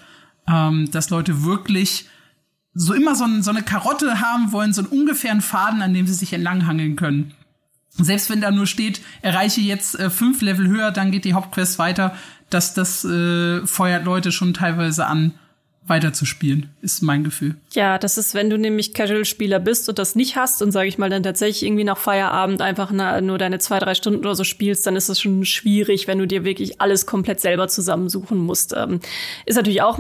ähm, 0.49 0.91
dass 0.91 1.11
Leute 1.11 1.45
wirklich 1.45 2.09
so 2.73 2.93
immer 2.95 3.15
so, 3.15 3.25
ein, 3.25 3.43
so 3.43 3.51
eine 3.51 3.63
Karotte 3.63 4.21
haben 4.21 4.53
wollen, 4.53 4.73
so 4.73 4.83
einen 4.83 4.91
ungefähren 4.91 5.41
Faden, 5.41 5.83
an 5.83 5.95
dem 5.95 6.07
sie 6.07 6.15
sich 6.15 6.33
entlanghangeln 6.33 6.97
können. 6.97 7.35
Selbst 7.91 8.29
wenn 8.29 8.43
da 8.43 8.51
nur 8.51 8.67
steht, 8.67 9.01
erreiche 9.23 9.63
jetzt 9.63 9.99
äh, 9.99 10.11
fünf 10.11 10.43
Level 10.43 10.69
höher, 10.69 10.91
dann 10.91 11.11
geht 11.11 11.25
die 11.25 11.33
Hauptquest 11.33 11.79
weiter, 11.79 12.15
dass 12.51 12.75
das 12.75 13.05
äh, 13.05 13.67
feuert 13.67 14.05
Leute 14.05 14.31
schon 14.31 14.53
teilweise 14.53 15.07
an, 15.07 15.33
weiterzuspielen, 15.87 16.71
ist 16.83 17.03
mein 17.03 17.25
Gefühl. 17.25 17.55
Ja, 17.73 17.99
das 17.99 18.19
ist, 18.19 18.35
wenn 18.35 18.51
du 18.51 18.59
nämlich 18.59 18.95
Casual-Spieler 18.95 19.61
bist 19.61 19.89
und 19.89 19.99
das 19.99 20.15
nicht 20.15 20.37
hast 20.37 20.63
und 20.63 20.73
sage 20.73 20.89
ich 20.89 20.99
mal 20.99 21.11
dann 21.11 21.23
tatsächlich 21.23 21.65
irgendwie 21.65 21.85
nach 21.85 21.99
Feierabend 21.99 22.61
einfach 22.61 22.91
nur 23.21 23.39
deine 23.39 23.59
zwei, 23.59 23.79
drei 23.79 23.95
Stunden 23.95 24.21
oder 24.21 24.35
so 24.35 24.45
spielst, 24.45 24.87
dann 24.87 24.97
ist 24.97 25.09
es 25.09 25.21
schon 25.21 25.45
schwierig, 25.45 26.09
wenn 26.09 26.19
du 26.19 26.27
dir 26.27 26.45
wirklich 26.45 26.81
alles 26.81 27.07
komplett 27.07 27.41
selber 27.41 27.69
zusammensuchen 27.69 28.39
musst. 28.39 28.75
Ähm, 28.77 29.01
ist 29.45 29.57
natürlich 29.57 29.83
auch 29.83 29.99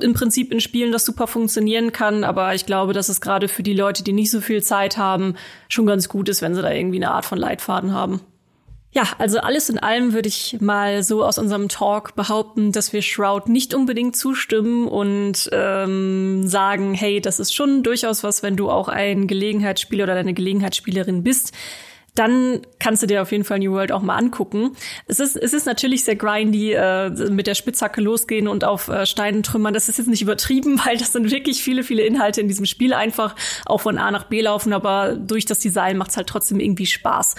im 0.00 0.14
Prinzip 0.14 0.52
in 0.52 0.60
Spielen 0.60 0.92
das 0.92 1.04
super 1.04 1.26
funktionieren 1.26 1.92
kann, 1.92 2.24
aber 2.24 2.54
ich 2.54 2.66
glaube, 2.66 2.92
dass 2.92 3.08
es 3.08 3.20
gerade 3.20 3.48
für 3.48 3.62
die 3.62 3.74
Leute, 3.74 4.02
die 4.02 4.12
nicht 4.12 4.30
so 4.30 4.40
viel 4.40 4.62
Zeit 4.62 4.96
haben, 4.96 5.34
schon 5.68 5.86
ganz 5.86 6.08
gut 6.08 6.28
ist, 6.28 6.42
wenn 6.42 6.54
sie 6.54 6.62
da 6.62 6.70
irgendwie 6.70 6.96
eine 6.96 7.12
Art 7.12 7.24
von 7.24 7.38
Leitfaden 7.38 7.92
haben. 7.92 8.20
Ja, 8.94 9.08
also 9.18 9.40
alles 9.40 9.68
in 9.70 9.80
allem 9.80 10.12
würde 10.12 10.28
ich 10.28 10.58
mal 10.60 11.02
so 11.02 11.24
aus 11.24 11.36
unserem 11.36 11.68
Talk 11.68 12.14
behaupten, 12.14 12.70
dass 12.70 12.92
wir 12.92 13.02
Shroud 13.02 13.48
nicht 13.48 13.74
unbedingt 13.74 14.14
zustimmen 14.14 14.86
und 14.86 15.50
ähm, 15.50 16.46
sagen, 16.46 16.94
hey, 16.94 17.20
das 17.20 17.40
ist 17.40 17.52
schon 17.52 17.82
durchaus 17.82 18.22
was, 18.22 18.44
wenn 18.44 18.56
du 18.56 18.70
auch 18.70 18.86
ein 18.86 19.26
Gelegenheitsspieler 19.26 20.04
oder 20.04 20.14
eine 20.14 20.32
Gelegenheitsspielerin 20.32 21.24
bist, 21.24 21.52
dann 22.14 22.62
kannst 22.78 23.02
du 23.02 23.08
dir 23.08 23.22
auf 23.22 23.32
jeden 23.32 23.42
Fall 23.42 23.58
New 23.58 23.72
World 23.72 23.90
auch 23.90 24.02
mal 24.02 24.14
angucken. 24.16 24.76
Es 25.06 25.18
ist, 25.18 25.34
es 25.36 25.52
ist 25.52 25.66
natürlich 25.66 26.04
sehr 26.04 26.14
grindy, 26.14 26.72
äh, 26.72 27.10
mit 27.10 27.48
der 27.48 27.56
Spitzhacke 27.56 28.00
losgehen 28.00 28.46
und 28.46 28.62
auf 28.62 28.86
äh, 28.86 29.04
Steinen 29.06 29.42
trümmern. 29.42 29.74
Das 29.74 29.88
ist 29.88 29.98
jetzt 29.98 30.06
nicht 30.06 30.22
übertrieben, 30.22 30.80
weil 30.84 30.96
das 30.96 31.12
sind 31.12 31.32
wirklich 31.32 31.64
viele, 31.64 31.82
viele 31.82 32.02
Inhalte 32.02 32.40
in 32.40 32.46
diesem 32.46 32.66
Spiel 32.66 32.94
einfach 32.94 33.34
auch 33.66 33.80
von 33.80 33.98
A 33.98 34.12
nach 34.12 34.24
B 34.24 34.40
laufen, 34.40 34.72
aber 34.72 35.16
durch 35.16 35.44
das 35.46 35.58
Design 35.58 35.96
macht's 35.96 36.16
halt 36.16 36.28
trotzdem 36.28 36.60
irgendwie 36.60 36.86
Spaß. 36.86 37.34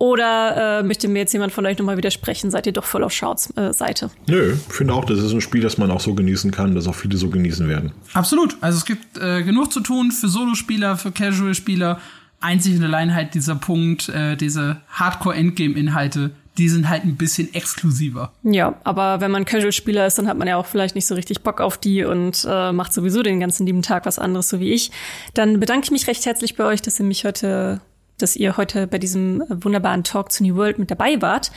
Oder 0.00 0.78
äh, 0.78 0.82
möchte 0.82 1.08
mir 1.08 1.18
jetzt 1.18 1.34
jemand 1.34 1.52
von 1.52 1.66
euch 1.66 1.76
nochmal 1.76 1.98
widersprechen? 1.98 2.50
Seid 2.50 2.66
ihr 2.66 2.72
doch 2.72 2.84
voll 2.84 3.04
auf 3.04 3.12
Shouts 3.12 3.54
äh, 3.58 3.74
Seite? 3.74 4.10
Nö, 4.26 4.54
ich 4.54 4.74
finde 4.74 4.94
auch, 4.94 5.04
das 5.04 5.18
ist 5.18 5.30
ein 5.30 5.42
Spiel, 5.42 5.60
das 5.60 5.76
man 5.76 5.90
auch 5.90 6.00
so 6.00 6.14
genießen 6.14 6.50
kann, 6.50 6.74
das 6.74 6.88
auch 6.88 6.94
viele 6.94 7.18
so 7.18 7.28
genießen 7.28 7.68
werden. 7.68 7.92
Absolut. 8.14 8.56
Also 8.62 8.78
es 8.78 8.86
gibt 8.86 9.18
äh, 9.18 9.42
genug 9.42 9.70
zu 9.70 9.80
tun 9.80 10.10
für 10.10 10.28
Solospieler, 10.28 10.96
für 10.96 11.12
Casual-Spieler 11.12 12.00
einzig 12.40 12.78
und 12.78 12.84
allein 12.84 13.14
halt 13.14 13.34
dieser 13.34 13.56
Punkt, 13.56 14.08
äh, 14.08 14.36
diese 14.36 14.80
Hardcore-Endgame-Inhalte, 14.88 16.30
die 16.56 16.70
sind 16.70 16.88
halt 16.88 17.04
ein 17.04 17.16
bisschen 17.16 17.52
exklusiver. 17.52 18.32
Ja, 18.42 18.76
aber 18.84 19.20
wenn 19.20 19.30
man 19.30 19.44
Casual-Spieler 19.44 20.06
ist, 20.06 20.16
dann 20.16 20.28
hat 20.28 20.38
man 20.38 20.48
ja 20.48 20.56
auch 20.56 20.66
vielleicht 20.66 20.94
nicht 20.94 21.06
so 21.06 21.14
richtig 21.14 21.42
Bock 21.42 21.60
auf 21.60 21.76
die 21.76 22.04
und 22.04 22.46
äh, 22.48 22.72
macht 22.72 22.94
sowieso 22.94 23.22
den 23.22 23.38
ganzen 23.38 23.66
lieben 23.66 23.82
Tag 23.82 24.06
was 24.06 24.18
anderes, 24.18 24.48
so 24.48 24.60
wie 24.60 24.72
ich. 24.72 24.90
Dann 25.34 25.60
bedanke 25.60 25.84
ich 25.84 25.90
mich 25.90 26.06
recht 26.06 26.24
herzlich 26.24 26.56
bei 26.56 26.64
euch, 26.64 26.80
dass 26.80 26.98
ihr 26.98 27.04
mich 27.04 27.26
heute, 27.26 27.80
dass 28.22 28.36
ihr 28.36 28.56
heute 28.56 28.86
bei 28.86 28.98
diesem 28.98 29.42
wunderbaren 29.48 30.04
Talk 30.04 30.32
zu 30.32 30.42
New 30.42 30.56
World 30.56 30.78
mit 30.78 30.90
dabei 30.90 31.20
wart. 31.20 31.50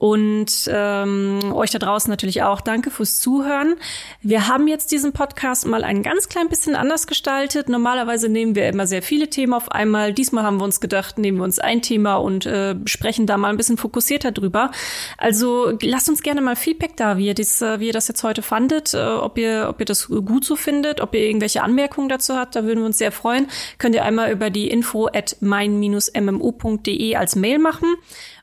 Und 0.00 0.50
ähm, 0.72 1.52
euch 1.52 1.72
da 1.72 1.78
draußen 1.78 2.08
natürlich 2.10 2.42
auch 2.42 2.62
danke 2.62 2.90
fürs 2.90 3.20
Zuhören. 3.20 3.74
Wir 4.22 4.48
haben 4.48 4.66
jetzt 4.66 4.92
diesen 4.92 5.12
Podcast 5.12 5.66
mal 5.66 5.84
ein 5.84 6.02
ganz 6.02 6.30
klein 6.30 6.48
bisschen 6.48 6.74
anders 6.74 7.06
gestaltet. 7.06 7.68
Normalerweise 7.68 8.30
nehmen 8.30 8.54
wir 8.54 8.66
immer 8.66 8.86
sehr 8.86 9.02
viele 9.02 9.28
Themen 9.28 9.52
auf 9.52 9.70
einmal. 9.70 10.14
Diesmal 10.14 10.42
haben 10.42 10.56
wir 10.56 10.64
uns 10.64 10.80
gedacht, 10.80 11.18
nehmen 11.18 11.36
wir 11.36 11.44
uns 11.44 11.58
ein 11.58 11.82
Thema 11.82 12.14
und 12.14 12.46
äh, 12.46 12.76
sprechen 12.86 13.26
da 13.26 13.36
mal 13.36 13.48
ein 13.50 13.58
bisschen 13.58 13.76
fokussierter 13.76 14.32
drüber. 14.32 14.70
Also 15.18 15.76
lasst 15.82 16.08
uns 16.08 16.22
gerne 16.22 16.40
mal 16.40 16.56
Feedback 16.56 16.96
da, 16.96 17.18
wie 17.18 17.26
ihr, 17.26 17.34
das, 17.34 17.60
äh, 17.60 17.78
wie 17.78 17.88
ihr 17.88 17.92
das 17.92 18.08
jetzt 18.08 18.24
heute 18.24 18.40
fandet, 18.40 18.94
äh, 18.94 19.04
ob, 19.04 19.36
ihr, 19.36 19.66
ob 19.68 19.80
ihr 19.80 19.86
das 19.86 20.08
gut 20.08 20.46
so 20.46 20.56
findet, 20.56 21.02
ob 21.02 21.14
ihr 21.14 21.20
irgendwelche 21.20 21.62
Anmerkungen 21.62 22.08
dazu 22.08 22.36
habt. 22.36 22.56
Da 22.56 22.64
würden 22.64 22.78
wir 22.78 22.86
uns 22.86 22.96
sehr 22.96 23.12
freuen. 23.12 23.48
Könnt 23.76 23.94
ihr 23.94 24.06
einmal 24.06 24.32
über 24.32 24.48
die 24.48 24.70
info 24.70 25.08
at 25.08 25.36
mein-mmo.de 25.40 27.16
als 27.16 27.36
Mail 27.36 27.58
machen. 27.58 27.96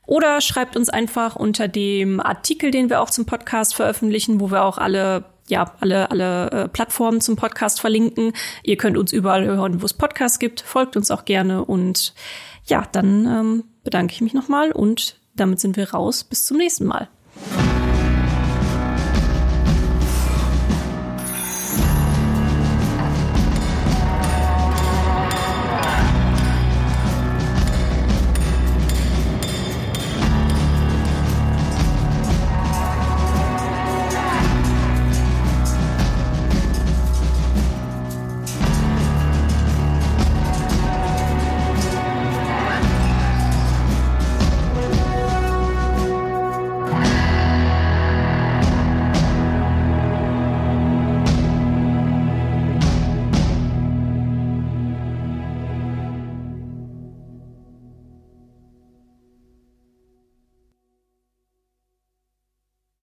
Oder 0.07 0.41
schreibt 0.41 0.75
uns 0.75 0.89
einfach 0.89 1.35
unter 1.35 1.67
dem 1.67 2.19
Artikel, 2.19 2.71
den 2.71 2.89
wir 2.89 3.01
auch 3.01 3.11
zum 3.11 3.25
Podcast 3.25 3.75
veröffentlichen, 3.75 4.39
wo 4.39 4.49
wir 4.49 4.63
auch 4.63 4.79
alle 4.79 5.25
ja, 5.49 5.73
alle, 5.79 6.11
alle 6.11 6.51
äh, 6.51 6.67
Plattformen 6.67 7.21
zum 7.21 7.37
Podcast 7.37 7.79
verlinken. 7.79 8.33
Ihr 8.63 8.75
könnt 8.75 8.97
uns 8.97 9.13
überall 9.13 9.45
hören, 9.45 9.81
wo 9.81 9.85
es 9.85 9.93
Podcasts 9.93 10.39
gibt. 10.39 10.59
Folgt 10.59 10.97
uns 10.97 11.09
auch 11.09 11.23
gerne. 11.23 11.63
Und 11.63 12.13
ja, 12.65 12.85
dann 12.91 13.25
ähm, 13.25 13.63
bedanke 13.83 14.13
ich 14.13 14.21
mich 14.21 14.33
nochmal 14.33 14.73
und 14.73 15.17
damit 15.35 15.59
sind 15.59 15.77
wir 15.77 15.91
raus. 15.91 16.25
Bis 16.25 16.45
zum 16.45 16.57
nächsten 16.57 16.85
Mal. 16.85 17.07